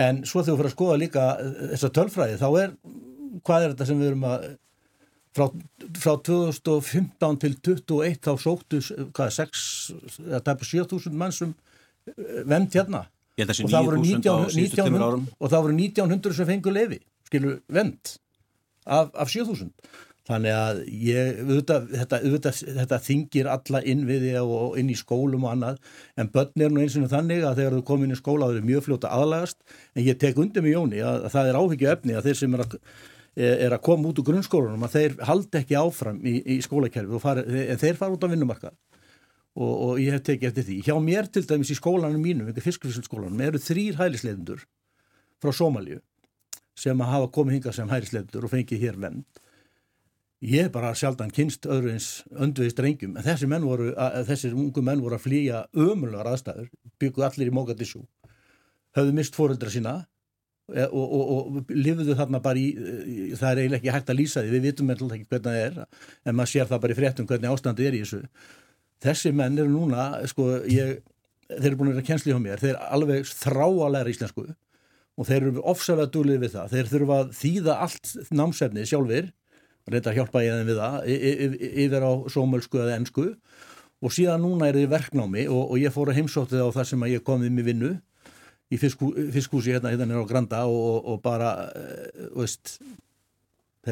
en 0.00 0.20
svo 0.26 0.42
þegar 0.42 0.54
við 0.54 0.60
fyrir 0.60 0.70
að 0.70 0.76
skoða 0.76 1.00
líka 1.00 1.24
eh, 1.38 1.56
þessa 1.74 1.90
tölfræði 1.98 2.38
þá 2.42 2.48
er, 2.62 2.76
hvað 3.46 3.64
er 3.64 3.74
þetta 3.74 3.88
sem 3.90 4.00
við 4.02 4.10
erum 4.10 4.28
að 4.30 4.46
frá, 5.34 5.46
frá 6.00 6.12
2015 6.30 7.40
til 7.44 7.54
2021 7.70 8.20
þá 8.24 8.32
sóttu, 8.42 8.82
hvað 9.14 9.26
er 9.26 9.36
6 9.40 9.66
eða 10.28 10.44
tæpa 10.48 10.70
7000 10.70 11.20
mannsum 11.24 11.54
vend 12.44 12.74
hérna 12.74 13.06
að 13.34 13.50
það 13.50 13.58
sé 13.58 13.66
9.000 13.66 14.30
á 14.30 14.36
síðustu 14.52 14.78
tímur 14.78 15.04
árum. 15.04 15.24
Og 15.40 15.50
það 15.50 15.64
voru 15.66 15.76
1900 15.78 16.36
sem 16.36 16.48
fengur 16.48 16.74
lefi, 16.74 17.00
skilur, 17.26 17.56
vend 17.72 18.12
af, 18.84 19.10
af 19.10 19.32
7.000. 19.32 19.72
Þannig 20.24 20.54
að 20.56 20.78
ég, 21.04 21.40
auðvitað, 21.42 21.88
þetta, 21.92 22.18
auðvitað, 22.24 22.60
þetta 22.78 22.98
þingir 23.04 23.48
alla 23.52 23.80
inn 23.92 24.04
við 24.08 24.22
því 24.24 24.30
og 24.40 24.78
inn 24.80 24.92
í 24.92 24.96
skólum 24.96 25.42
og 25.44 25.50
annað, 25.52 25.82
en 26.16 26.30
börn 26.32 26.64
er 26.64 26.72
nú 26.72 26.80
eins 26.80 26.96
og 26.96 27.10
þannig 27.12 27.44
að 27.44 27.60
þegar 27.60 27.76
þú 27.76 27.82
komið 27.90 28.08
inn 28.08 28.14
í 28.14 28.20
skóla 28.22 28.48
það 28.48 28.60
er 28.62 28.70
mjög 28.70 28.86
fljóta 28.86 29.10
aðlagast, 29.12 29.58
en 29.92 30.06
ég 30.06 30.16
tek 30.22 30.40
undir 30.40 30.64
mig 30.64 30.72
Jóni 30.72 31.02
að, 31.04 31.26
að 31.28 31.36
það 31.36 31.50
er 31.50 31.58
áhyggju 31.60 31.90
efni 31.92 32.16
að 32.16 32.30
þeir 32.30 32.40
sem 32.40 32.56
er 32.56 32.64
að, 32.64 32.78
er 33.44 33.76
að 33.76 33.84
koma 33.90 34.08
út 34.08 34.22
úr 34.22 34.28
grunnskólunum 34.30 34.88
að 34.88 34.96
þeir 34.96 35.18
haldi 35.28 35.60
ekki 35.60 35.78
áfram 35.82 36.24
í, 36.24 36.34
í 36.56 36.58
skólakerfi, 36.64 37.20
fari, 37.20 37.44
en 37.68 37.84
þeir 37.84 38.00
fara 38.00 38.16
út 38.16 38.24
á 38.24 38.32
vinnumarkað 38.32 38.74
og, 39.54 39.72
og 39.74 40.02
ég 40.02 40.16
hef 40.16 40.24
tekið 40.24 40.50
eftir 40.50 40.68
því. 40.70 40.80
Hjá 40.88 40.96
mér 41.04 41.28
til 41.30 41.44
dæmis 41.46 41.70
í 41.70 41.78
skólanum 41.78 42.22
mínum, 42.22 42.48
ekki 42.50 42.64
fiskfísilskólanum, 42.64 43.44
eru 43.44 43.60
þrýr 43.62 44.00
hælisleitundur 44.00 44.64
frá 45.42 45.52
Somalju 45.54 46.00
sem 46.78 47.00
hafa 47.06 47.30
komið 47.34 47.58
hinga 47.58 47.74
sem 47.74 47.90
hælisleitundur 47.90 48.48
og 48.48 48.54
fengið 48.54 48.86
hér 48.88 48.98
vend. 49.04 49.26
Ég 50.44 50.68
bara 50.74 50.90
sjaldan 50.92 51.30
kynst 51.32 51.64
öðru 51.64 51.94
eins 51.94 52.08
öndveist 52.36 52.80
rengjum, 52.82 53.14
en 53.16 53.24
þessi 53.24 53.46
menn 53.48 53.64
voru, 53.64 53.92
þessir 54.28 54.52
ungu 54.52 54.82
menn 54.84 55.00
voru 55.00 55.16
að 55.16 55.22
flýja 55.24 55.62
ömulegar 55.72 56.28
aðstæður, 56.34 56.66
bygguð 57.00 57.24
allir 57.30 57.48
í 57.48 57.54
Mogadishu, 57.54 58.02
höfðu 58.98 59.14
mist 59.16 59.38
fóreldra 59.38 59.72
sína 59.72 59.94
e, 60.68 60.84
og, 60.84 61.04
og, 61.04 61.30
og 61.32 61.70
lifuðu 61.72 62.16
þarna 62.18 62.42
bara 62.44 62.60
í, 62.60 62.66
það 63.38 63.46
er 63.48 63.62
eiginlega 63.62 63.80
ekki 63.80 63.94
hægt 63.94 64.12
að 64.12 64.18
lýsa 64.20 64.42
því, 64.42 64.52
við 64.52 64.66
vitum 64.68 64.92
ekki 64.92 65.06
hvernig 65.30 65.46
það 65.46 65.60
er, 65.62 65.78
en 66.26 66.36
maður 66.36 66.52
sér 66.52 66.68
það 66.72 66.82
bara 66.82 66.96
í 66.96 66.98
fréttum 66.98 67.30
hvernig 67.30 67.54
ástandi 67.54 67.86
er 67.88 67.96
í 67.96 68.02
þessu. 68.02 68.20
Þessi 69.04 69.32
menn 69.38 69.56
eru 69.62 69.72
núna, 69.72 70.10
sko, 70.28 70.50
ég, 70.68 70.98
þeir 71.54 71.70
eru 71.70 71.80
búin 71.80 71.94
að 71.94 72.04
kjensli 72.10 72.36
á 72.36 72.40
mér, 72.42 72.60
þeir 72.60 72.74
er 72.74 72.92
alveg 72.98 73.32
þráalega 73.32 74.12
íslensku 74.12 74.44
og 75.14 75.28
þeir 75.30 75.40
eru 75.40 75.64
ofsalega 75.72 76.12
dúlið 76.12 76.44
við 76.44 76.54
það, 76.58 76.76
þeir 76.76 76.92
þurfa 76.92 77.18
að 77.22 77.34
þýða 77.38 77.78
allt 77.86 78.14
námsefnið 78.34 78.88
sjálfur, 78.90 79.32
reynda 79.90 80.10
að 80.10 80.18
hjálpa 80.20 80.42
ég 80.44 80.58
þeim 80.58 80.70
við 80.70 80.80
það, 80.80 80.96
yfir 81.84 82.06
á 82.08 82.12
sómölsku 82.32 82.80
eða 82.80 82.98
ennsku 82.98 83.28
og 84.04 84.12
síðan 84.12 84.44
núna 84.44 84.68
er 84.68 84.80
þið 84.80 84.90
verknámi 84.92 85.46
og, 85.48 85.62
og 85.70 85.80
ég 85.80 85.94
fór 85.94 86.12
að 86.12 86.20
heimsótti 86.20 86.60
á 86.60 86.68
það 86.72 86.90
sem 86.90 87.06
ég 87.12 87.24
komið 87.24 87.54
mér 87.54 87.68
vinnu 87.70 87.94
í 88.72 88.80
fiskú, 88.80 89.12
fiskúsi 89.32 89.74
hérna 89.74 89.92
hérna 89.92 90.20
á 90.20 90.28
Granda 90.28 90.64
og, 90.68 91.04
og 91.04 91.20
bara, 91.24 91.52
uh, 91.68 92.28
veist, 92.40 92.78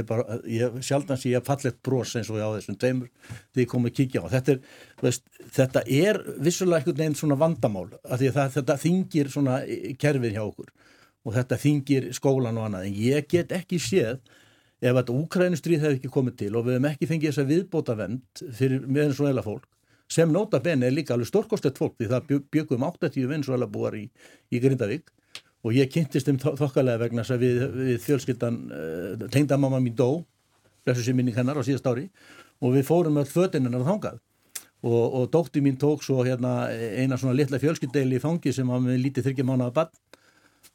bara, 0.09 0.38
ég, 0.49 0.78
sjaldan 0.84 1.20
sé 1.20 1.34
ég 1.34 1.45
fallet 1.47 1.78
brós 1.84 2.14
eins 2.18 2.30
og 2.32 2.40
ég 2.40 2.49
á 2.49 2.57
þessum 2.57 2.78
tveimur 2.80 3.11
þegar 3.53 3.64
ég 3.64 3.70
kom 3.72 3.88
að 3.88 3.97
kíkja 3.99 4.24
á. 4.24 4.32
Þetta 4.32 4.55
er, 4.55 4.62
veist, 5.05 5.26
þetta 5.59 5.84
er 5.86 6.20
vissulega 6.40 6.80
einhvern 6.80 7.03
veginn 7.03 7.18
svona 7.20 7.40
vandamál 7.40 7.88
að 8.03 8.26
að 8.30 8.38
það, 8.38 8.55
þetta 8.59 8.78
þingir 8.86 9.32
svona 9.32 9.59
kerfið 10.01 10.38
hjá 10.38 10.45
okkur 10.47 10.72
og 11.22 11.36
þetta 11.36 11.61
þingir 11.62 12.09
skólan 12.16 12.59
og 12.59 12.68
annað. 12.68 12.88
En 12.88 12.97
ég 12.99 13.28
get 13.30 13.53
ekki 13.55 13.80
séð 13.82 14.18
ef 14.83 14.97
þetta 14.99 15.14
úkrænustrið 15.14 15.85
hefði 15.85 16.01
ekki 16.01 16.11
komið 16.12 16.39
til 16.43 16.51
og 16.59 16.66
við 16.66 16.76
hefum 16.76 16.89
ekki 16.91 17.09
fengið 17.11 17.30
þessa 17.30 17.49
viðbóta 17.49 17.95
vend 17.99 18.43
fyrir 18.59 18.87
meðinsuela 18.89 19.45
fólk 19.47 19.68
sem 20.12 20.33
nota 20.33 20.61
benni 20.61 20.87
er 20.87 20.95
líka 20.95 21.14
alveg 21.14 21.30
stórkostett 21.30 21.78
fólk 21.80 21.97
því 21.99 22.09
það 22.11 22.33
byggum 22.53 22.85
80 22.89 23.28
venesuela 23.30 23.68
búar 23.70 23.97
í, 23.97 24.05
í 24.53 24.61
Grindavík. 24.61 25.09
Og 25.62 25.76
ég 25.76 25.91
kynntist 25.93 26.26
þeim 26.26 26.41
þokkalega 26.43 27.01
vegna 27.05 27.22
þess 27.22 27.37
að 27.37 27.45
við, 27.47 27.62
við 27.76 28.01
fjölskyldan 28.03 28.59
uh, 28.66 29.26
tengdamamma 29.33 29.78
mín 29.80 29.97
dó 29.97 30.24
þessu 30.89 31.07
sem 31.07 31.16
minni 31.16 31.35
hennar 31.37 31.61
á 31.61 31.62
síðast 31.62 31.87
ári 31.87 32.09
og 32.61 32.74
við 32.74 32.87
fórum 32.89 33.20
öll 33.22 33.28
þangað. 33.30 34.18
Og, 34.83 35.05
og 35.14 35.28
dótti 35.30 35.62
mín 35.62 35.78
tók 35.78 36.03
svo 36.03 36.24
hérna 36.26 36.66
eina 36.74 37.14
svona 37.14 37.37
litla 37.39 37.61
fjölskyldeili 37.62 38.18
í 38.18 38.22
fangi 38.22 38.53
sem 38.53 38.66
með 38.66 38.99
lítið 38.99 39.28
þryggja 39.28 39.47
mánuða 39.47 39.76
bann 39.76 39.93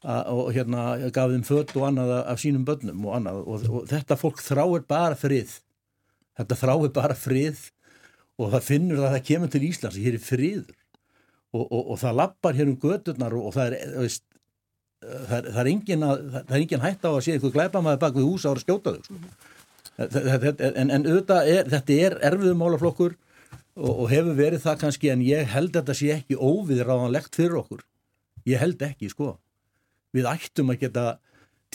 og 0.05 0.51
hérna 0.53 1.09
gaf 1.13 1.31
þeim 1.31 1.45
fött 1.45 1.73
og 1.75 1.87
annað 1.87 2.11
af 2.19 2.41
sínum 2.41 2.65
börnum 2.67 3.05
og 3.07 3.17
annað. 3.17 3.41
Og, 3.45 3.65
og 3.69 3.87
þetta 3.89 4.17
fólk 4.19 4.41
þráir 4.43 4.85
bara 4.87 5.17
frið. 5.17 5.57
Þetta 6.37 6.59
þráir 6.61 6.93
bara 6.93 7.17
frið. 7.17 7.71
Og 8.37 8.51
það 8.53 8.67
finnur 8.67 9.01
það 9.01 9.07
að 9.07 9.15
það 9.15 9.27
kemur 9.31 9.53
til 9.53 9.63
Íslands 9.65 9.97
hér 9.97 10.17
er 10.19 10.23
friður. 10.23 10.75
Og, 11.55 11.65
og 11.65 11.97
það 11.97 12.17
lappar 12.19 12.57
hér 12.57 12.69
um 12.69 12.77
gödurnar 12.77 13.33
og 13.33 13.53
það 13.55 13.73
er, 13.73 13.93
veist, 14.03 14.23
það, 15.01 15.47
það 15.47 15.61
er 15.63 15.69
engin, 15.71 16.03
að, 16.05 16.25
það 16.35 16.51
er 16.51 16.61
engin 16.61 16.83
hætt 16.83 17.07
á 17.07 17.09
að 17.09 17.21
sé 17.25 17.33
eitthvað 17.33 17.55
glæpa 17.55 17.81
maður 17.81 18.01
bak 18.03 18.17
við 18.19 18.27
hús 18.27 18.45
ára 18.45 18.61
skjóta 18.61 18.93
þau 18.93 19.05
sko. 19.07 19.17
en, 20.67 20.91
en 20.91 21.07
auðvitað 21.07 21.49
er, 21.53 21.71
þetta 21.71 21.97
er 22.03 22.17
erfiðum 22.29 22.61
málaflokkur 22.61 23.15
og, 23.79 23.93
og 23.93 24.05
hefur 24.11 24.37
verið 24.37 24.65
það 24.67 24.83
kannski 24.83 25.11
en 25.15 25.23
ég 25.25 25.49
held 25.55 25.71
að 25.71 25.79
þetta 25.79 25.97
sé 26.01 26.11
ekki 26.19 26.37
óviðráðanlegt 26.37 27.39
fyrir 27.39 27.61
okkur. 27.63 27.81
Ég 28.45 28.61
held 28.61 28.83
ekki 28.85 29.09
sko 29.15 29.37
við 30.17 30.29
ættum 30.33 30.73
að 30.73 30.81
geta 30.85 31.05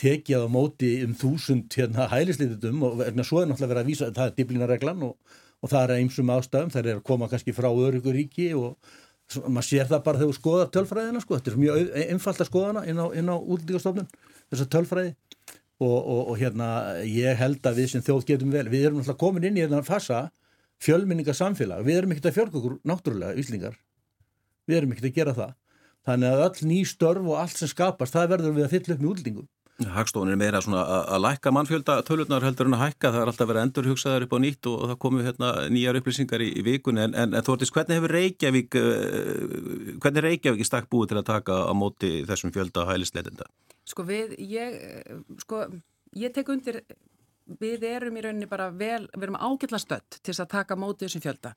tekið 0.00 0.44
á 0.44 0.48
móti 0.50 0.90
um 1.04 1.14
þúsund 1.18 1.72
hérna 1.76 2.08
hælisleitutum 2.10 2.84
og 2.88 3.00
svo 3.26 3.42
er 3.42 3.48
náttúrulega 3.50 3.72
verið 3.74 3.82
að 3.82 3.90
vísa 3.90 4.10
það 4.10 4.28
er 4.28 4.36
diblinareglan 4.38 5.06
og, 5.08 5.38
og 5.60 5.72
það 5.72 5.84
er 5.84 6.02
einsum 6.02 6.32
ástæðum 6.32 6.72
það 6.72 6.86
er 6.86 7.00
að 7.00 7.06
koma 7.08 7.28
kannski 7.30 7.54
frá 7.56 7.68
örygguríki 7.68 8.52
og 8.56 8.76
maður 9.40 9.66
sér 9.66 9.88
það 9.88 10.02
bara 10.06 10.20
þegar 10.20 10.30
þú 10.30 10.36
skoðar 10.36 10.70
tölfræðina 10.74 11.22
sko, 11.22 11.38
þetta 11.38 11.52
er 11.52 11.60
mjög 11.60 11.94
einfalt 12.02 12.42
að 12.42 12.48
skoðana 12.48 12.82
inn 12.88 13.00
á, 13.00 13.06
á 13.08 13.36
útlíkastofnun, 13.40 14.10
þessa 14.52 14.68
tölfræði. 14.72 15.14
Og, 15.82 15.96
og, 15.96 16.20
og 16.30 16.36
hérna 16.38 16.66
ég 17.08 17.38
held 17.40 17.64
að 17.66 17.80
við 17.80 17.88
sem 17.90 18.02
þjóð 18.06 18.26
getum 18.28 18.52
vel, 18.54 18.68
við 18.70 18.84
erum 18.86 19.00
alltaf 19.00 19.16
komin 19.18 19.48
inn 19.48 19.56
í 19.58 19.64
þennan 19.64 19.86
fasa 19.86 20.28
fjölminninga 20.82 21.34
samfélag, 21.34 21.82
við 21.86 21.98
erum 21.98 22.12
ekkert 22.14 22.28
að 22.28 22.36
fjölga 22.36 22.58
okkur 22.60 22.76
náttúrulega 22.86 23.38
íslingar, 23.40 23.74
við 24.68 24.78
erum 24.78 24.92
ekkert 24.94 25.08
að 25.08 25.16
gera 25.16 25.34
það, 25.34 25.56
þannig 26.08 26.34
að 26.34 26.44
öll 26.46 26.70
ný 26.70 26.78
störf 26.88 27.26
og 27.26 27.40
allt 27.42 27.58
sem 27.58 27.70
skapast, 27.70 28.14
það 28.16 28.32
verður 28.36 28.56
við 28.58 28.68
að 28.68 28.74
fylla 28.76 28.96
upp 28.96 29.02
með 29.02 29.12
útlýtingum 29.14 29.50
Hagstofun 29.80 30.30
er 30.30 30.38
meira 30.38 30.60
svona 30.62 30.82
að 30.84 31.22
lækka 31.24 31.52
mannfjölda 31.54 31.96
tölurnar 32.06 32.44
heldur 32.44 32.68
en 32.68 32.76
að 32.76 32.82
hækka, 32.84 33.10
það 33.10 33.22
er 33.22 33.30
alltaf 33.32 33.48
verið 33.50 33.64
endurhugsaðar 33.66 34.26
upp 34.26 34.34
á 34.36 34.38
nýtt 34.44 34.68
og 34.70 34.82
það 34.90 34.98
komu 35.04 35.22
hérna 35.26 35.52
nýjar 35.72 35.98
upplýsingar 35.98 36.44
í, 36.44 36.50
í 36.60 36.64
vikunni. 36.66 37.02
En, 37.06 37.16
en, 37.18 37.36
en 37.38 37.46
Þortís, 37.46 37.72
hvernig 37.74 37.98
hefur 37.98 38.14
Reykjavík 38.14 38.76
uh, 38.78 39.56
hvernig 40.02 40.20
er 40.20 40.28
Reykjavík 40.28 40.62
í 40.62 40.68
stakk 40.68 40.90
búið 40.92 41.12
til 41.12 41.22
að 41.22 41.30
taka 41.32 41.58
á 41.66 41.72
móti 41.74 42.12
þessum 42.28 42.52
fjölda 42.54 42.84
hælisleitinda? 42.90 43.48
Sko 43.88 44.06
við, 44.06 44.36
ég 44.52 44.76
sko, 45.42 45.64
ég 46.20 46.36
tek 46.36 46.52
undir 46.52 46.82
við 47.60 47.84
erum 47.88 48.16
í 48.16 48.22
rauninni 48.24 48.48
bara 48.50 48.68
vel, 48.70 49.06
við 49.14 49.26
erum 49.26 49.38
ágætla 49.40 49.80
stött 49.80 50.18
til 50.22 50.34
að 50.34 50.50
taka 50.52 50.76
mótið 50.78 51.08
þessum 51.08 51.24
fjölda. 51.24 51.52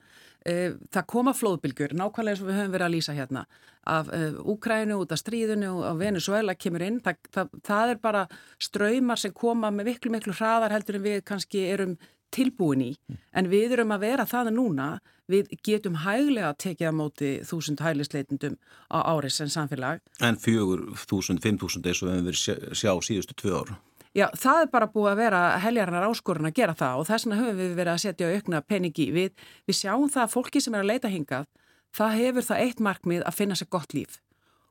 Eh, 0.46 0.76
það 0.94 1.08
koma 1.12 1.34
flóðbylgjur, 1.38 1.96
nákvæmlega 1.98 2.36
eins 2.36 2.44
og 2.44 2.50
við 2.50 2.60
höfum 2.60 2.76
verið 2.76 2.88
að 2.88 2.96
lýsa 2.96 3.16
hérna, 3.18 3.46
af 3.86 4.10
Úkrænu, 4.46 4.96
eh, 4.96 5.02
út 5.04 5.12
af 5.12 5.22
stríðinu 5.22 5.72
og 5.76 5.86
af 5.92 5.98
Venezuela 6.00 6.56
kemur 6.56 6.82
inn. 6.82 7.00
Það, 7.02 7.16
það, 7.32 7.50
það 7.64 7.90
er 7.90 8.02
bara 8.02 8.28
ströymar 8.60 9.22
sem 9.22 9.32
koma 9.32 9.72
með 9.72 9.92
miklu, 9.92 10.12
miklu 10.12 10.34
hraðar 10.34 10.72
heldur 10.72 10.96
en 10.96 11.06
við 11.06 11.24
kannski 11.24 11.68
erum 11.70 11.98
tilbúin 12.36 12.82
í, 12.84 12.94
en 13.34 13.50
við 13.52 13.78
erum 13.78 13.94
að 13.96 14.06
vera 14.10 14.26
það 14.28 14.52
núna, 14.56 14.88
við 15.32 15.54
getum 15.66 15.96
hæglega 16.04 16.52
að 16.52 16.60
tekja 16.66 16.92
á 16.92 16.94
móti 16.94 17.32
þúsund 17.48 17.82
hælisleitundum 17.82 18.58
á 18.92 18.98
áris 19.16 19.40
en 19.42 19.54
samfélag. 19.54 20.04
En 20.22 20.38
fjögur 20.38 20.92
þúsund, 21.08 21.42
fimm 21.46 21.58
þúsund 21.62 21.88
eins 21.88 22.04
og 22.04 22.10
við 22.10 22.16
hefum 22.16 22.30
verið 22.30 22.76
sjá 22.78 22.92
síðustu 23.08 23.38
tvö 23.40 23.62
ára. 23.62 23.80
Já, 24.16 24.30
það 24.40 24.62
er 24.62 24.70
bara 24.72 24.88
búið 24.88 25.10
að 25.12 25.20
vera 25.20 25.40
heljarnar 25.60 26.06
áskorun 26.08 26.48
að 26.48 26.56
gera 26.56 26.76
það 26.80 27.02
og 27.02 27.08
þess 27.10 27.26
vegna 27.26 27.40
höfum 27.42 27.58
við 27.60 27.74
verið 27.76 27.92
að 27.92 28.04
setja 28.06 28.30
aukna 28.32 28.62
peningi. 28.64 29.08
Við, 29.12 29.34
við 29.68 29.76
sjáum 29.76 30.12
það 30.12 30.22
að 30.24 30.32
fólki 30.32 30.62
sem 30.64 30.78
er 30.78 30.86
að 30.86 30.92
leita 30.94 31.12
hingað, 31.12 31.50
það 31.96 32.16
hefur 32.22 32.48
það 32.48 32.62
eitt 32.64 32.84
markmið 32.88 33.26
að 33.28 33.36
finna 33.42 33.58
sér 33.60 33.72
gott 33.76 33.96
líf 33.98 34.22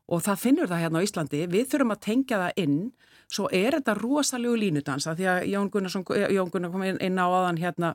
og 0.05 0.20
það 0.24 0.40
finnur 0.40 0.68
það 0.68 0.82
hérna 0.84 1.01
á 1.01 1.05
Íslandi. 1.07 1.42
Við 1.49 1.68
þurfum 1.72 1.92
að 1.95 2.01
tengja 2.05 2.40
það 2.40 2.59
inn, 2.64 2.80
svo 3.32 3.47
er 3.57 3.76
þetta 3.78 3.95
rosalegu 3.97 4.57
línudansa 4.61 5.14
því 5.16 5.28
að 5.32 5.38
Jón 5.53 5.70
Gunnarsson, 5.72 6.05
Jón 6.34 6.51
Gunnarsson 6.53 6.74
kom 6.74 6.84
inn 7.09 7.20
á 7.20 7.26
aðan 7.26 7.61
hérna, 7.61 7.95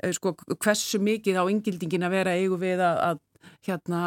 eh, 0.00 0.12
sko, 0.16 0.34
hversu 0.56 1.00
mikið 1.00 1.40
á 1.40 1.44
yngildingin 1.48 2.04
að 2.08 2.16
vera 2.16 2.36
eigu 2.36 2.60
við 2.60 2.84
að, 2.84 3.00
að 3.08 3.22
hérna 3.68 4.02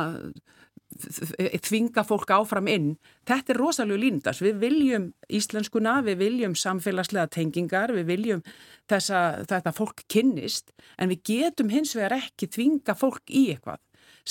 þvinga 0.99 2.03
fólk 2.07 2.31
áfram 2.35 2.69
inn. 2.71 2.89
Þetta 3.27 3.53
er 3.53 3.59
rosalega 3.61 4.03
líndast, 4.03 4.43
við 4.43 4.59
viljum 4.63 5.09
íslenskuna, 5.31 5.99
við 6.05 6.21
viljum 6.23 6.55
samfélagslega 6.59 7.29
tengingar, 7.33 7.93
við 7.95 8.09
viljum 8.11 8.43
þessa, 8.89 9.45
þetta 9.49 9.75
fólk 9.75 10.03
kynnist 10.11 10.73
en 10.97 11.13
við 11.13 11.23
getum 11.31 11.71
hins 11.73 11.95
vegar 11.97 12.17
ekki 12.19 12.49
þvinga 12.51 12.97
fólk 12.97 13.23
í 13.29 13.49
eitthvað 13.53 13.79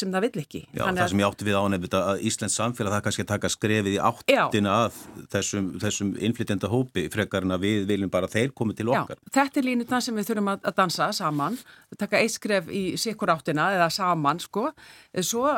sem 0.01 0.13
það 0.13 0.27
vill 0.27 0.43
ekki. 0.43 0.61
Já, 0.73 0.83
Þannig 0.83 1.03
það 1.03 1.11
sem 1.13 1.23
ég 1.23 1.29
átti 1.29 1.49
við 1.49 1.59
ánefnit 1.59 1.97
að 1.99 2.23
Íslands 2.31 2.59
samfélag 2.59 2.95
það 2.95 3.03
kannski 3.07 3.25
að 3.25 3.31
taka 3.33 3.51
skrefið 3.55 3.91
í 3.91 3.99
áttina 4.11 4.75
já. 4.75 4.85
að 4.85 5.27
þessum, 5.35 5.71
þessum 5.85 6.13
innflytjenda 6.29 6.71
hópi 6.73 7.07
frekar 7.13 7.47
en 7.47 7.57
að 7.57 7.67
við 7.67 7.89
viljum 7.91 8.13
bara 8.13 8.31
þeir 8.31 8.55
komið 8.59 8.81
til 8.81 8.89
okkar. 8.93 9.19
Já, 9.19 9.33
þetta 9.39 9.61
er 9.63 9.69
línutan 9.69 10.07
sem 10.07 10.21
við 10.21 10.31
þurfum 10.31 10.53
að 10.55 10.71
dansa 10.79 11.11
saman, 11.17 11.59
taka 11.99 12.23
eitt 12.23 12.37
skref 12.37 12.71
í 12.71 12.85
sikkur 13.01 13.35
áttina 13.35 13.73
eða 13.77 13.91
saman 13.95 14.41
sko, 14.43 14.71
svo, 15.21 15.51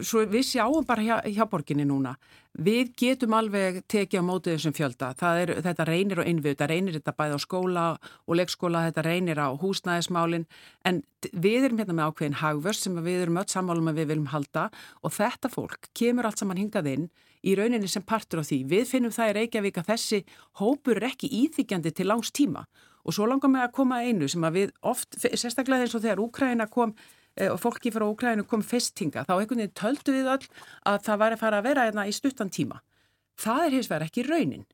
svo 0.00 0.24
við 0.30 0.48
sjáum 0.54 0.86
bara 0.88 1.04
hjá, 1.04 1.16
hjá 1.34 1.44
borginni 1.50 1.86
núna 1.88 2.16
Við 2.54 2.92
getum 2.94 3.32
alveg 3.34 3.80
tekið 3.90 4.22
á 4.22 4.28
mótið 4.28 4.52
þessum 4.54 4.74
fjölda. 4.76 5.08
Er, 5.42 5.52
þetta 5.64 5.86
reynir 5.88 6.20
á 6.22 6.28
innvið, 6.30 6.52
þetta 6.52 6.68
reynir 6.70 6.94
þetta 6.94 7.14
bæði 7.18 7.34
á 7.34 7.40
skóla 7.42 7.86
og 7.98 8.38
leikskóla, 8.38 8.84
þetta 8.86 9.02
reynir 9.02 9.40
á 9.42 9.50
húsnæðismálin 9.58 10.44
en 10.86 11.00
við 11.32 11.66
erum 11.66 11.80
hérna 11.82 11.96
með 11.98 12.12
ákveðin 12.12 12.38
hagvörst 12.38 12.86
sem 12.86 13.00
við 13.02 13.24
erum 13.24 13.40
öll 13.42 13.48
sammálum 13.64 13.90
að 13.90 14.02
við 14.02 14.12
viljum 14.12 14.30
halda 14.30 14.68
og 15.02 15.16
þetta 15.16 15.50
fólk 15.50 15.90
kemur 15.96 16.28
allt 16.28 16.44
saman 16.44 16.60
hingað 16.60 16.92
inn 16.92 17.10
í 17.44 17.56
rauninni 17.58 17.90
sem 17.90 18.04
partur 18.04 18.40
á 18.40 18.44
því. 18.44 18.62
Við 18.68 18.86
finnum 18.92 19.12
það 19.12 19.32
í 19.32 19.36
Reykjavík 19.40 19.80
að 19.82 19.90
þessi 19.90 20.22
hópur 20.60 21.00
er 21.00 21.10
ekki 21.10 21.32
íþykjandi 21.42 21.96
til 21.96 22.08
langs 22.12 22.30
tíma 22.30 22.68
og 23.04 23.12
svo 23.12 23.26
langar 23.28 23.52
með 23.52 23.66
að 23.66 23.76
koma 23.76 24.04
einu 24.04 24.30
sem 24.30 24.46
að 24.46 24.56
við 24.60 24.72
oft, 24.80 25.18
sérstaklega 25.18 25.84
eins 25.84 25.96
og 25.96 26.04
þegar 26.06 26.22
Úkræna 26.24 26.70
kom 26.72 26.94
Eh, 27.36 27.50
og 27.50 27.58
fólki 27.58 27.90
frá 27.90 28.06
Úkrænu 28.06 28.46
kom 28.46 28.62
fyrst 28.62 28.98
hinga, 29.02 29.24
þá 29.26 29.40
einhvern 29.40 29.64
veginn 29.64 29.74
töldu 29.74 30.12
við 30.14 30.28
öll 30.30 30.44
að 30.86 31.00
það 31.02 31.20
væri 31.22 31.36
að 31.36 31.40
fara 31.42 31.58
að 31.58 31.66
vera 31.66 31.86
hérna 31.88 32.06
í 32.06 32.14
stuttan 32.14 32.50
tíma. 32.50 32.78
Það 33.34 33.64
er 33.64 33.74
hins 33.74 33.90
vegar 33.90 34.06
ekki 34.06 34.26
raunin. 34.28 34.66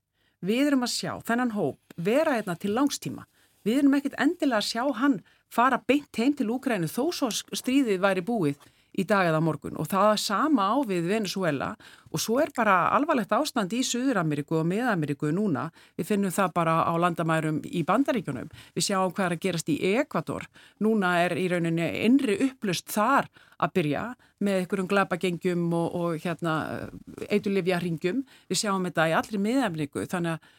Við 0.45 0.67
erum 0.67 0.85
að 0.85 0.93
sjá 0.93 1.13
þennan 1.25 1.55
hóp 1.57 1.97
vera 1.97 2.37
hérna 2.37 2.59
til 2.61 2.75
langstíma. 2.77 3.25
Við 3.65 3.81
erum 3.81 3.97
ekkert 3.97 4.19
endilega 4.21 4.61
að 4.61 4.69
sjá 4.69 4.85
hann 5.01 5.17
fara 5.49 5.81
beint 5.81 6.21
heim 6.21 6.37
til 6.37 6.51
Úkrænu 6.53 6.89
þó 6.93 7.09
svo 7.17 7.31
stríðið 7.33 8.05
væri 8.05 8.25
búið 8.29 8.61
í 8.99 9.05
dag 9.07 9.29
eða 9.31 9.41
morgun. 9.45 9.77
Og 9.79 9.89
það 9.91 10.13
er 10.15 10.23
sama 10.23 10.67
á 10.73 10.77
við 10.87 11.09
Venezuela 11.11 11.71
og 12.11 12.23
svo 12.23 12.41
er 12.43 12.51
bara 12.57 12.91
alvarlegt 12.97 13.33
ástand 13.35 13.73
í 13.77 13.83
Suður-Ameríku 13.87 14.59
og 14.59 14.67
Mið-Ameríku 14.67 15.31
núna, 15.35 15.69
við 15.99 16.09
finnum 16.11 16.35
það 16.35 16.55
bara 16.57 16.75
á 16.83 16.93
landamærum 16.99 17.61
í 17.71 17.85
bandaríkunum, 17.87 18.51
við 18.75 18.87
sjáum 18.89 19.15
hvað 19.15 19.29
er 19.29 19.37
að 19.37 19.45
gerast 19.45 19.71
í 19.71 19.79
Ekvator, 20.01 20.49
núna 20.83 21.15
er 21.23 21.37
í 21.39 21.47
rauninni 21.53 21.87
innri 22.03 22.39
upplust 22.49 22.91
þar 22.91 23.31
að 23.61 23.75
byrja 23.79 24.05
með 24.43 24.63
einhverjum 24.63 24.91
glapagengjum 24.91 25.67
og, 25.77 25.95
og 25.95 26.25
hérna 26.25 26.55
eitulifjaringum, 27.31 28.25
við 28.51 28.63
sjáum 28.65 28.91
þetta 28.91 29.11
í 29.13 29.19
allri 29.21 29.43
Mið-Ameríku, 29.47 30.07
þannig 30.11 30.39
að 30.39 30.57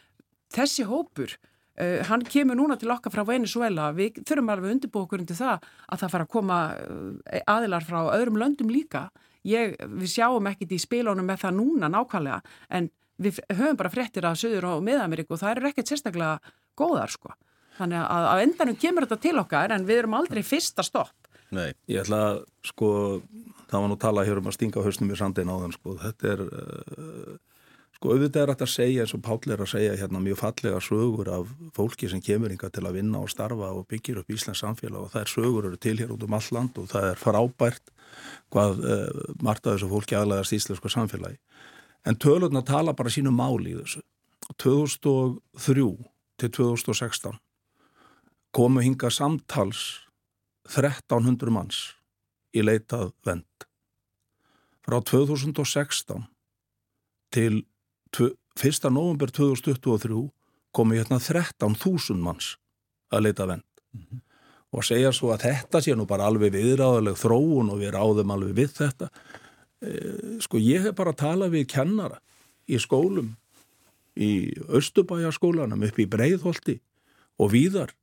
þessi 0.56 0.88
hópur 0.88 1.36
Uh, 1.82 2.00
hann 2.06 2.22
kemur 2.30 2.60
núna 2.60 2.78
til 2.78 2.92
okkar 2.94 3.14
frá 3.14 3.24
Venezuela, 3.26 3.90
við 3.98 4.22
þurfum 4.22 4.54
alveg 4.54 4.70
að 4.70 4.76
undirbúa 4.76 5.08
okkur 5.08 5.24
undir 5.24 5.40
það 5.40 5.68
að 5.88 6.02
það 6.04 6.12
fara 6.14 6.28
að 6.28 6.34
koma 6.36 6.58
uh, 6.78 7.44
aðilar 7.50 7.88
frá 7.88 8.00
öðrum 8.14 8.38
löndum 8.42 8.70
líka. 8.74 9.08
Ég, 9.48 9.74
við 9.90 10.12
sjáum 10.14 10.50
ekkit 10.52 10.76
í 10.76 10.82
spilónum 10.82 11.26
með 11.26 11.48
það 11.48 11.56
núna 11.58 11.90
nákvæmlega 11.90 12.44
en 12.78 12.92
við 13.22 13.40
höfum 13.50 13.80
bara 13.80 13.90
fréttir 13.94 14.28
af 14.30 14.38
Suður 14.38 14.68
og 14.76 14.84
Miðameríku 14.86 15.34
og 15.34 15.42
það 15.42 15.56
eru 15.56 15.72
ekkert 15.72 15.90
sérstaklega 15.90 16.54
góðar 16.78 17.14
sko. 17.14 17.34
Þannig 17.80 18.04
að 18.04 18.28
á 18.30 18.36
endanum 18.44 18.78
kemur 18.78 19.08
þetta 19.08 19.24
til 19.26 19.38
okkar 19.42 19.74
en 19.74 19.88
við 19.88 20.04
erum 20.04 20.18
aldrei 20.20 20.44
fyrsta 20.46 20.86
stopp. 20.86 21.30
Nei, 21.52 21.72
ég 21.90 22.04
ætla 22.04 22.20
að 22.28 22.44
sko, 22.70 22.90
það 23.72 23.80
var 23.80 23.90
nú 23.90 23.98
talað 24.00 24.30
hér 24.30 24.42
um 24.44 24.52
að 24.52 24.58
stinga 24.60 24.84
hausnum 24.86 25.12
í 25.12 25.18
sandin 25.20 25.50
á 25.50 25.56
þeim 25.64 25.74
sko, 25.80 25.96
þetta 26.04 26.36
er... 26.36 26.46
Uh, 26.52 27.40
Sko 28.02 28.16
auðvitað 28.16 28.42
er 28.42 28.50
þetta 28.50 28.66
að 28.66 28.72
segja 28.74 29.04
eins 29.04 29.12
og 29.14 29.20
Páll 29.22 29.52
er 29.54 29.60
að 29.62 29.68
segja 29.76 29.98
hérna 30.00 30.20
mjög 30.26 30.40
fallega 30.40 30.80
sögur 30.82 31.28
af 31.30 31.50
fólki 31.76 32.08
sem 32.10 32.24
kemur 32.26 32.50
yngar 32.50 32.72
til 32.74 32.82
að 32.90 32.96
vinna 32.98 33.20
og 33.22 33.30
starfa 33.30 33.70
og 33.78 33.86
byggir 33.94 34.18
upp 34.18 34.34
Íslands 34.34 34.64
samfélag 34.64 35.04
og 35.04 35.12
það 35.14 35.22
er 35.22 35.30
sögur 35.30 35.68
eru 35.70 35.78
til 35.78 35.94
hér 36.00 36.16
út 36.16 36.26
um 36.26 36.34
all 36.34 36.48
land 36.58 36.80
og 36.82 36.88
það 36.90 37.06
er 37.12 37.22
frábært 37.22 37.94
hvað 38.50 38.82
eh, 38.90 39.22
margt 39.46 39.70
af 39.70 39.78
þessu 39.78 39.92
fólki 39.94 40.18
aðlæðast 40.18 40.58
íslensku 40.58 40.90
samfélagi. 40.90 41.38
En 42.02 42.18
tölurna 42.18 42.66
tala 42.66 42.98
bara 42.98 43.14
sínu 43.14 43.30
máli 43.30 43.76
í 43.76 43.78
þessu. 43.84 44.02
2003 44.58 45.88
til 46.42 46.54
2016 46.58 47.38
komu 48.50 48.82
hinga 48.82 49.14
samtals 49.14 50.08
1300 50.74 51.54
manns 51.54 51.84
í 52.50 52.66
leitað 52.66 53.14
vend. 53.30 53.70
Frá 54.82 54.98
2016 55.06 56.26
til 57.30 57.68
1. 58.12 58.90
november 58.90 59.32
2023 59.32 60.30
komi 60.72 61.00
hérna 61.00 61.20
13.000 61.20 62.20
manns 62.20 62.56
að 63.12 63.28
leita 63.28 63.48
vend 63.48 63.64
mm 63.94 64.02
-hmm. 64.02 64.20
og 64.72 64.84
segja 64.84 65.12
svo 65.12 65.32
að 65.34 65.42
þetta 65.48 65.82
sé 65.82 65.96
nú 65.96 66.06
bara 66.06 66.26
alveg 66.26 66.54
viðráðaleg 66.54 67.16
þróun 67.16 67.72
og 67.72 67.80
við 67.80 67.94
ráðum 67.94 68.32
alveg 68.32 68.56
við 68.56 68.72
þetta 68.80 69.10
e, 69.82 70.40
sko 70.40 70.58
ég 70.58 70.82
hef 70.82 70.96
bara 70.96 71.14
talað 71.14 71.52
við 71.52 71.68
kennara 71.68 72.20
í 72.68 72.80
skólum 72.80 73.36
í 74.16 74.52
Östubæjarskólanum 74.68 75.84
upp 75.84 76.00
í 76.00 76.08
Breiðholti 76.08 76.80
og 77.40 77.52
víðar 77.52 77.96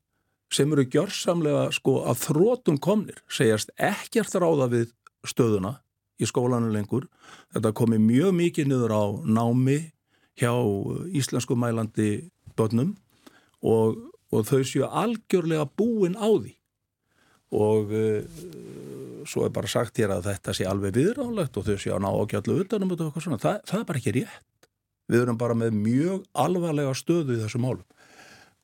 sem 0.51 0.73
eru 0.73 0.85
gjörsamlega 0.85 1.73
sko 1.73 2.05
að 2.09 2.23
þrótum 2.25 2.79
komnir 2.81 3.21
segjast 3.29 3.71
ekkert 3.77 4.35
ráða 4.35 4.69
við 4.73 4.93
stöðuna 5.25 5.81
í 6.19 6.27
skólanu 6.27 6.73
lengur 6.73 7.09
þetta 7.53 7.73
komi 7.73 7.99
mjög 7.99 8.33
mikið 8.35 8.69
niður 8.69 8.95
á 8.97 9.05
námi 9.25 9.93
hjá 10.39 10.53
íslensku 11.15 11.57
mælandi 11.59 12.29
börnum 12.59 12.95
og, 13.63 13.99
og 14.31 14.47
þau 14.47 14.63
séu 14.67 14.87
algjörlega 14.87 15.67
búin 15.79 16.19
á 16.19 16.29
því. 16.29 16.55
Og 17.59 17.93
uh, 17.97 19.25
svo 19.29 19.47
er 19.47 19.55
bara 19.55 19.71
sagt 19.71 19.99
hér 19.99 20.13
að 20.19 20.29
þetta 20.29 20.55
sé 20.57 20.67
alveg 20.69 20.97
viðránlegt 20.99 21.57
og 21.57 21.67
þau 21.67 21.77
séu 21.81 21.95
að 21.97 22.05
ná 22.05 22.11
ágjallu 22.13 22.59
utanum 22.65 22.93
og 22.93 23.03
eitthvað 23.03 23.25
svona, 23.25 23.41
það, 23.43 23.61
það 23.71 23.81
er 23.81 23.89
bara 23.91 24.03
ekki 24.03 24.17
rétt. 24.19 24.69
Við 25.09 25.25
erum 25.25 25.41
bara 25.41 25.57
með 25.57 25.77
mjög 25.79 26.27
alvarlega 26.37 26.93
stöðu 26.97 27.39
í 27.39 27.41
þessu 27.41 27.61
málum. 27.65 27.87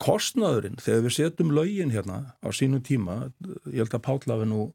Kostnaðurinn, 0.04 0.76
þegar 0.82 1.04
við 1.06 1.14
setjum 1.16 1.52
laugin 1.54 1.92
hérna 1.94 2.18
á 2.44 2.48
sínum 2.52 2.82
tíma, 2.84 3.30
ég 3.70 3.84
held 3.84 3.94
að 3.96 4.04
Pállafi 4.04 4.48
nú 4.50 4.66
uh, 4.66 4.72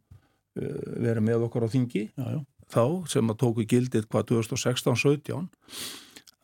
verið 0.97 1.25
með 1.27 1.45
okkur 1.45 1.67
á 1.69 1.73
þingi 1.75 2.05
já, 2.09 2.25
já. 2.33 2.39
þá 2.73 2.83
sem 3.13 3.29
að 3.29 3.41
tóku 3.43 3.67
gildið 3.69 4.07
hvað 4.09 4.31
2016-17 4.31 5.49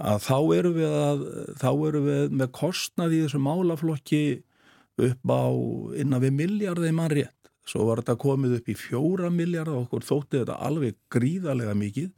að 0.02 0.20
þá 0.26 0.38
eru 0.58 0.74
við, 0.76 0.92
að, 0.92 1.24
þá 1.62 1.70
eru 1.88 2.02
við 2.06 2.36
með 2.42 2.52
kostnað 2.58 3.16
í 3.16 3.22
þessu 3.24 3.42
málaflokki 3.44 4.22
upp 5.06 5.32
á 5.32 5.46
innan 6.02 6.24
við 6.24 6.38
miljardið 6.42 6.96
mann 6.96 7.12
rétt. 7.14 7.32
Svo 7.66 7.88
var 7.88 8.04
þetta 8.04 8.20
komið 8.22 8.60
upp 8.60 8.70
í 8.70 8.78
fjóra 8.78 9.32
miljardið 9.34 9.74
og 9.80 9.88
okkur 9.88 10.06
þótti 10.06 10.42
þetta 10.42 10.60
alveg 10.68 11.00
gríðarlega 11.14 11.74
mikið. 11.80 12.12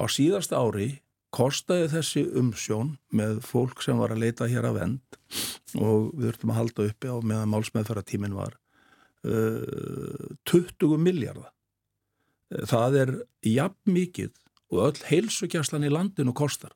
Á 0.00 0.04
síðasta 0.10 0.58
ári 0.58 0.88
kostaði 1.32 1.88
þessi 1.92 2.24
umsjón 2.36 2.96
með 3.14 3.40
fólk 3.46 3.84
sem 3.84 4.00
var 4.00 4.12
að 4.12 4.24
leita 4.24 4.48
hér 4.50 4.68
að 4.68 4.80
vend 4.80 5.18
og 5.80 6.10
við 6.12 6.26
þurftum 6.28 6.52
að 6.52 6.58
halda 6.58 6.86
uppi 6.90 7.12
á 7.12 7.16
meðan 7.24 7.52
málsmeðfæratímin 7.52 8.36
var 8.36 8.58
uh, 9.24 10.32
20 10.50 10.98
miljardið. 11.00 11.48
Það 12.68 12.98
er 13.00 13.14
jafn 13.48 13.94
mikið 13.94 14.32
og 14.72 14.86
öll 14.90 15.06
heilsugjastlan 15.08 15.86
í 15.88 15.92
landinu 15.92 16.34
kostar. 16.36 16.74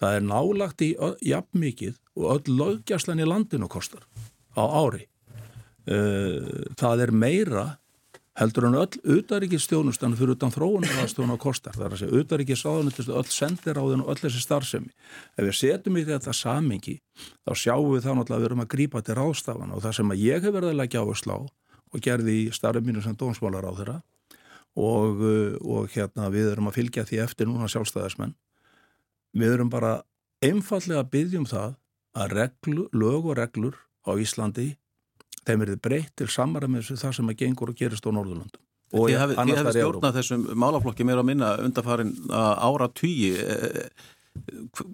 Það 0.00 0.16
er 0.16 0.24
nálagt 0.24 0.84
í 0.84 0.94
jafn 1.28 1.60
mikið 1.60 1.98
og 2.16 2.30
öll 2.34 2.56
lögjastlan 2.60 3.20
í 3.20 3.28
landinu 3.28 3.68
kostar 3.68 4.06
á 4.56 4.64
ári. 4.64 5.04
Það 6.80 7.04
er 7.04 7.12
meira 7.12 7.66
heldur 8.40 8.68
en 8.70 8.78
öll 8.80 9.18
utaríkistjónustan 9.18 10.14
fyrir 10.16 10.36
utan 10.36 10.52
þróunarastjónu 10.54 11.34
og 11.34 11.42
kostar. 11.42 11.76
Það 11.76 11.86
er 11.86 11.94
að 11.94 12.02
segja 12.02 12.20
utaríkisráðunitist 12.22 13.12
öll 13.12 13.26
sendiráðun 13.28 14.04
og 14.04 14.12
öll 14.14 14.22
þessi 14.22 14.44
starfsemi. 14.44 14.92
Ef 15.36 15.48
við 15.48 15.56
setjum 15.58 15.98
í 16.00 16.04
þetta 16.08 16.34
samengi 16.36 16.96
þá 17.44 17.52
sjáum 17.52 17.90
við 17.92 18.06
þá 18.06 18.12
náttúrulega 18.14 18.38
að 18.38 18.44
við 18.44 18.50
erum 18.50 18.64
að 18.64 18.70
grípa 18.76 19.02
til 19.04 19.18
ráðstafan 19.18 19.74
og 19.74 19.82
það 19.84 19.96
sem 19.98 20.14
að 20.14 20.22
ég 20.24 20.46
hef 20.46 20.54
verið 20.56 20.72
að 20.72 20.80
leggja 20.80 21.02
á 21.02 21.06
að 21.06 21.20
slá 21.20 21.36
og 21.90 22.04
gerði 22.06 22.36
í 22.38 22.48
starfið 22.54 22.86
mínu 22.86 23.04
sem 23.04 23.18
dómsmálar 23.18 23.66
á 23.66 23.72
þeirra 23.76 23.98
og, 24.78 25.24
og 25.60 25.90
hérna 25.92 26.30
við 26.32 26.52
erum 26.54 26.70
að 26.70 26.78
fylgja 26.78 27.04
því 27.08 27.24
eftir 27.26 27.50
núna 27.50 27.68
sjálfstæðismenn 27.68 28.36
við 29.36 29.54
erum 29.56 29.70
bara 29.72 30.00
einfallega 30.44 31.04
að 31.04 31.10
byggja 31.14 31.40
um 31.40 31.48
það 31.48 31.76
að 32.20 32.34
reglu, 32.36 32.86
lög 32.96 33.28
og 33.30 33.36
reglur 33.38 33.76
á 34.02 34.10
Íslandi 34.18 34.72
þeim 35.46 35.64
er 35.64 35.72
þið 35.74 35.82
breytt 35.84 36.14
til 36.18 36.28
samræmis 36.30 36.90
við 36.90 37.02
það 37.04 37.16
sem 37.18 37.32
að 37.32 37.40
gengur 37.42 37.72
og 37.72 37.78
gerist 37.78 38.06
á 38.06 38.10
Norðurlandum. 38.12 38.62
Og 38.90 39.06
Þið 39.06 39.14
í 39.14 39.52
Evrópu. 39.54 39.72
stjórnað 39.76 40.16
þessum 40.18 40.46
málaflokki 40.58 41.06
meira 41.06 41.22
að 41.22 41.28
minna 41.28 41.50
undarfarin 41.62 42.10
ára 42.34 42.88
tugi. 42.90 43.36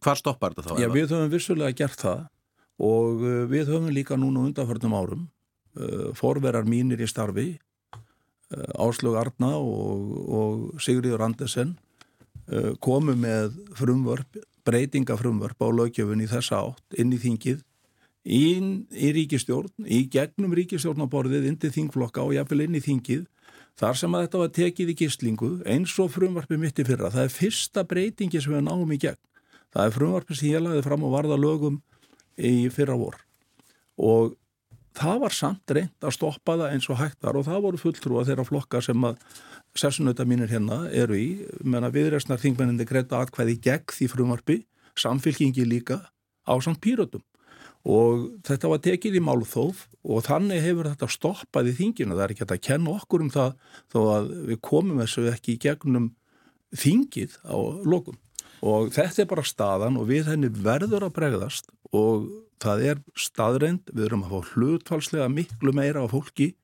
Hvar 0.04 0.20
stoppar 0.20 0.52
þetta 0.52 0.74
þá? 0.74 0.80
Já, 0.82 0.88
við 0.92 1.14
höfum 1.14 1.32
vissulega 1.32 1.76
gert 1.76 2.02
það 2.04 2.26
og 2.76 3.24
uh, 3.24 3.38
við 3.48 3.70
höfum 3.72 3.88
líka 3.92 4.18
núna 4.20 4.44
undanförnum 4.44 4.96
árum 4.96 5.24
forverar 6.16 6.64
mínir 6.64 7.02
í 7.04 7.08
starfi 7.08 7.58
Áslög 8.80 9.16
Arna 9.20 9.50
og, 9.58 10.12
og 10.24 10.80
Sigriður 10.80 11.24
Andersen 11.26 11.74
komu 12.82 13.16
með 13.18 13.56
frumvörp, 13.78 14.38
breytingafrumvörp 14.66 15.62
á 15.62 15.68
lögjöfun 15.70 16.22
í 16.22 16.28
þessa 16.30 16.60
átt 16.62 16.98
inn 16.98 17.14
í 17.14 17.18
þingið 17.22 17.62
inn 18.26 18.70
í 18.90 19.12
ríkistjórn, 19.14 19.86
í 19.86 20.06
gegnum 20.10 20.54
ríkistjórnaborðið, 20.58 21.46
inn 21.46 21.58
til 21.62 21.70
þingflokka 21.74 22.24
og 22.26 22.34
jafnvel 22.34 22.64
inn 22.64 22.78
í 22.78 22.82
þingið 22.82 23.26
þar 23.78 24.00
sem 24.00 24.16
að 24.16 24.24
þetta 24.24 24.40
var 24.40 24.54
tekið 24.56 24.90
í 24.90 24.96
gíslingu 25.02 25.50
eins 25.68 25.92
og 26.02 26.10
frumvarpi 26.14 26.58
mitt 26.58 26.80
í 26.80 26.86
fyrra. 26.86 27.12
Það 27.12 27.28
er 27.28 27.34
fyrsta 27.34 27.84
breytingi 27.86 28.40
sem 28.42 28.56
við 28.56 28.64
náum 28.66 28.94
í 28.94 28.98
gegn. 28.98 29.20
Það 29.74 29.84
er 29.84 29.94
frumvarpi 29.94 30.38
sem 30.38 30.50
ég 30.50 30.64
lagði 30.64 30.82
fram 30.86 31.06
og 31.06 31.14
varða 31.14 31.38
lögum 31.38 31.78
í 32.36 32.66
fyrra 32.72 32.96
vor 32.98 33.20
og 33.96 34.34
það 34.96 35.20
var 35.22 35.34
samt 35.34 35.72
reynd 35.72 36.04
að 36.04 36.14
stoppa 36.16 36.56
það 36.56 36.74
eins 36.74 36.88
og 36.92 36.98
hægt 37.00 37.22
var 37.24 37.38
og 37.38 37.46
það 37.46 37.62
voru 37.64 37.80
fulltrúa 37.80 38.24
þeirra 38.28 38.44
flokka 38.48 38.82
sem 38.84 39.06
að 39.08 39.20
sessunauta 39.80 40.26
mínir 40.28 40.50
hérna 40.50 40.84
eru 40.90 41.16
í. 41.18 41.28
Menna 41.64 41.92
viðresnar 41.94 42.40
þingmennindi 42.42 42.88
greita 42.88 43.20
atkvæði 43.22 43.58
gegn 43.64 43.94
því 43.94 44.10
frumvarpi, 44.12 44.58
samfylkingi 44.96 45.66
líka 45.68 46.02
á 46.46 46.54
samt 46.62 46.80
pýrötum 46.84 47.24
og 47.86 48.22
þetta 48.46 48.70
var 48.70 48.82
tekið 48.82 49.18
í 49.20 49.22
málþóf 49.22 49.84
og 50.10 50.24
þannig 50.26 50.64
hefur 50.64 50.88
þetta 50.90 51.08
stoppað 51.10 51.70
í 51.70 51.74
þinginu, 51.78 52.16
það 52.16 52.24
er 52.24 52.34
ekki 52.34 52.46
að 52.46 52.62
kenna 52.66 52.94
okkur 52.98 53.22
um 53.22 53.30
það 53.30 53.52
þó 53.94 53.98
að 54.16 54.30
við 54.50 54.60
komum 54.66 55.02
þessu 55.02 55.26
ekki 55.30 55.54
í 55.54 55.60
gegnum 55.62 56.08
þingið 56.74 57.36
á 57.46 57.56
lokum. 57.86 58.18
Og 58.66 58.90
þetta 58.96 59.22
er 59.22 59.30
bara 59.30 59.46
staðan 59.46 60.00
og 60.00 60.08
við 60.10 60.32
henni 60.32 60.50
verður 60.50 61.06
að 61.06 61.14
bregðast 61.20 61.70
og 61.94 62.26
það 62.62 62.86
er 62.90 63.02
staðreind, 63.14 63.92
við 63.92 64.08
erum 64.08 64.24
að 64.26 64.32
fá 64.34 64.54
hlutfalslega 64.54 65.28
miklu 65.30 65.74
meira 65.76 66.02
á 66.02 66.06
fólki 66.10 66.54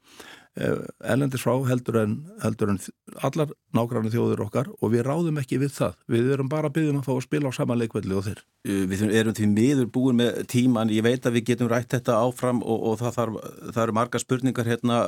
ellendis 0.57 1.41
frá 1.41 1.55
heldur 1.65 1.97
en, 2.03 2.17
heldur 2.43 2.73
en 2.75 2.79
allar 3.25 3.53
nágrannu 3.73 4.11
þjóður 4.13 4.43
okkar 4.47 4.69
og 4.75 4.91
við 4.93 5.07
ráðum 5.07 5.39
ekki 5.41 5.61
við 5.63 5.73
það. 5.79 5.95
Við 6.13 6.33
erum 6.35 6.51
bara 6.53 6.71
byggjum 6.73 6.99
að 7.01 7.07
fá 7.07 7.13
að 7.15 7.23
spila 7.25 7.53
á 7.53 7.57
sama 7.57 7.77
leikvelli 7.81 8.17
og 8.19 8.27
þeir. 8.27 8.43
Við 8.69 9.05
erum 9.09 9.37
því 9.39 9.49
miður 9.51 9.89
búin 9.95 10.19
með 10.21 10.43
tíman, 10.53 10.93
ég 10.93 11.07
veit 11.07 11.25
að 11.27 11.39
við 11.39 11.47
getum 11.51 11.71
rætt 11.73 11.97
þetta 11.97 12.19
áfram 12.21 12.61
og, 12.63 12.85
og 12.91 12.99
það, 13.01 13.17
þarf, 13.17 13.39
það 13.71 13.83
eru 13.87 13.97
marga 13.97 14.23
spurningar 14.23 14.69
hérna 14.69 14.99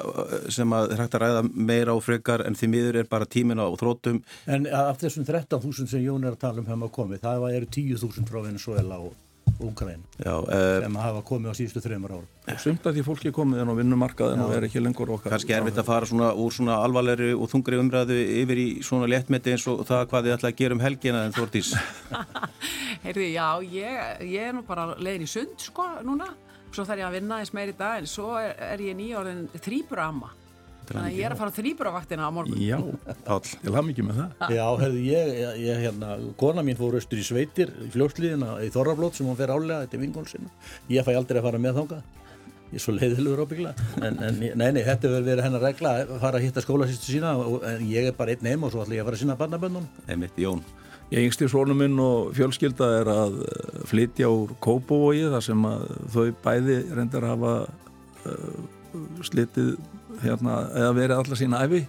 sem 0.52 0.74
að 0.74 0.96
hægt 0.98 1.18
að 1.18 1.26
ræða 1.26 1.44
meira 1.52 1.94
og 1.94 2.02
frekar 2.06 2.46
en 2.48 2.56
því 2.58 2.70
miður 2.72 3.00
er 3.02 3.10
bara 3.10 3.28
tímina 3.28 3.68
og 3.68 3.76
þrótum. 3.82 4.22
En 4.48 4.64
af 4.66 4.98
þessum 5.02 5.28
13.000 5.28 5.92
sem 5.92 6.06
Jón 6.06 6.24
er 6.24 6.38
að 6.38 6.42
tala 6.48 6.64
um 6.64 6.72
hefum 6.72 6.88
að 6.88 6.96
komið, 6.96 7.22
það 7.28 7.46
eru 7.52 7.70
10.000 7.78 8.32
frá 8.32 8.40
Venezuela 8.40 9.02
og 9.04 9.12
Úkraín 9.62 10.02
uh, 10.24 10.40
sem 10.82 10.96
hafa 10.98 11.20
komið 11.26 11.52
á 11.52 11.54
síðustu 11.58 11.82
þreymar 11.84 12.14
árum. 12.16 12.28
Sumt 12.60 12.86
að 12.88 12.98
því 12.98 13.04
fólki 13.06 13.32
komið 13.34 13.62
inn 13.62 13.70
á 13.70 13.78
vinnumarkaðin 13.78 14.42
og 14.44 14.54
er 14.56 14.66
ekki 14.68 14.82
lengur 14.82 15.12
okkar. 15.16 15.34
Kannski 15.34 15.54
erfitt 15.56 15.78
að 15.80 15.88
fara 15.88 16.08
svona 16.10 16.30
úr 16.34 16.54
svona 16.54 16.80
alvarlegri 16.84 17.30
og 17.34 17.50
þungri 17.52 17.80
umræðu 17.80 18.18
yfir 18.42 18.60
í 18.60 18.66
svona 18.84 19.08
léttmeti 19.10 19.54
eins 19.54 19.66
og 19.70 19.84
það 19.88 20.06
hvað 20.10 20.28
þið 20.28 20.36
ætla 20.36 20.52
að 20.52 20.60
gera 20.62 20.78
um 20.78 20.84
helgina 20.84 21.24
en 21.28 21.36
Þórtís. 21.36 21.74
Heyrði, 23.04 23.28
já, 23.34 23.48
ég, 23.70 24.24
ég 24.34 24.48
er 24.50 24.56
nú 24.56 24.64
bara 24.66 24.90
leiðin 24.98 25.26
í 25.26 25.30
sund, 25.30 25.58
sko, 25.62 25.88
núna. 26.06 26.30
Svo 26.74 26.86
þarf 26.86 27.04
ég 27.04 27.08
að 27.08 27.18
vinna 27.20 27.42
eins 27.42 27.52
meir 27.54 27.70
í 27.70 27.76
dag, 27.78 28.00
en 28.00 28.10
svo 28.10 28.32
er, 28.40 28.56
er 28.74 28.82
ég 28.82 28.96
nýjórðin 28.98 29.46
þrýbura 29.62 30.08
amma. 30.10 30.32
Þannig 30.88 31.06
að 31.10 31.18
ég 31.18 31.28
er 31.28 31.34
að 31.34 31.40
fara 31.42 31.54
þrýburavaktina 31.58 32.26
á 32.26 32.30
morgun. 32.34 32.58
Já, 32.60 32.76
Páll. 33.26 33.52
ég 33.64 33.70
laf 33.74 33.86
mikið 33.88 34.08
með 34.08 34.20
það. 34.20 34.42
Já, 34.58 34.66
hefði 34.82 35.06
ég, 35.08 35.30
ég, 35.40 35.62
ég, 35.64 35.80
hérna, 35.86 36.10
kona 36.40 36.66
mín 36.66 36.78
fór 36.80 36.98
austur 36.98 37.22
í 37.22 37.24
sveitir 37.26 37.72
í 37.84 37.88
fljóksliðina 37.94 38.58
í 38.64 38.68
Þorrablót 38.74 39.18
sem 39.18 39.30
hún 39.30 39.38
fer 39.38 39.54
álega, 39.54 39.86
þetta 39.86 39.98
er 39.98 40.04
vingól 40.04 40.26
sinna. 40.30 40.52
Ég 40.92 41.06
fæ 41.06 41.14
aldrei 41.14 41.40
að 41.40 41.48
fara 41.48 41.62
með 41.64 41.80
þánga. 41.80 42.02
Ég 42.74 42.80
er 42.80 42.82
svo 42.82 42.94
leiðilegur 42.96 43.44
ábyggla. 43.44 43.74
En, 44.02 44.16
en 44.18 44.40
nei, 44.40 44.70
nei, 44.74 44.80
þetta 44.82 45.10
hefur 45.10 45.28
verið 45.28 45.44
hennar 45.46 45.62
regla 45.62 45.92
að 46.02 46.16
fara 46.22 46.40
að 46.40 46.46
hitta 46.48 46.64
skólasýstu 46.64 47.12
sína 47.12 47.36
og 47.38 47.62
en 47.68 47.84
ég 47.86 48.08
er 48.10 48.16
bara 48.18 48.34
einn 48.34 48.48
heim 48.50 48.64
og 48.66 48.72
svo 48.74 48.82
ætla 48.82 48.96
ég 48.96 49.04
að 49.04 49.10
fara 49.10 49.20
að 49.20 49.22
sína 49.22 49.36
barnaböndun. 49.38 49.86
Einmitt, 50.10 50.40
Jón. 50.40 50.64
Ég 51.12 51.28
yngsti 51.28 51.46
svonum 51.52 51.78
minn 51.78 51.98
og 52.02 52.32
fjölskylda 52.34 52.86
er 52.98 53.10
að 53.12 53.36
eh, 53.44 53.80
flytja 53.86 54.30
úr 54.32 54.54
Kópavogi 54.64 55.28
þar 55.30 55.44
sem 55.46 55.66
að 55.68 55.84
þau 56.14 56.24
bæði 56.42 56.78
reyndar 56.96 57.26
hafa 57.28 57.52
uh, 58.24 58.62
slitið 59.26 59.74
hérna, 60.22 60.58
eða 60.74 60.92
verið 60.98 61.16
alla 61.18 61.38
sína 61.38 61.62
æfi. 61.64 61.82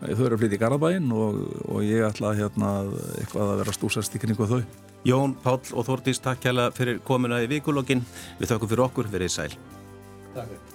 Þau 0.00 0.24
eru 0.26 0.36
að 0.36 0.42
flytja 0.42 0.58
í 0.58 0.62
Garabæin 0.62 1.12
og, 1.12 1.42
og 1.68 1.84
ég 1.84 2.06
ætla 2.08 2.32
hérna 2.38 2.72
eitthvað 3.20 3.54
að 3.54 3.62
vera 3.62 3.76
stúsast 3.76 4.16
í 4.16 4.22
kringu 4.22 4.48
þau. 4.48 4.62
Jón, 5.08 5.36
Páll 5.44 5.62
og 5.72 5.86
Þórtís, 5.88 6.20
takk 6.20 6.42
kæla 6.44 6.70
fyrir 6.76 7.00
komuna 7.04 7.40
í 7.44 7.48
vikulokkin. 7.50 8.04
Við 8.40 8.52
þakkum 8.52 8.74
fyrir 8.74 8.86
okkur, 8.88 9.14
verið 9.14 9.32
sæl. 9.36 9.54
Takk. 10.34 10.69